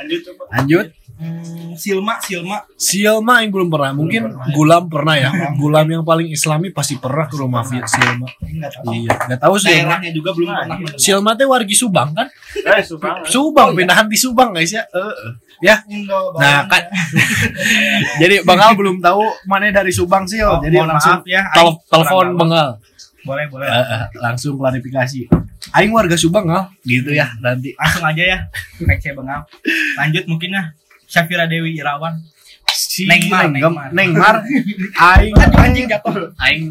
Lanjut 0.00 0.20
coba. 0.24 0.42
lanjut 0.56 0.86
Hmm, 1.18 1.74
Silma, 1.74 2.14
Silma. 2.18 2.62
Silma 2.72 3.42
yang 3.42 3.50
belum 3.50 3.66
pernah 3.68 3.90
mungkin 3.90 4.30
Gulam 4.48 4.86
pernah 4.86 5.12
ya 5.12 5.30
Gulam 5.52 5.86
yang 5.88 6.02
paling 6.02 6.26
islami 6.28 6.70
pasti 6.70 6.94
pernah 6.94 7.26
ke 7.26 7.34
rumah 7.34 7.60
Vi- 7.60 7.82
Silma 7.82 8.30
Enggak 8.40 8.70
tahu. 8.72 8.94
iya 8.94 9.18
nggak 9.18 9.40
tahu 9.40 9.54
Silma 9.56 9.98
Daerahnya 9.98 10.10
juga 10.12 10.30
belum 10.30 10.46
pernah. 10.46 10.78
Silma 10.94 11.30
teh 11.34 11.42
wargi 11.44 11.74
Subang 11.74 12.14
kan 12.14 12.30
Eh, 12.54 12.78
Subang. 12.80 13.18
Subang 13.24 13.74
pindahan 13.74 14.06
di 14.06 14.14
Subang 14.14 14.50
guys 14.52 14.70
ya 14.70 14.86
Eh, 14.86 15.02
eh. 15.02 15.32
ya 15.60 15.76
Enggak, 15.84 16.22
Nah, 16.34 16.62
Bang. 16.62 16.66
kan 16.68 16.82
jadi 18.16 18.36
Bengal 18.42 18.70
belum 18.74 18.96
tahu 19.00 19.18
mana 19.44 19.70
dari 19.70 19.90
Subang 19.90 20.22
sih, 20.24 20.38
Oh, 20.40 20.60
jadi 20.60 20.78
mohon 20.78 20.88
langsung 20.88 21.18
maaf 21.18 21.26
ya. 21.26 21.42
tel- 21.50 21.78
telepon. 21.84 22.26
Bengal. 22.36 22.68
Boleh, 23.20 23.44
boleh. 23.48 23.66
Eh, 23.66 23.74
eh, 23.74 24.02
langsung 24.16 24.54
klarifikasi. 24.54 25.26
Aing 25.74 25.90
warga 25.90 26.14
Subang 26.14 26.46
ngal, 26.46 26.70
gitu 26.82 27.10
ya 27.10 27.28
nanti. 27.38 27.74
Langsung 27.74 28.06
aja 28.06 28.22
ya. 28.24 28.38
PC 28.78 29.12
Bengal. 29.12 29.42
Lanjut 29.98 30.24
mungkin 30.24 30.54
ya. 30.54 30.62
Syafira 31.08 31.48
Dewi 31.48 31.80
Irawan. 31.80 32.20
Si 32.68 33.08
Nengmar, 33.08 33.48
Nengmar. 33.48 33.88
Nengmar, 33.96 34.36
Aing, 35.16 35.32
Anjing 35.56 35.88
jatuh. 35.88 36.30
Aing 36.36 36.68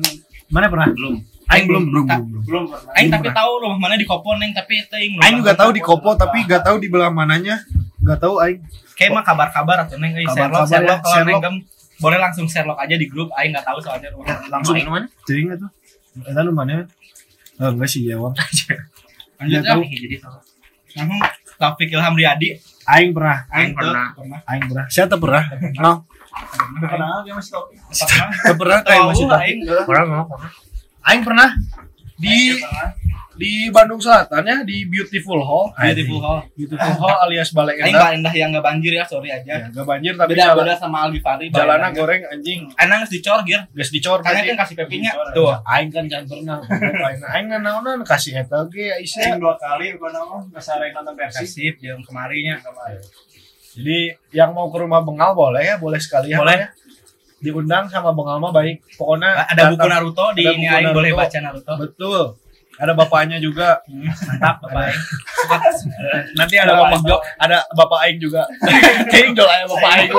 mana 0.53 0.69
pernah? 0.69 0.93
belum. 0.93 1.17
Aing 1.47 1.65
belum, 1.65 1.83
belum, 1.89 2.03
belum. 2.05 2.43
belum. 2.45 2.63
Pernah. 2.69 2.93
Aing 2.95 3.09
tapi 3.09 3.27
tahu 3.33 3.51
rumah 3.65 3.79
mana 3.81 3.95
di 3.97 4.05
Kopo 4.05 4.37
Neng 4.37 4.53
tapi 4.53 4.83
teuing. 4.85 5.17
Aing 5.19 5.41
juga 5.41 5.57
tahu 5.57 5.73
di 5.73 5.81
Kopo 5.81 6.13
tapi 6.13 6.45
gak 6.45 6.63
tahu 6.63 6.77
di 6.77 6.87
belah 6.87 7.09
mananya. 7.09 7.57
Gak 8.03 8.19
tahu 8.21 8.37
Aing. 8.39 8.61
Kayak 8.93 9.11
mah 9.17 9.23
kabar-kabar 9.25 9.77
atau 9.87 9.97
Neng 9.97 10.13
euy 10.13 10.27
Kabar-kabar 10.27 10.67
Sherlock, 10.69 11.01
ya, 11.01 11.11
Sherlock 11.11 11.41
kalau. 11.41 11.49
Neng 11.49 11.55
boleh 11.97 12.17
langsung 12.21 12.45
Sherlock 12.45 12.77
aja 12.77 12.93
di 12.93 13.07
grup 13.09 13.33
Aing 13.33 13.55
nggak 13.55 13.65
tahu 13.65 13.79
soalnya 13.81 14.13
rumah. 14.13 14.37
Langsung 14.53 14.77
Aing 14.77 14.91
mana? 14.91 15.07
Cering 15.25 15.49
itu. 15.49 15.67
Eta 16.27 16.41
lu 16.45 16.51
mana? 16.53 16.85
Eh, 17.57 17.69
enggak 17.73 17.89
sih 17.89 18.05
ya, 18.05 18.21
Wang. 18.21 18.37
Lanjut 19.41 19.63
ya. 19.65 19.73
Jadi 19.81 20.17
tahu. 20.21 20.37
Langsung 20.93 21.19
Taufik 21.57 21.89
Ilham 21.89 22.13
Riyadi. 22.13 22.76
Aing 22.87 23.11
pernah. 23.11 23.43
Aing 23.51 23.75
pernah. 23.75 24.05
Pernah. 24.15 24.39
Aing 24.47 24.63
pernah. 24.71 24.85
Siapa 24.87 25.15
pernah? 25.19 25.43
No. 25.83 25.93
Kenal 26.79 27.19
dia 27.27 27.33
masih 27.35 27.51
tahu. 27.51 27.63
Pernah. 27.67 27.91
Siapa 27.91 28.55
pernah 28.55 28.79
kayak 28.87 29.03
masih. 29.11 29.25
Orang 29.83 30.05
mau 30.07 30.25
pernah. 30.31 30.51
Aing 31.07 31.23
pernah 31.23 31.49
di 32.17 32.57
di 33.37 33.69
Bandung 33.69 34.01
Selatan 34.01 34.41
ya 34.41 34.57
di 34.65 34.89
Beautiful 34.89 35.37
Hall. 35.39 35.69
Beautiful 35.77 36.17
Hall. 36.19 36.39
Beautiful 36.57 36.93
Hall 36.97 37.17
alias 37.21 37.53
Balai 37.53 37.77
Aing 37.77 37.93
Endah. 37.93 38.01
Pak 38.01 38.11
Endah 38.17 38.33
yang 38.33 38.49
nggak 38.49 38.65
banjir 38.65 38.97
ya, 38.97 39.05
sorry 39.05 39.29
Ya, 39.29 39.37
aja. 39.37 39.69
gak 39.69 39.85
banjir 39.85 40.17
tapi 40.17 40.33
Beda 40.33 40.57
beda 40.57 40.73
sama 40.73 41.05
Albi 41.05 41.21
Fari. 41.21 41.53
jalannya 41.53 41.93
goreng 41.93 42.25
anjing. 42.27 42.65
Aing 42.73 42.89
nggak 42.89 43.13
dicor 43.13 43.39
gir. 43.45 43.61
Geus 43.71 43.93
dicor 43.93 44.25
Karena 44.25 44.41
kan 44.41 44.65
kasih 44.65 44.75
pepinya. 44.81 45.11
Tuh. 45.37 45.53
Aing 45.63 45.93
kan 45.93 46.09
can 46.09 46.25
pernah. 46.25 46.57
Aing 46.65 47.21
aing 47.21 47.47
kan 47.53 47.61
naonan 47.61 48.01
kasih 48.01 48.41
eta 48.41 48.65
ge 48.65 48.89
Aisyah. 48.97 49.21
Aing 49.29 49.37
dua 49.37 49.53
kali 49.53 49.93
apa 49.93 50.07
nama? 50.09 50.37
Ngesarek 50.49 50.89
nonton 50.97 51.13
Persib. 51.13 51.73
Jam 51.77 52.01
kemarinya. 52.01 52.57
Jadi 53.77 53.99
yang 54.33 54.57
mau 54.57 54.73
ke 54.73 54.81
rumah 54.81 55.05
Bengal 55.05 55.37
boleh 55.37 55.61
ya, 55.61 55.75
boleh 55.77 56.01
sekali 56.01 56.33
ya. 56.33 56.41
Boleh. 56.41 56.57
ya. 56.57 56.67
Diundang 57.37 57.85
sama 57.87 58.11
Bengal 58.17 58.41
mah 58.41 58.49
baik. 58.49 58.81
Pokoknya 58.97 59.45
Ada 59.45 59.69
buku 59.69 59.85
Naruto 59.85 60.25
di 60.33 60.41
ada 60.41 60.53
ini 60.57 60.65
Aing 60.65 60.89
boleh 60.93 61.11
Naruto. 61.13 61.21
baca 61.21 61.37
Naruto. 61.41 61.73
Betul. 61.77 62.23
Ada 62.77 62.93
bapaknya 62.93 63.37
juga. 63.41 63.81
Mantap 63.89 64.61
Bapak 64.61 64.81
Aing. 64.85 65.01
Nanti 66.37 66.55
ada 66.61 66.77
bapak 66.77 67.01
ada 67.41 67.57
bapak 67.73 67.99
Aing 68.05 68.21
juga. 68.21 68.45
Kayaknya 69.09 69.33
dol 69.33 69.49
aya 69.49 69.65
bapak 69.65 69.91
Aing. 69.97 70.13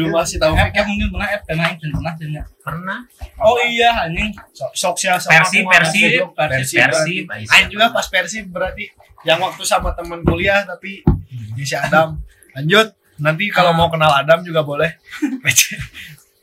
Lu 0.00 0.08
masih 0.08 0.40
tahu 0.40 0.56
F, 0.56 0.68
F 0.72 0.84
mungkin 0.88 1.08
pernah 1.12 1.28
F 1.28 1.42
pernah 1.44 1.64
Aing 1.68 1.78
pernah 1.80 2.12
pernah. 2.16 2.44
Pernah. 2.64 2.98
Oh 3.44 3.60
iya 3.60 4.08
anjing. 4.08 4.32
sok 4.56 4.72
sok 4.72 4.96
sia 4.96 5.20
sama 5.20 5.44
Persib, 5.44 5.64
kumaha, 5.68 5.76
Persib, 5.76 6.08
goblok. 6.24 6.32
Persib, 6.36 6.78
Persib. 6.80 7.24
Persib. 7.28 7.52
Aing 7.52 7.68
juga 7.68 7.86
pas 7.92 8.06
Persib 8.08 8.44
berarti 8.48 8.84
yang 9.28 9.44
waktu 9.44 9.62
sama 9.68 9.92
teman 9.92 10.24
kuliah 10.24 10.64
tapi 10.64 11.04
di 11.52 11.64
si 11.68 11.76
Adam. 11.76 12.16
Lanjut. 12.56 12.96
Nanti 13.18 13.50
kalau 13.50 13.72
mau 13.72 13.88
kenal 13.88 14.10
Adam 14.12 14.40
juga 14.40 14.62
boleh. 14.62 14.94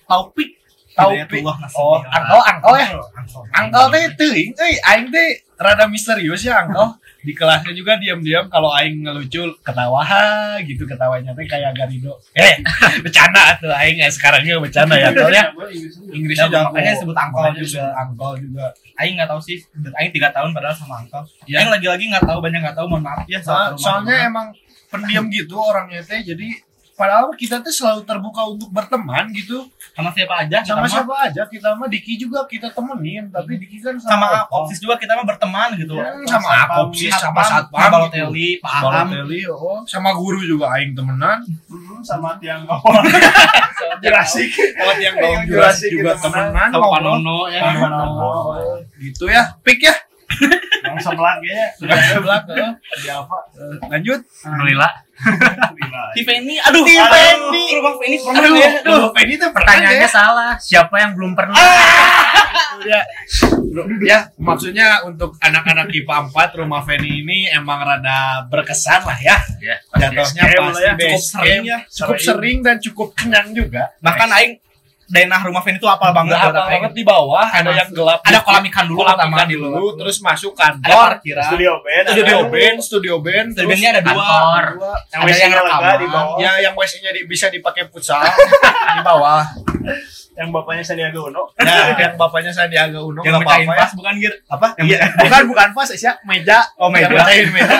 Taufik. 0.05 0.49
Taufik. 0.95 1.43
Oh, 1.75 1.99
angkol 2.05 2.41
angkol 2.41 2.75
ya. 2.77 2.87
Angkol 3.51 3.85
teh 3.91 4.03
teuing 4.15 4.49
euy, 4.53 4.73
aing 4.81 5.07
teh 5.09 5.27
rada 5.55 5.87
misterius 5.87 6.43
ya 6.43 6.61
angkol. 6.61 6.95
Di 7.25 7.33
kelasnya 7.33 7.73
juga 7.73 7.97
diam-diam 7.97 8.45
kalau 8.47 8.69
aing 8.71 9.01
ngelucu 9.01 9.49
ketawa 9.59 10.05
ha, 10.05 10.55
gitu 10.61 10.85
ketawanya 10.85 11.33
teh 11.33 11.41
kayak 11.43 11.73
Garido. 11.73 12.13
Eh, 12.31 12.53
bercanda 13.03 13.57
tuh 13.57 13.73
aing 13.73 13.97
ya 13.97 14.07
sekarangnya 14.07 14.61
bercanda 14.61 14.93
ya 14.93 15.09
angkol 15.09 15.33
ya. 15.33 15.49
Inggrisnya 16.13 16.47
Ya, 16.47 16.53
jago. 16.53 16.69
makanya 16.69 16.91
disebut 16.93 17.17
angkol 17.17 17.43
juga. 17.57 17.83
Angkol 17.97 18.33
juga. 18.39 18.65
Aing 18.95 19.17
nggak 19.17 19.27
tahu 19.27 19.41
sih. 19.41 19.57
Aing 19.97 20.13
tiga 20.13 20.29
tahun 20.31 20.53
padahal 20.53 20.77
sama 20.77 21.01
Angkol. 21.01 21.25
Ya. 21.49 21.59
Aing 21.65 21.73
lagi-lagi 21.73 22.05
nggak 22.07 22.23
tahu 22.23 22.39
banyak 22.39 22.59
nggak 22.61 22.77
tahu. 22.77 22.85
Mohon 22.87 23.03
maaf 23.09 23.25
ya. 23.25 23.39
Soal- 23.41 23.73
soal 23.75 24.05
soalnya 24.05 24.29
emang 24.29 24.47
pendiam 24.91 25.25
gitu 25.29 25.55
orangnya 25.57 26.01
teh 26.03 26.21
jadi 26.21 26.47
padahal 26.95 27.35
kita 27.35 27.59
tuh 27.59 27.75
selalu 27.75 28.07
terbuka 28.07 28.47
untuk 28.47 28.71
berteman 28.71 29.27
gitu 29.35 29.67
sama 29.91 30.11
siapa 30.15 30.47
aja. 30.47 30.63
sama 30.63 30.63
kita 30.63 30.79
mah. 30.79 30.87
siapa 30.87 31.15
aja 31.27 31.41
kita 31.47 31.69
mah 31.75 31.87
Diki 31.91 32.15
juga 32.15 32.47
kita 32.47 32.71
temenin 32.71 33.27
tapi 33.31 33.59
Diki 33.59 33.83
kan 33.83 33.99
Sama. 33.99 34.47
Akopsis 34.47 34.79
juga 34.79 34.95
kita 34.95 35.15
mah 35.19 35.27
berteman 35.27 35.75
gitu. 35.75 35.95
Hmm, 35.99 36.23
sama 36.23 36.67
Akopsis, 36.67 37.11
sama 37.15 37.43
Satpam, 37.43 37.79
Sama 37.79 37.91
Balotelli, 38.07 38.59
Pak 38.63 38.71
oh, 39.51 39.83
sama 39.87 40.09
guru 40.15 40.39
juga 40.43 40.71
aing 40.79 40.95
temenan 40.95 41.43
Hmm, 41.67 41.99
sama 41.99 42.39
tiang 42.39 42.63
ngomong. 42.63 43.03
Jurassic. 43.99 44.51
sama 44.79 44.93
Yang 44.99 45.15
gaung 45.19 45.43
Jurassic 45.47 45.89
juga 45.91 46.11
gitu, 46.15 46.23
temenan 46.27 46.69
Sama. 46.71 46.87
Panono 46.95 47.39
ya. 47.51 47.61
Panono. 47.75 48.31
gitu 48.95 49.27
ya 49.27 49.43
pik 49.63 49.83
ya 49.83 49.95
Yang 50.95 51.05
sebelah 51.05 51.35
ya. 51.41 51.65
sudah 51.75 51.97
sebelah 52.01 52.39
ke 52.41 52.55
Di 52.97 53.09
apa? 53.09 53.37
Lanjut 53.87 54.19
Alhamdulillah. 54.41 54.91
Tiffany, 56.15 56.59
aduh. 56.59 56.83
Tiffany. 56.83 57.23
Aduh, 57.31 57.71
Rumah 57.73 57.91
Tiffany 57.93 58.17
pernah 58.17 58.39
aduh 58.41 58.53
ya. 58.53 58.69
aduh 58.81 59.07
ini 59.17 59.33
tuh 59.35 59.49
Pertanyaannya 59.49 60.09
salah. 60.09 60.51
Siapa 60.57 60.95
yang 60.97 61.11
belum 61.13 61.31
pernah? 61.33 61.55
ya, 62.85 63.01
ya 64.01 64.19
maksudnya 64.37 65.01
untuk 65.01 65.35
anak-anak 65.39 65.87
IPA 65.89 66.29
4 66.29 66.59
rumah 66.59 66.83
Feni 66.83 67.23
ini 67.23 67.47
emang 67.49 67.79
rada 67.81 68.43
berkesan 68.45 69.01
lah 69.01 69.17
ya 69.17 69.37
Ya, 69.57 69.75
jatuhnya 69.97 70.13
Base 70.13 70.33
camp 70.35 70.67
pasti 70.69 70.83
ya. 70.83 70.93
base 70.93 71.07
Cukup 71.07 71.23
sering 71.25 71.61
ya. 71.63 71.79
cukup 71.87 72.17
sering 72.19 72.57
dan 72.61 72.75
cukup 72.77 73.07
kenyang 73.15 73.47
juga 73.51 73.83
Bahkan 73.99 74.29
Aing 74.29 74.53
daerah 75.07 75.37
rumah 75.39 75.61
Fen 75.61 75.75
itu 75.75 75.85
apal 75.85 76.09
banget. 76.11 76.33
Banget 76.33 76.91
di 76.91 77.01
bawah 77.01 77.45
ada 77.45 77.69
yang 77.69 77.89
gelap 77.89 78.19
Ada 78.19 78.41
kolam 78.41 78.65
ikan 78.65 78.85
dulu 78.85 78.99
kolam 78.99 79.29
ikan 79.29 79.47
dulu. 79.47 79.67
dulu 79.69 79.85
terus 79.95 80.17
masuk 80.19 80.51
Ada 80.51 80.61
kantor 80.73 81.09
parkiran. 81.15 81.45
Studio 81.45 81.71
band. 81.79 82.05
studio 82.07 82.35
ada- 82.35 82.49
band 82.49 82.77
studio 82.79 83.15
band 83.19 83.47
Studio 83.51 83.67
bandnya 83.67 83.89
ada 83.91 84.01
dua. 84.01 84.13
Kantor. 84.17 84.65
dua 84.73 84.93
Yang 85.05 85.21
Ada 85.21 85.33
yang 85.35 85.51
rekaman. 85.53 85.95
di 85.95 86.07
bawah. 86.07 86.35
ya 86.37 86.51
yang 86.59 86.73
WC-nya 86.73 87.11
di- 87.11 87.25
bisa 87.25 87.45
dipakai 87.47 87.83
futsal 87.87 88.21
di 88.95 89.01
bawah 89.01 89.45
Yang 90.33 90.49
bapaknya 90.51 90.83
Sandiaga 90.83 91.19
Uno. 91.21 91.43
ya 91.55 91.77
yang 91.95 92.13
bapaknya 92.15 92.51
Sandiaga 92.51 92.99
Uno 92.99 93.21
Yang 93.21 93.39
mecahin 93.39 93.63
apa-apa 93.63 93.71
ya 93.71 93.79
pas 93.79 93.91
bukan 93.93 94.13
Gir. 94.17 94.33
apa 94.45 94.67
Iya, 94.79 94.97
bukan 95.17 95.41
bukan 95.47 95.67
pas 95.71 95.87
ya 95.91 96.13
meja 96.23 96.59
Oh, 96.75 96.89
meja. 96.89 97.07
Meja 97.07 97.77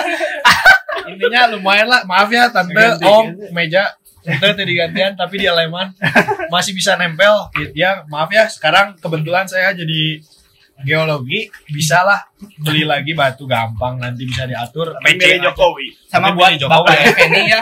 intinya 1.06 1.40
lumayan 1.48 1.86
lah 1.86 2.02
maaf 2.02 2.26
ya 2.28 2.48
tante 2.48 2.74
om 3.02 3.24
meja 3.50 3.94
tante 4.28 4.52
tadi 4.56 4.72
gantian 4.72 5.12
tapi 5.14 5.34
dia 5.36 5.52
leman 5.52 5.94
masih 6.48 6.72
bisa 6.72 6.94
nempel 6.94 7.46
ya 7.72 8.02
maaf 8.06 8.28
ya 8.28 8.44
sekarang 8.46 8.94
kebetulan 8.96 9.44
saya 9.44 9.70
jadi 9.70 10.18
geologi 10.78 11.48
bisa 11.66 12.02
lah 12.02 12.20
beli 12.58 12.82
lagi 12.82 13.12
batu 13.12 13.44
gampang 13.44 13.96
nanti 13.96 14.22
bisa 14.22 14.44
diatur 14.44 14.92
Tapi 14.92 15.14
milih 15.14 15.40
aja. 15.40 15.44
Jokowi. 15.48 15.86
sama 16.04 16.28
Tapi 16.28 16.36
buat 16.36 16.50
Jokowi 16.54 16.72
Bapak 16.74 16.92
ya. 16.92 17.02
Effendi 17.06 17.42
ya 17.48 17.60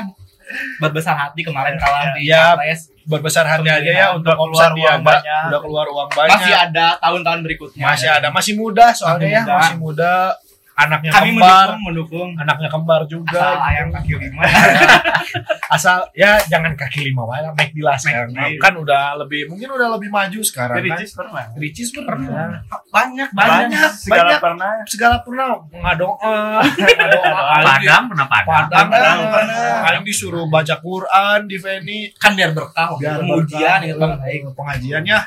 buat 0.76 0.92
besar 0.92 1.14
hati 1.16 1.40
kemarin 1.40 1.74
kalah 1.74 2.12
di 2.12 2.26
Iya. 2.26 2.52
Capres. 2.52 2.80
buat 3.04 3.20
besar 3.20 3.44
hati 3.44 3.64
aja 3.66 3.84
ya 3.86 4.06
untuk 4.12 4.32
keluar 4.32 4.72
uang 4.72 5.00
banyak. 5.00 5.42
udah 5.46 5.60
keluar 5.60 5.86
uang 5.86 6.08
banyak 6.10 6.36
masih 6.36 6.54
ada 6.54 6.86
tahun-tahun 6.98 7.40
berikutnya 7.42 7.84
masih 7.84 8.08
ada 8.08 8.28
masih 8.28 8.52
muda 8.54 8.86
soalnya 8.90 9.24
Masih 9.24 9.30
ya 9.30 9.42
muda. 9.42 9.54
masih 9.54 9.76
muda 9.78 10.12
anaknya 10.74 11.10
kami 11.14 11.30
kembar. 11.34 11.78
mendukung 11.78 11.82
mendukung. 11.86 12.28
Anaknya 12.38 12.68
kembar 12.70 13.00
asal 13.04 13.10
juga 13.10 13.42
ayam 13.62 13.88
kaki 13.94 14.12
lima. 14.18 14.42
Asal 15.74 16.06
ya 16.14 16.38
jangan 16.46 16.76
kaki 16.76 17.10
lima 17.10 17.24
wae 17.24 17.40
lah. 17.40 17.52
Make 17.56 17.72
dilas 17.74 18.04
sekarang 18.04 18.30
Make. 18.36 18.60
kan 18.60 18.74
udah 18.76 19.18
lebih 19.24 19.48
mungkin 19.50 19.68
udah 19.74 19.88
lebih 19.96 20.12
maju 20.12 20.40
sekarang 20.44 20.76
Jadi 20.78 20.88
kan? 20.92 20.98
Cis 21.00 21.12
pernah. 21.16 21.44
Ricis 21.56 21.88
pernah. 21.90 22.46
banyak 22.92 23.28
banyak. 23.32 23.90
Segala 23.96 24.22
banyak. 24.22 24.40
pernah. 24.42 24.72
segala 24.86 25.16
pernah. 25.24 25.46
Ngadoa 25.72 26.36
ngadoa 26.62 27.34
Padang 27.74 28.04
pernah 28.12 28.26
padang. 28.28 28.68
Padang 28.68 28.86
Padang 28.92 29.18
pernah. 29.18 29.32
pernah. 29.32 29.88
Aing 29.90 30.04
disuruh 30.04 30.46
baca 30.46 30.74
Quran 30.78 31.38
di 31.48 31.56
Feni. 31.58 32.00
Kan 32.18 32.36
biar 32.36 32.52
berkah 32.52 32.94
biar 33.00 33.24
berkah, 33.24 33.80
gitu 33.82 33.98
kan 33.98 34.20
eh, 34.26 34.44
pengajiannya 34.54 35.18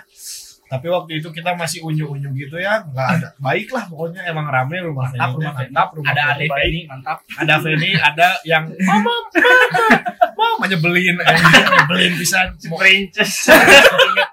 tapi 0.67 0.87
waktu 0.91 1.23
itu 1.23 1.31
kita 1.31 1.55
masih 1.55 1.79
unyu-unyu 1.79 2.27
gitu 2.35 2.59
ya 2.59 2.83
nggak 2.83 3.07
ada 3.17 3.27
baik 3.39 3.71
lah 3.71 3.87
pokoknya 3.87 4.27
emang 4.27 4.51
rame 4.51 4.83
rumah 4.83 5.07
Mantap, 5.07 5.31
Feni 5.31 5.35
rumah 5.39 5.53
Feni. 5.55 5.71
mantap 5.71 5.87
rumah 5.95 6.11
ada 6.11 6.23
Feni. 6.35 6.47
baik. 6.51 6.67
ini 6.67 6.81
mantap 6.91 7.17
ada 7.39 7.55
Feni 7.63 7.89
ada 7.95 8.27
yang 8.43 8.63
mama 8.83 9.13
mama 10.37 10.63
nyebelin 10.69 11.17
anjing, 11.17 11.65
nyebelin 11.65 12.13
pisan 12.19 12.47
Princess. 12.61 13.49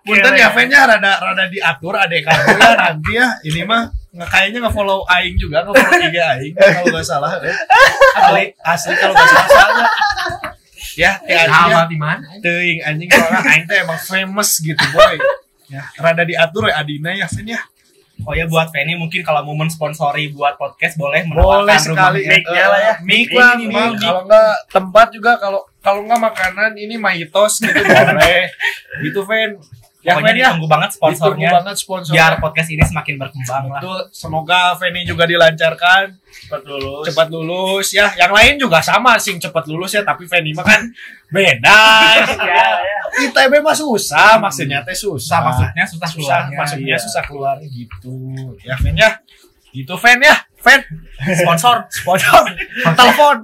Punten 0.05 0.35
ya 0.37 0.53
fan-nya 0.53 0.85
rada 0.85 1.13
rada 1.17 1.45
diatur 1.49 1.97
adek 1.97 2.29
kamu 2.29 2.45
ya 2.61 2.71
nanti 2.77 3.13
ya 3.17 3.29
ini 3.47 3.61
mah 3.65 3.89
nggak 4.13 4.29
kayaknya 4.29 4.59
nggak 4.63 4.75
follow 4.77 5.01
aing 5.11 5.35
juga 5.41 5.65
nggak 5.65 5.75
follow 5.75 5.99
IG 5.99 6.17
aing 6.19 6.55
kalau 6.55 6.87
nggak 6.93 7.07
salah 7.09 7.31
eh. 7.41 7.57
asli 8.21 8.45
asli 8.63 8.95
kalau 8.95 9.15
nggak 9.17 9.27
salah 9.27 9.49
soalnya 9.49 9.87
ya 10.95 11.13
kayak 11.27 11.47
Sama 11.51 11.67
ya 11.67 11.81
di 11.91 11.99
mana? 11.99 12.27
teuing 12.39 12.79
anjing 12.85 13.09
soalnya 13.11 13.41
aing 13.43 13.65
teh 13.67 13.79
emang 13.83 13.99
famous 13.99 14.51
gitu 14.63 14.85
boy 14.95 15.15
ya 15.75 15.83
rada 15.99 16.23
diatur 16.23 16.71
ya 16.71 16.79
Adina 16.79 17.11
ya 17.11 17.27
fan 17.27 17.47
ya 17.49 17.63
oh 18.23 18.31
ya 18.31 18.47
buat 18.47 18.71
Penny 18.71 18.95
mungkin 18.95 19.21
kalau 19.21 19.43
momen 19.43 19.67
sponsori 19.67 20.31
buat 20.31 20.55
podcast 20.55 20.95
boleh 20.95 21.27
boleh 21.27 21.67
menawarkan 21.67 21.79
sekali 21.83 22.21
rumahnya. 22.23 22.31
Mic-nya 22.39 22.65
lah 22.71 22.81
ya. 22.81 22.95
mic 23.03 23.29
lah 23.35 23.51
Minimal 23.59 23.75
mic. 23.75 23.91
mic. 23.91 24.01
kalau 24.01 24.21
nggak 24.25 24.53
tempat 24.71 25.07
juga 25.11 25.33
kalau 25.37 25.61
kalau 25.83 26.01
nggak 26.07 26.21
makanan 26.23 26.73
ini 26.79 26.95
maitos 26.95 27.59
gitu 27.59 27.75
boleh 27.91 28.47
itu 29.03 29.21
fan 29.27 29.51
ya 30.05 30.15
pokoknya 30.15 30.31
ya 30.31 30.49
ditunggu 30.53 30.69
banget 30.69 30.91
sponsornya 30.95 31.33
Ditunggu 31.49 31.57
banget 31.59 31.77
sponsornya 31.81 32.15
biar 32.15 32.33
podcast 32.39 32.69
ini 32.71 32.83
semakin 32.85 33.15
berkembang 33.17 33.65
lah 33.67 33.81
Betul, 33.81 34.01
semoga 34.13 34.61
Feni 34.77 35.01
juga 35.03 35.25
dilancarkan, 35.25 36.05
Cepat 36.45 36.63
lulus. 36.69 37.05
cepat 37.09 37.29
lulus 37.33 37.87
ya. 37.89 38.13
Yang 38.13 38.33
lain 38.37 38.53
juga 38.61 38.79
sama 38.85 39.17
sing 39.17 39.41
cepat 39.41 39.65
lulus 39.65 39.97
ya, 39.97 40.05
tapi 40.05 40.29
Feni 40.29 40.53
mah 40.53 40.61
kan 40.61 40.85
beda. 41.33 41.81
Ya, 42.37 42.53
ya. 42.53 42.69
ITB 43.15 43.53
mah 43.59 43.73
susah, 43.73 44.37
maksudnya 44.37 44.83
teh 44.83 44.91
susah. 44.91 45.15
susah 45.17 45.39
maksudnya 45.41 45.85
susah 45.85 46.09
susah, 46.09 46.11
keluarnya 46.11 46.57
maksudnya 46.59 46.89
Iya. 46.91 46.99
susah 46.99 47.23
keluar 47.23 47.57
gitu. 47.63 48.15
Ya 48.61 48.75
Fen 48.75 48.95
ya. 48.95 49.11
Itu 49.71 49.95
Fen 49.95 50.19
ya, 50.19 50.35
Fen. 50.57 50.81
sponsor 51.35 51.83
Sponsor, 51.89 52.43
telepon. 52.99 53.37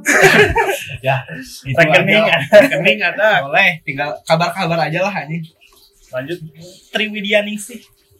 ya, 1.06 1.22
itu 1.64 1.74
Rekening 1.74 2.22
ada. 2.24 2.38
Rekening 2.60 2.98
ada. 3.00 3.28
boleh 3.42 3.78
tinggal 3.82 4.14
kabar-kabar 4.22 4.78
aja 4.80 5.02
lah 5.02 5.14
ini 5.24 5.42
Lanjut. 6.10 6.38
Triwidianing 6.90 7.54
sih 7.54 7.78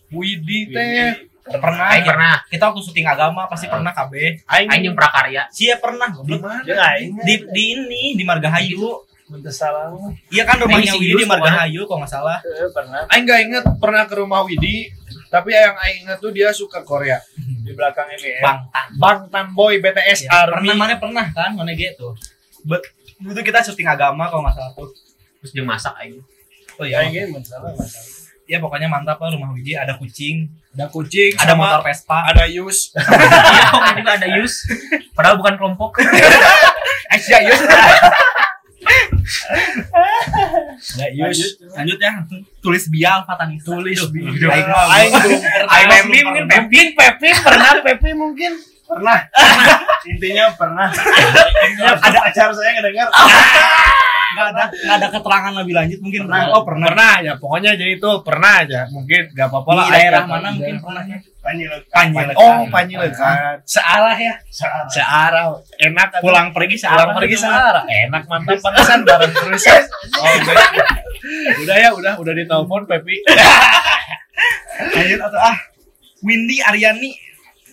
Widi 0.08 0.70
teh. 0.70 1.26
pernah 1.50 1.90
Aing 1.90 2.06
pernah. 2.06 2.38
kita 2.46 2.70
waktu 2.70 2.78
syuting 2.80 3.02
agama 3.02 3.46
pasti 3.46 3.66
pernah 3.66 3.90
KB 3.90 4.42
Aing 4.46 4.70
Aing 4.70 4.82
yang 4.86 4.94
prakarya. 4.94 5.50
Sia 5.50 5.74
pernah 5.78 6.06
di 6.06 6.14
goblok. 6.38 6.62
Ya 6.62 6.94
di 7.00 7.34
di 7.50 7.64
ini 7.74 8.02
di 8.14 8.22
Margahayu 8.22 9.02
Salam. 9.46 10.10
iya 10.26 10.42
kan 10.42 10.58
rumahnya 10.58 10.92
Widi 10.92 11.14
di 11.14 11.24
Margahayu 11.24 11.84
kok 11.84 11.96
nggak 11.96 12.10
salah 12.10 12.38
Eh, 12.40 12.66
pernah. 12.68 13.06
Aing 13.06 13.24
gak 13.24 13.40
inget 13.40 13.64
pernah 13.76 14.02
ke 14.04 14.14
rumah 14.14 14.42
Widi, 14.42 14.90
tapi 15.26 15.52
yang 15.52 15.74
Aing 15.76 16.02
inget 16.04 16.18
tuh 16.18 16.30
dia 16.30 16.50
suka 16.50 16.82
Korea. 16.82 17.22
Di 17.60 17.70
belakang 17.70 18.10
ini 18.10 18.28
ya. 18.32 18.42
Bangtan 18.42 18.86
Bangtan 18.96 19.46
Boy 19.52 19.78
BTS 19.78 20.24
Ya, 20.24 20.42
Army. 20.42 20.66
pernah 20.66 20.76
mana 20.76 20.94
pernah 20.96 21.26
kan 21.28 21.50
mana 21.52 21.70
gitu 21.70 22.16
Bet, 22.62 22.82
itu 23.20 23.40
kita 23.40 23.62
syuting 23.62 23.86
agama 23.86 24.26
kalau 24.26 24.42
nggak 24.42 24.52
salah 24.52 24.72
tuh 24.72 24.90
Terus 25.38 25.52
dia 25.52 25.62
masak 25.62 25.94
aing. 25.96 26.18
oh 26.74 26.84
iya 26.84 27.00
Aing 27.00 27.30
masalah 27.30 27.70
masalah. 27.70 28.08
ya 28.44 28.58
pokoknya 28.58 28.86
mantap 28.86 29.16
lah 29.16 29.30
rumah 29.30 29.50
Widi 29.50 29.72
ada 29.72 29.94
kucing 29.94 30.50
Ada 30.70 30.86
kucing, 30.86 31.34
ada 31.34 31.52
sama 31.52 31.62
motor 31.68 31.82
Vespa 31.84 32.18
ada 32.24 32.44
Yus. 32.46 32.78
Iya, 33.50 33.64
juga 33.96 34.12
ada 34.16 34.28
Yus. 34.32 34.54
Padahal 35.14 35.34
bukan 35.36 35.54
kelompok. 35.54 35.98
Asia 37.08 37.38
Yus 37.42 37.58
Ada 40.90 41.06
Yus. 41.12 41.38
lanjut 41.70 41.98
ya 41.98 42.10
tulis 42.58 42.84
bial 42.88 43.22
fatanis 43.24 43.62
Tulis 43.62 43.98
bial. 44.08 44.50
Aing 44.50 44.68
Aing 44.68 45.12
belum- 45.12 45.40
belum 45.40 45.68
Aing 45.68 45.86
pernah. 45.86 45.96
Pepi 46.00 46.18
mungkin 46.20 46.44
Pepi 46.44 46.58
Mungkin 46.60 46.86
Pepi 46.94 47.28
pernah 47.40 47.72
Pepi 47.80 48.10
mungkin. 48.12 48.52
Pernah. 48.94 49.18
Intinya 50.10 50.44
pernah. 50.58 50.88
Intinya 50.90 51.94
ada 51.94 52.00
pacar 52.00 52.48
saya 52.50 52.70
ngedengar. 52.78 53.08
nggak 54.30 54.46
ada 54.54 54.64
nggak 54.70 54.96
ada 55.02 55.08
keterangan 55.10 55.52
lebih 55.58 55.74
lanjut 55.74 55.98
mungkin 56.06 56.22
Pernah. 56.30 56.54
oh 56.54 56.62
pernah 56.62 56.86
Pernah 56.86 57.10
aja, 57.18 57.32
pokoknya 57.34 57.70
jadi 57.74 57.92
itu 57.98 58.10
pernah 58.22 58.52
aja. 58.62 58.80
Mungkin 58.86 59.22
gak 59.34 59.46
apa-apa 59.50 59.70
lah. 59.74 59.86
daerah 59.90 60.22
mana 60.22 60.48
mungkin 60.54 60.78
pernahnya 60.78 61.18
Panjilekan. 61.40 61.88
Panjilekan. 61.88 62.36
Oh, 62.36 62.62
Panjilekan. 62.68 63.64
Searah 63.64 64.12
ya. 64.14 64.34
Saat. 64.52 64.86
Searah. 64.92 65.56
Enak 65.80 66.20
pulang 66.20 66.52
pergi 66.52 66.76
pulang 66.76 66.84
searah 66.84 67.16
pergi 67.16 67.32
gitu 67.32 67.48
mah. 67.48 67.56
searah. 67.58 67.84
Enak 67.88 68.22
mantap 68.28 68.58
pantesan 68.60 69.00
bareng 69.08 69.32
terus. 69.34 69.64
ya. 69.66 69.80
Oh, 70.20 70.26
udah. 70.36 70.56
udah 71.64 71.76
ya, 71.80 71.90
udah 71.96 72.12
udah 72.20 72.32
ditelepon 72.36 72.82
Pepi. 72.88 73.24
lanjut 74.80 75.20
atau 75.28 75.40
ah 75.40 75.56
Windy 76.24 76.60
Aryani 76.64 77.12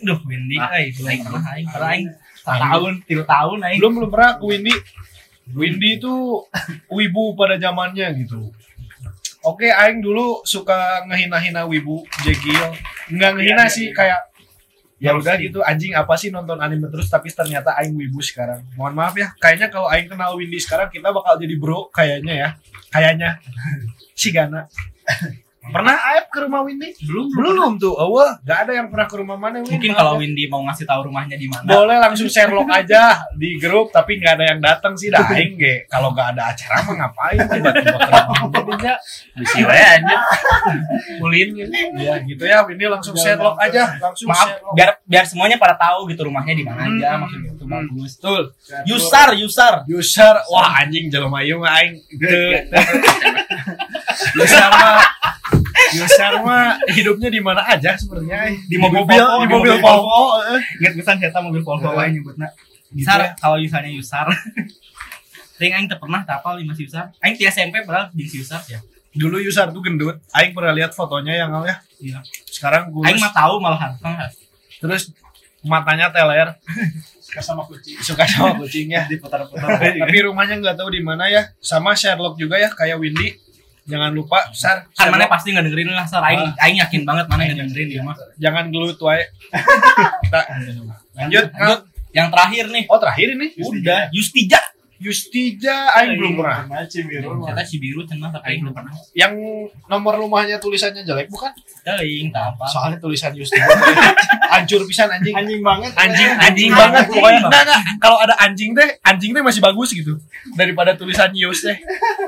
Duh, 0.04 0.20
Windy, 0.26 0.58
Ah, 0.58 0.78
ay, 0.78 0.94
belum 0.94 1.08
aing 1.10 1.24
pernah, 1.24 1.44
aing 1.54 1.68
pernah, 1.68 1.90
aing 1.92 2.08
tahun, 2.44 2.94
tiga 3.04 3.24
tahun, 3.26 3.58
aing. 3.66 3.80
belum 3.82 3.94
belum 3.98 4.10
pernah 4.14 4.32
ke 4.38 4.46
Windy. 4.46 4.74
Windy 5.48 5.90
itu 5.98 6.14
wibu 6.88 7.34
pada 7.34 7.56
zamannya 7.56 8.08
gitu. 8.20 8.52
Oke, 9.42 9.72
Aing 9.72 10.04
dulu 10.04 10.44
suka 10.44 11.08
ngehina-hina 11.08 11.64
wibu, 11.64 12.04
jegil. 12.20 12.68
Nggak 13.08 13.32
ngehina 13.40 13.64
Iya, 13.64 13.64
iya, 13.64 13.72
sih, 13.72 13.88
iya. 13.88 13.96
kayak 13.96 14.20
ya 14.98 15.14
udah 15.14 15.38
gitu 15.38 15.62
anjing 15.62 15.94
apa 15.94 16.18
sih 16.18 16.34
nonton 16.34 16.58
anime 16.58 16.90
terus 16.90 17.06
tapi 17.08 17.30
ternyata 17.32 17.72
Aing 17.80 17.96
wibu 17.96 18.20
sekarang. 18.20 18.60
Mohon 18.76 18.94
maaf 18.98 19.16
ya, 19.16 19.32
kayaknya 19.40 19.72
kalau 19.72 19.88
Aing 19.88 20.12
kenal 20.12 20.36
Windy 20.36 20.60
sekarang 20.60 20.92
kita 20.92 21.16
bakal 21.16 21.40
jadi 21.40 21.56
bro 21.56 21.88
kayaknya 21.90 22.34
ya. 22.36 22.50
Kayaknya. 22.92 23.30
si 24.20 24.36
Gana. 24.36 24.68
Pernah 25.68 25.96
Aib 26.10 26.26
ke 26.28 26.40
rumah 26.40 26.62
Windy? 26.62 26.90
Belum, 27.02 27.28
belum 27.30 27.72
tuh. 27.76 27.92
Oh, 27.92 28.14
wah, 28.14 28.40
gak 28.42 28.66
ada 28.66 28.72
yang 28.74 28.88
pernah 28.88 29.06
ke 29.06 29.16
rumah 29.16 29.36
mana 29.36 29.60
Win? 29.60 29.70
Mungkin 29.70 29.92
kalau. 29.92 30.16
Windy 30.18 30.46
mau 30.46 30.64
ngasih 30.64 30.84
tahu 30.84 31.08
rumahnya 31.08 31.36
di 31.36 31.46
mana. 31.46 31.64
boleh 31.64 31.98
langsung 31.98 32.26
Sherlock 32.26 32.66
aja 32.68 33.18
di 33.34 33.56
grup 33.56 33.90
tapi 33.90 34.18
nggak 34.18 34.34
ada 34.34 34.46
yang 34.48 34.60
datang 34.60 34.94
sih 34.94 35.12
dah 35.14 35.22
aing 35.28 35.54
ge 35.54 35.86
kalau 35.86 36.10
nggak 36.10 36.34
ada 36.34 36.50
acara 36.50 36.82
mah 36.82 36.96
ngapain 36.98 37.38
tiba-tiba 37.52 37.98
ke 37.98 38.10
rumah 38.10 38.40
jadinya 38.48 38.94
Bisi 39.34 39.62
wae 39.62 39.84
aja. 39.94 40.18
ulin 41.20 41.48
gitu 41.54 41.74
ya 41.96 42.16
gitu 42.20 42.44
ya 42.44 42.58
ini 42.66 42.86
langsung 42.88 43.14
Sherlock 43.14 43.58
aja 43.58 43.94
langsung 43.98 44.28
Maaf, 44.28 44.48
Sherlock. 44.50 44.74
biar 44.74 44.90
biar 45.04 45.24
semuanya 45.24 45.58
pada 45.58 45.76
tahu 45.76 46.08
gitu 46.08 46.24
rumahnya 46.24 46.54
di 46.54 46.64
mana 46.64 46.82
aja, 46.84 47.08
Hmm. 47.10 47.20
maksudnya 47.22 47.50
itu 47.52 47.64
Hmm. 47.64 47.74
bagus. 47.74 48.12
betul 48.16 48.42
Yusar, 48.86 49.30
Yusar. 49.34 49.74
user 49.86 50.36
wah 50.48 50.72
anjing 50.78 51.08
jelema 51.08 51.40
ieu 51.40 51.58
mah 51.58 51.78
aing 51.78 52.00
user 54.34 54.66
mah 54.68 55.04
user 55.90 56.34
mah 56.40 56.76
hidupnya 56.90 57.30
di 57.30 57.40
mana 57.40 57.62
aja 57.64 57.94
sebenarnya 57.94 58.52
Di 58.64 58.76
mobil 58.76 59.02
mobil 59.02 59.16
Volvo, 59.16 59.36
di 59.36 59.46
di 59.46 59.48
mobil 59.48 59.72
mobil 59.72 59.76
Volvo 59.78 60.22
eh. 60.50 60.62
Ingat 60.78 60.94
pesan 60.96 61.16
saya 61.18 61.40
mobil 61.40 61.62
Volvo 61.62 61.90
wae 61.92 62.10
nyebutna. 62.10 62.48
Gitu 62.88 63.04
Yusar, 63.04 63.20
ya. 63.20 63.30
kalau 63.36 63.58
Yusarnya 63.58 63.92
Yusar. 63.92 64.28
Ting 65.58 65.74
aing 65.74 65.88
teu 65.88 65.98
pernah 65.98 66.22
tapal 66.22 66.56
lima 66.56 66.72
si 66.72 66.86
Yusar. 66.86 67.10
Aing 67.18 67.34
ti 67.34 67.44
SMP 67.44 67.82
padahal 67.82 68.12
di 68.12 68.24
si 68.24 68.38
Yusar 68.38 68.62
ya. 68.68 68.80
dulu 69.12 69.42
user 69.42 69.66
tuh 69.68 69.82
gendut 69.82 70.14
aing 70.32 70.54
pernah 70.54 70.70
lihat 70.72 70.94
fotonya 70.94 71.34
yang 71.34 71.50
ya 71.62 71.82
Iya. 71.98 72.22
sekarang 72.46 72.94
gue 72.94 73.02
Aing 73.02 73.18
mah 73.18 73.34
tahu 73.34 73.58
malahan. 73.58 73.98
terus 74.78 75.10
matanya 75.64 76.14
teler 76.14 76.54
Suka 77.28 77.42
sama 77.44 77.66
kucing. 77.66 77.98
suka 78.00 78.24
sama 78.24 78.54
kucingnya 78.56 79.04
Diputar-putar. 79.12 79.82
tapi 79.82 80.18
rumahnya 80.22 80.62
nggak 80.62 80.78
tahu 80.78 80.94
di 80.94 81.02
mana 81.02 81.26
ya 81.28 81.50
sama 81.58 81.92
Sherlock 81.92 82.38
juga 82.38 82.56
ya 82.56 82.70
kayak 82.70 83.02
Windy 83.02 83.34
jangan 83.88 84.12
lupa 84.12 84.52
Sar 84.52 84.84
kan 84.92 85.08
mana 85.10 85.26
pasti 85.26 85.56
nggak 85.56 85.64
dengerin 85.64 85.90
lah 85.90 86.04
Sar. 86.04 86.20
Aing, 86.22 86.44
aing 86.60 86.78
yakin 86.78 87.02
banget 87.02 87.26
mana 87.26 87.48
nggak 87.48 87.58
dengerin 87.64 87.88
dia 87.88 88.02
mah. 88.04 88.16
jangan 88.36 88.68
gelut 88.68 89.00
wae 89.00 89.24
Tak. 90.34 90.46
lanjut 91.16 91.48
Lanjut. 91.50 91.80
Yang 92.12 92.28
terakhir 92.34 92.64
nih. 92.68 92.84
oh 92.88 93.00
terakhir 93.00 93.28
ini 93.34 93.48
Udah, 93.58 94.02
Yustija. 94.12 94.60
Justija 94.98 95.94
aing 95.94 96.18
belum 96.18 96.34
pernah. 96.42 96.66
Pernah 96.66 96.88
Cibiru. 96.90 97.30
Kita 97.46 97.64
Cibiru 97.64 98.02
cenah 98.04 98.30
tapi 98.34 98.46
aing 98.50 98.62
belum 98.66 98.74
pernah. 98.74 98.94
Yang 99.14 99.34
nomor 99.86 100.18
rumahnya 100.18 100.58
tulisannya 100.58 101.06
jelek 101.06 101.30
bukan? 101.30 101.54
Teuing 101.86 102.34
tak 102.34 102.58
apa. 102.58 102.66
Soalnya 102.66 102.98
tulisan 102.98 103.32
Justija. 103.38 103.66
Hancur 104.58 104.82
pisan 104.90 105.10
anjing. 105.14 105.38
Anjing 105.38 105.62
banget. 105.62 105.92
Anjing 105.94 106.32
anjing 106.34 106.72
banget 106.74 107.06
pokoknya. 107.14 107.42
Nah, 107.46 107.64
nah, 107.64 107.80
kalau 108.02 108.18
ada 108.18 108.34
anjing 108.42 108.74
teh, 108.74 108.90
anjing 109.06 109.32
teh 109.38 109.44
masih 109.46 109.62
bagus 109.62 109.94
gitu 109.94 110.18
daripada 110.58 110.98
tulisan 110.98 111.30
Yus 111.38 111.62
teh. 111.62 111.78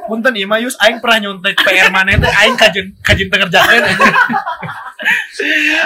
Punten 0.06 0.38
ieu 0.38 0.46
mah 0.46 0.62
Yus 0.62 0.78
aing 0.78 1.02
pernah 1.02 1.30
nyontek 1.30 1.58
PR 1.66 1.90
mana 1.90 2.14
teh 2.22 2.32
aing 2.46 2.54
kajen 2.54 2.94
kajen 3.02 3.28
tengerjakeun 3.34 3.82
anjing. 3.82 4.16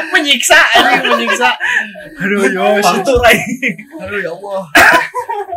Menyiksa 0.09 0.59
anjing 0.73 1.03
menyiksa. 1.05 1.49
Aduh 2.17 2.43
Yus. 2.45 2.85
Aduh 3.99 4.19
ya 4.19 4.31
Allah. 4.31 4.61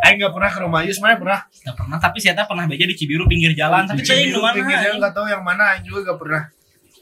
Aing 0.02 0.16
enggak 0.18 0.32
pernah 0.32 0.50
ke 0.50 0.58
rumah 0.60 0.80
Yus, 0.84 0.98
mana 0.98 1.16
pernah? 1.16 1.40
Tidak 1.48 1.74
pernah 1.74 1.96
tapi 1.96 2.18
saya 2.18 2.38
pernah 2.38 2.64
beja 2.64 2.84
di 2.84 2.94
Cibiru 2.94 3.24
pinggir 3.24 3.52
jalan 3.52 3.84
tapi 3.84 4.02
teuing 4.02 4.30
nu 4.30 4.40
mana. 4.40 4.54
Pinggirnya 4.54 4.90
enggak 4.94 5.12
tahu 5.12 5.26
yang 5.26 5.42
mana, 5.42 5.74
aing 5.74 5.84
juga 5.84 6.06
enggak 6.06 6.18
pernah. 6.20 6.42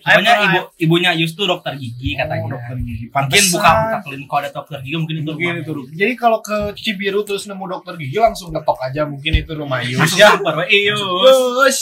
Pokoknya 0.05 0.37
ibu 0.37 0.61
ibunya 0.77 1.11
Yus 1.17 1.33
tuh 1.33 1.49
dokter 1.49 1.73
gigi 1.75 2.12
katanya. 2.12 2.45
Oh, 2.45 2.53
dokter 2.53 2.77
gigi. 2.77 3.09
Mungkin 3.09 3.17
Pantesan. 3.25 3.57
buka 3.57 3.71
buka 3.73 3.99
klinik 4.05 4.27
kalau 4.29 4.41
ada 4.45 4.51
dokter 4.53 4.79
gigi 4.85 4.97
mungkin 5.01 5.17
itu 5.17 5.31
Mungkin 5.33 5.49
rumahnya. 5.49 5.65
itu. 5.65 5.97
Jadi 5.97 6.12
kalau 6.12 6.39
ke 6.45 6.57
Cibiru 6.77 7.21
terus 7.25 7.49
nemu 7.49 7.65
dokter 7.65 7.97
gigi 7.97 8.21
langsung 8.21 8.53
ngetok 8.53 8.85
aja 8.85 9.09
mungkin 9.09 9.33
itu 9.33 9.53
rumah 9.57 9.81
Yus 9.89 10.12
ya. 10.12 10.37
Yus. 10.37 11.01
Yus. 11.01 11.79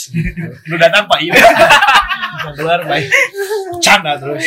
Lu 0.65 0.79
datang 0.79 1.03
Pak 1.03 1.19
Yus. 1.19 1.35
Keluar 2.51 2.79
baik. 2.83 3.07
Canda 3.79 4.19
terus. 4.19 4.43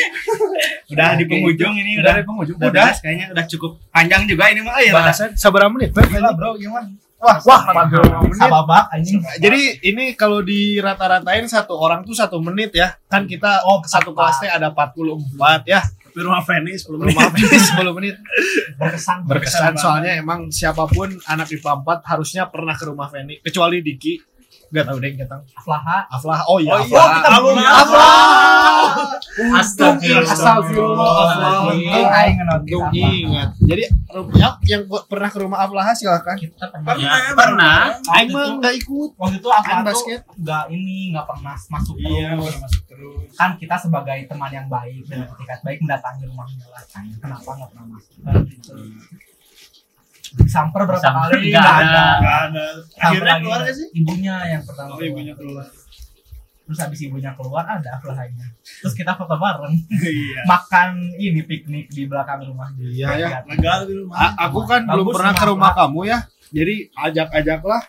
Udah 0.86 1.16
di 1.16 1.24
penghujung 1.24 1.74
ini 1.74 1.98
Udah 1.98 2.12
udah 2.12 2.14
di 2.20 2.24
penghujung. 2.24 2.56
udah 2.60 2.70
Udah. 2.70 2.90
kayaknya 3.00 3.26
udah 3.32 3.44
cukup 3.48 3.72
panjang 3.88 4.22
juga 4.28 4.44
ini 4.52 4.60
mah 4.60 4.76
ya. 4.78 4.92
Bahasan 4.92 5.32
seberapa 5.34 5.72
menit? 5.72 5.90
Bang? 5.96 6.06
Gila 6.06 6.30
bro 6.36 6.54
gimana? 6.56 6.88
Wah, 7.16 7.40
wah, 7.48 7.62
40 7.88 8.28
menit. 8.28 8.36
Sababak 8.36 8.84
anjing. 8.92 9.18
Jadi 9.40 9.60
ini 9.82 10.12
kalau 10.12 10.44
di 10.44 10.76
rata-ratain 10.78 11.48
satu 11.48 11.72
orang 11.74 12.04
tuh 12.04 12.12
satu 12.12 12.36
menit 12.44 12.76
ya. 12.76 12.92
Kan 13.08 13.24
kita 13.24 13.64
oh, 13.64 13.80
satu 13.82 14.12
kelasnya 14.12 14.52
ada 14.52 14.68
44 14.70 15.64
ya. 15.64 15.80
Di 16.12 16.20
rumah 16.24 16.44
Feni 16.44 16.76
10 16.76 16.96
menit. 16.96 17.12
Rumah 17.16 17.28
Feni 17.32 17.56
10 17.56 17.96
menit. 17.96 18.16
Berkesan 18.80 19.18
Berkesan 19.24 19.74
soalnya 19.76 20.12
emang 20.16 20.52
siapa 20.52 20.84
pun 20.84 21.08
anak 21.24 21.48
IPA 21.50 21.72
4 21.84 22.04
harusnya 22.04 22.42
pernah 22.52 22.76
ke 22.76 22.84
rumah 22.84 23.08
Feni 23.08 23.40
kecuali 23.40 23.80
Diki. 23.80 24.35
Gak 24.68 24.84
tau 24.84 24.98
deh 24.98 25.10
kita. 25.12 25.36
Aflaha. 25.52 25.98
Aflah. 26.08 26.40
Oh 26.44 26.58
iya, 26.58 26.70
Oh 26.70 26.80
iya, 26.80 26.90
Aflah. 26.90 27.08
kita 27.16 27.28
belum 27.36 27.56
Aflah. 27.60 28.14
Astagfirullah. 29.56 30.26
Astagfirullah. 30.28 31.10
Untung 31.66 31.78
kita. 31.78 33.06
ingat. 33.06 33.48
Jadi 33.60 33.82
ya, 34.34 34.48
yang 34.66 34.82
pernah 35.04 35.28
ke 35.28 35.38
rumah 35.38 35.58
Aflah 35.60 35.92
silakan. 35.92 36.34
Kita 36.36 36.66
pernah. 36.66 36.86
Pernah, 36.88 37.16
pernah. 37.32 37.78
Aing 38.12 38.28
Waktu 38.28 38.34
mah 38.34 38.58
nggak 38.58 38.74
ikut. 38.76 39.10
waktu 39.16 39.36
itu 39.36 39.48
Aflaha 39.48 39.76
tuh 39.76 39.86
basket. 39.86 40.20
nggak 40.36 40.64
ini 40.68 40.96
nggak 41.10 41.26
pernah 41.26 41.54
masuk 41.56 41.94
Iya, 41.96 42.28
terus. 42.32 42.54
masuk 42.56 42.82
terus. 42.86 43.28
kan 43.34 43.50
kita 43.54 43.76
sebagai 43.76 44.18
teman 44.26 44.50
yang 44.50 44.66
baik 44.66 45.02
dan 45.06 45.26
etikat 45.26 45.60
baik 45.62 45.78
mendatangi 45.78 46.24
rumahnya 46.24 46.66
lah 46.66 46.82
kenapa 47.16 47.48
nggak 47.54 47.70
pernah 47.70 47.86
masuk 47.88 48.14
kan 48.20 48.34
gitu. 48.46 48.72
Disamper 50.34 50.82
berapa 50.82 50.98
Disamper, 50.98 51.30
kali 51.30 51.46
nggak 51.46 51.60
nggak 51.60 51.76
ada. 51.76 51.86
ada 51.86 52.06
Gak 52.18 52.38
ada. 52.42 52.64
Akhirnya 52.98 53.30
lagi 53.30 53.42
keluar 53.42 53.60
gak 53.60 53.74
sih? 53.74 53.86
ibunya 53.92 54.34
yang 54.48 54.62
pertama 54.62 54.90
Oh, 54.90 55.00
ibunya 55.00 55.34
keluar. 55.34 55.66
terus 56.66 56.78
habis 56.80 56.98
ibunya 57.00 57.30
keluar 57.32 57.62
ada 57.64 57.94
aflahnya 57.94 58.46
terus 58.58 58.90
kita 58.90 59.14
foto 59.14 59.34
bareng 59.34 59.70
Iya. 59.88 60.42
makan 60.44 60.88
ini 61.14 61.40
piknik 61.40 61.86
di 61.88 62.02
belakang 62.04 62.42
rumah 62.42 62.74
Iya 62.74 63.06
ya. 63.14 63.28
Legal 63.44 63.86
di 63.86 63.94
rumah. 63.96 64.18
A- 64.18 64.36
aku 64.44 64.64
kan 64.64 64.82
belum 64.82 65.04
Bagus 65.04 65.14
pernah 65.14 65.32
ke 65.32 65.44
rumah 65.44 65.70
rumah 65.70 65.72
kamu 65.72 66.00
ya. 66.04 66.18
Jadi 66.48 66.74
ajak-ajak 66.92 67.60
lah. 67.62 67.82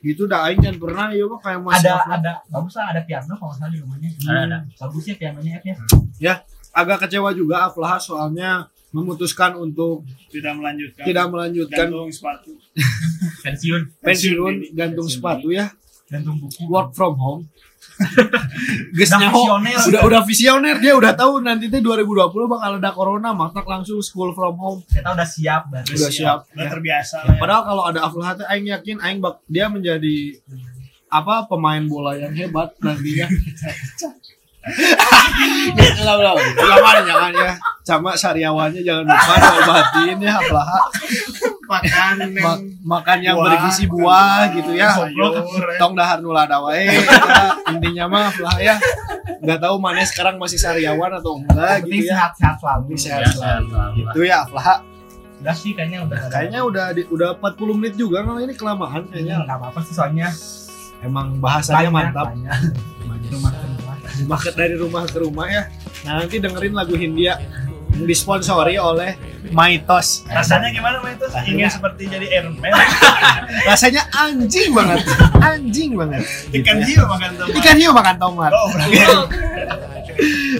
Gitu 0.00 0.24
dah 0.24 0.48
aing 0.48 0.58
kan 0.58 0.74
pernah 0.74 1.06
ya 1.08 1.24
mah 1.24 1.38
kayak 1.38 1.60
masih 1.60 1.86
ada 1.86 1.94
ada 2.10 2.32
bagus 2.48 2.74
lah 2.74 2.86
ada 2.88 3.00
piano 3.02 3.32
kalau 3.32 3.52
salah 3.52 3.68
di 3.68 3.78
rumahnya 3.78 4.08
Ada, 4.18 4.40
ada. 4.42 4.58
bagus 4.80 5.04
ya 5.04 5.14
pianonya 5.14 5.52
F 5.62 5.78
ya 6.18 6.34
agak 6.72 7.06
kecewa 7.06 7.30
juga 7.30 7.56
Aflah 7.64 7.96
soalnya 7.98 8.66
memutuskan 8.92 9.56
untuk 9.56 10.04
Tidak 10.28 10.52
melanjutkan. 10.52 11.02
tidak 11.02 11.26
melanjutkan 11.26 11.86
Gantung 11.88 12.08
sepatu. 12.08 12.52
pensiun 13.44 13.80
pensiun 13.98 13.98
Pensiun 13.98 14.54
gantung 14.72 15.08
sepatu 15.08 15.48
ya 15.48 15.72
gantung 16.06 16.36
buku 16.38 16.62
work 16.66 16.92
from 16.92 17.16
home 17.16 17.42
nyaho, 18.94 19.58
visioner. 19.58 19.78
udah 19.82 20.00
udah 20.02 20.22
visioner 20.22 20.76
dia 20.78 20.92
udah 20.94 21.12
tahu 21.12 21.40
nanti 21.40 21.66
teh 21.66 21.78
2020 21.78 22.30
bakal 22.48 22.70
ada 22.78 22.90
corona 22.90 23.30
matak 23.32 23.64
langsung 23.64 23.98
school 23.98 24.30
from 24.30 24.54
home 24.54 24.80
kita 24.86 25.08
udah 25.08 25.24
siap 25.24 25.66
berarti 25.66 25.92
udah 25.92 26.10
siap 26.10 26.38
Udah 26.48 26.62
ya. 26.62 26.70
terbiasa 26.70 27.16
lah 27.22 27.34
ya. 27.34 27.40
padahal 27.40 27.62
kalau 27.64 27.82
ada 27.84 28.00
Aflah 28.02 28.32
teh 28.34 28.46
aing 28.46 28.66
yakin 28.68 28.96
aing 28.98 29.18
bak 29.18 29.42
dia 29.46 29.66
menjadi 29.66 30.36
apa 31.08 31.44
pemain 31.44 31.82
bola 31.82 32.14
yang 32.14 32.32
hebat 32.32 32.72
nantinya 32.78 33.26
Belum, 34.62 36.16
belum. 36.16 36.36
Jangan, 36.54 37.02
jangan 37.02 37.32
ya. 37.34 37.50
Sama 37.82 38.10
sariawannya 38.14 38.80
jangan 38.80 39.04
lupa 39.04 39.34
diobatin 39.36 40.16
ya 40.18 40.32
Aflah. 40.36 40.66
Makan 41.64 42.14
Ma- 42.36 42.62
makan 42.84 43.18
yang 43.20 43.34
Buah. 43.34 43.46
bergizi 43.48 43.84
buah 43.86 44.38
gitu 44.52 44.70
ya. 44.72 44.92
sayur. 44.94 45.34
ya. 45.66 45.78
Tong 45.78 45.94
dahar 45.94 46.18
nulada 46.20 46.60
wae. 46.60 46.86
Ya, 46.86 47.02
intinya 47.68 48.04
mah 48.06 48.22
Aflah 48.28 48.56
ya. 48.56 48.74
Nggak 49.40 49.58
tahu 49.58 49.74
mana 49.76 50.02
sekarang 50.04 50.38
masih 50.38 50.56
sariawan 50.56 51.10
atau 51.10 51.34
enggak 51.36 51.82
gitu 51.82 52.06
ya. 52.06 52.14
sehat-sehat 52.14 52.56
selalu 52.56 52.84
Sehat 52.94 53.20
Ya, 53.20 53.28
selalu. 53.28 53.66
Gitu 53.96 54.20
ya 54.22 54.36
Aflah. 54.44 54.78
udah 55.42 55.54
sih 55.58 55.74
kayaknya 55.74 56.06
udah 56.06 56.30
Kayaknya 56.30 56.60
udah 56.62 56.86
di, 56.94 57.02
udah 57.04 57.34
40 57.34 57.74
menit 57.74 57.94
juga 57.98 58.22
kan 58.22 58.38
ini 58.38 58.54
kelamaan 58.54 59.02
kayaknya 59.10 59.42
nggak 59.42 59.58
apa-apa 59.58 59.82
sih 59.82 59.90
soalnya 59.90 60.30
Emang 61.02 61.34
bahasanya 61.36 61.90
banyak, 61.90 62.14
mantap. 62.14 62.30
banyak. 62.30 62.54
rumah 63.28 63.50
Maket 64.24 64.54
dari 64.54 64.74
rumah 64.74 65.04
ke 65.04 65.18
rumah 65.18 65.46
ya. 65.46 65.62
Nah 66.04 66.22
nanti 66.22 66.38
dengerin 66.38 66.72
lagu 66.72 66.94
Hindia 66.94 67.38
yang 67.92 68.04
disponsori 68.04 68.80
oleh 68.80 69.14
Maitos. 69.52 70.24
Rasanya 70.24 70.72
gimana 70.72 71.02
Mah 71.04 71.12
itu? 71.12 71.26
Ingin 71.52 71.68
seperti 71.68 72.08
jadi 72.08 72.26
airman. 72.40 72.72
Rasanya 73.68 74.02
anjing 74.14 74.72
banget, 74.72 75.02
anjing 75.38 75.90
banget. 75.92 76.22
Ikan 76.56 76.80
Gitu 76.80 76.96
ya. 76.96 77.02
hiu 77.02 77.04
makan 77.04 77.30
tomat. 77.36 77.54
Ikan 77.58 77.76
hiu 77.76 77.90
makan 77.92 78.16
tomat. 78.16 78.50
Oh, 78.54 78.68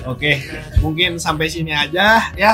Oke, 0.12 0.42
mungkin 0.82 1.16
sampai 1.16 1.46
sini 1.48 1.72
aja 1.72 2.32
ya. 2.36 2.52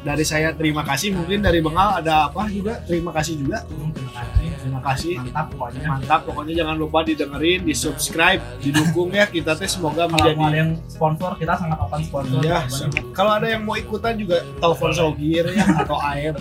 Dari 0.00 0.24
saya 0.24 0.56
terima 0.56 0.80
kasih. 0.80 1.12
Mungkin 1.12 1.44
dari 1.44 1.60
Bengal 1.60 2.00
ada 2.00 2.32
apa 2.32 2.48
juga? 2.48 2.80
Terima 2.88 3.12
kasih 3.12 3.36
juga. 3.36 3.64
terima 3.68 4.08
kasih 4.16 4.48
Terima 4.60 4.80
kasih. 4.80 5.12
mantap 5.16 5.46
pokoknya 5.52 5.82
Mantap. 5.88 6.20
Pokoknya 6.24 6.54
jangan 6.56 6.76
lupa 6.76 6.98
didengerin, 7.04 7.60
di 7.64 7.74
subscribe, 7.76 8.40
didukung 8.60 9.12
ya. 9.12 9.24
Kita 9.24 9.52
teh 9.56 9.68
semoga 9.68 10.08
kalau 10.08 10.16
ada 10.16 10.32
menjadi 10.32 10.56
yang 10.56 10.70
sponsor 10.88 11.30
kita 11.36 11.52
sangat 11.56 11.78
open 11.80 12.00
sponsor 12.04 12.40
Ya, 12.40 12.64
kalau 13.12 13.32
ada 13.36 13.48
yang 13.48 13.62
mau 13.64 13.76
ikutan 13.76 14.16
juga 14.16 14.40
telepon 14.56 14.90
Sogir 14.92 15.44
ya 15.52 15.64
atau 15.64 15.96
Aib, 16.00 16.36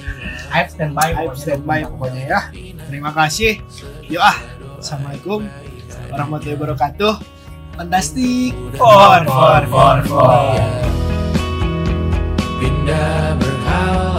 Aib 0.52 0.68
standby 0.72 1.10
pokoknya. 1.16 1.36
standby 1.36 1.80
pokoknya 1.84 2.24
ya. 2.28 2.40
Terima 2.88 3.12
kasih. 3.12 3.60
Yuk 4.08 4.24
ah, 4.24 4.38
assalamualaikum 4.80 5.44
warahmatullahi 6.10 6.56
wabarakatuh. 6.60 7.14
Fantastik. 7.76 8.52
for 8.76 9.20
for 9.28 9.62
for 9.72 9.98
for. 10.04 11.09
Pindah 12.60 13.40
berhala 13.40 14.19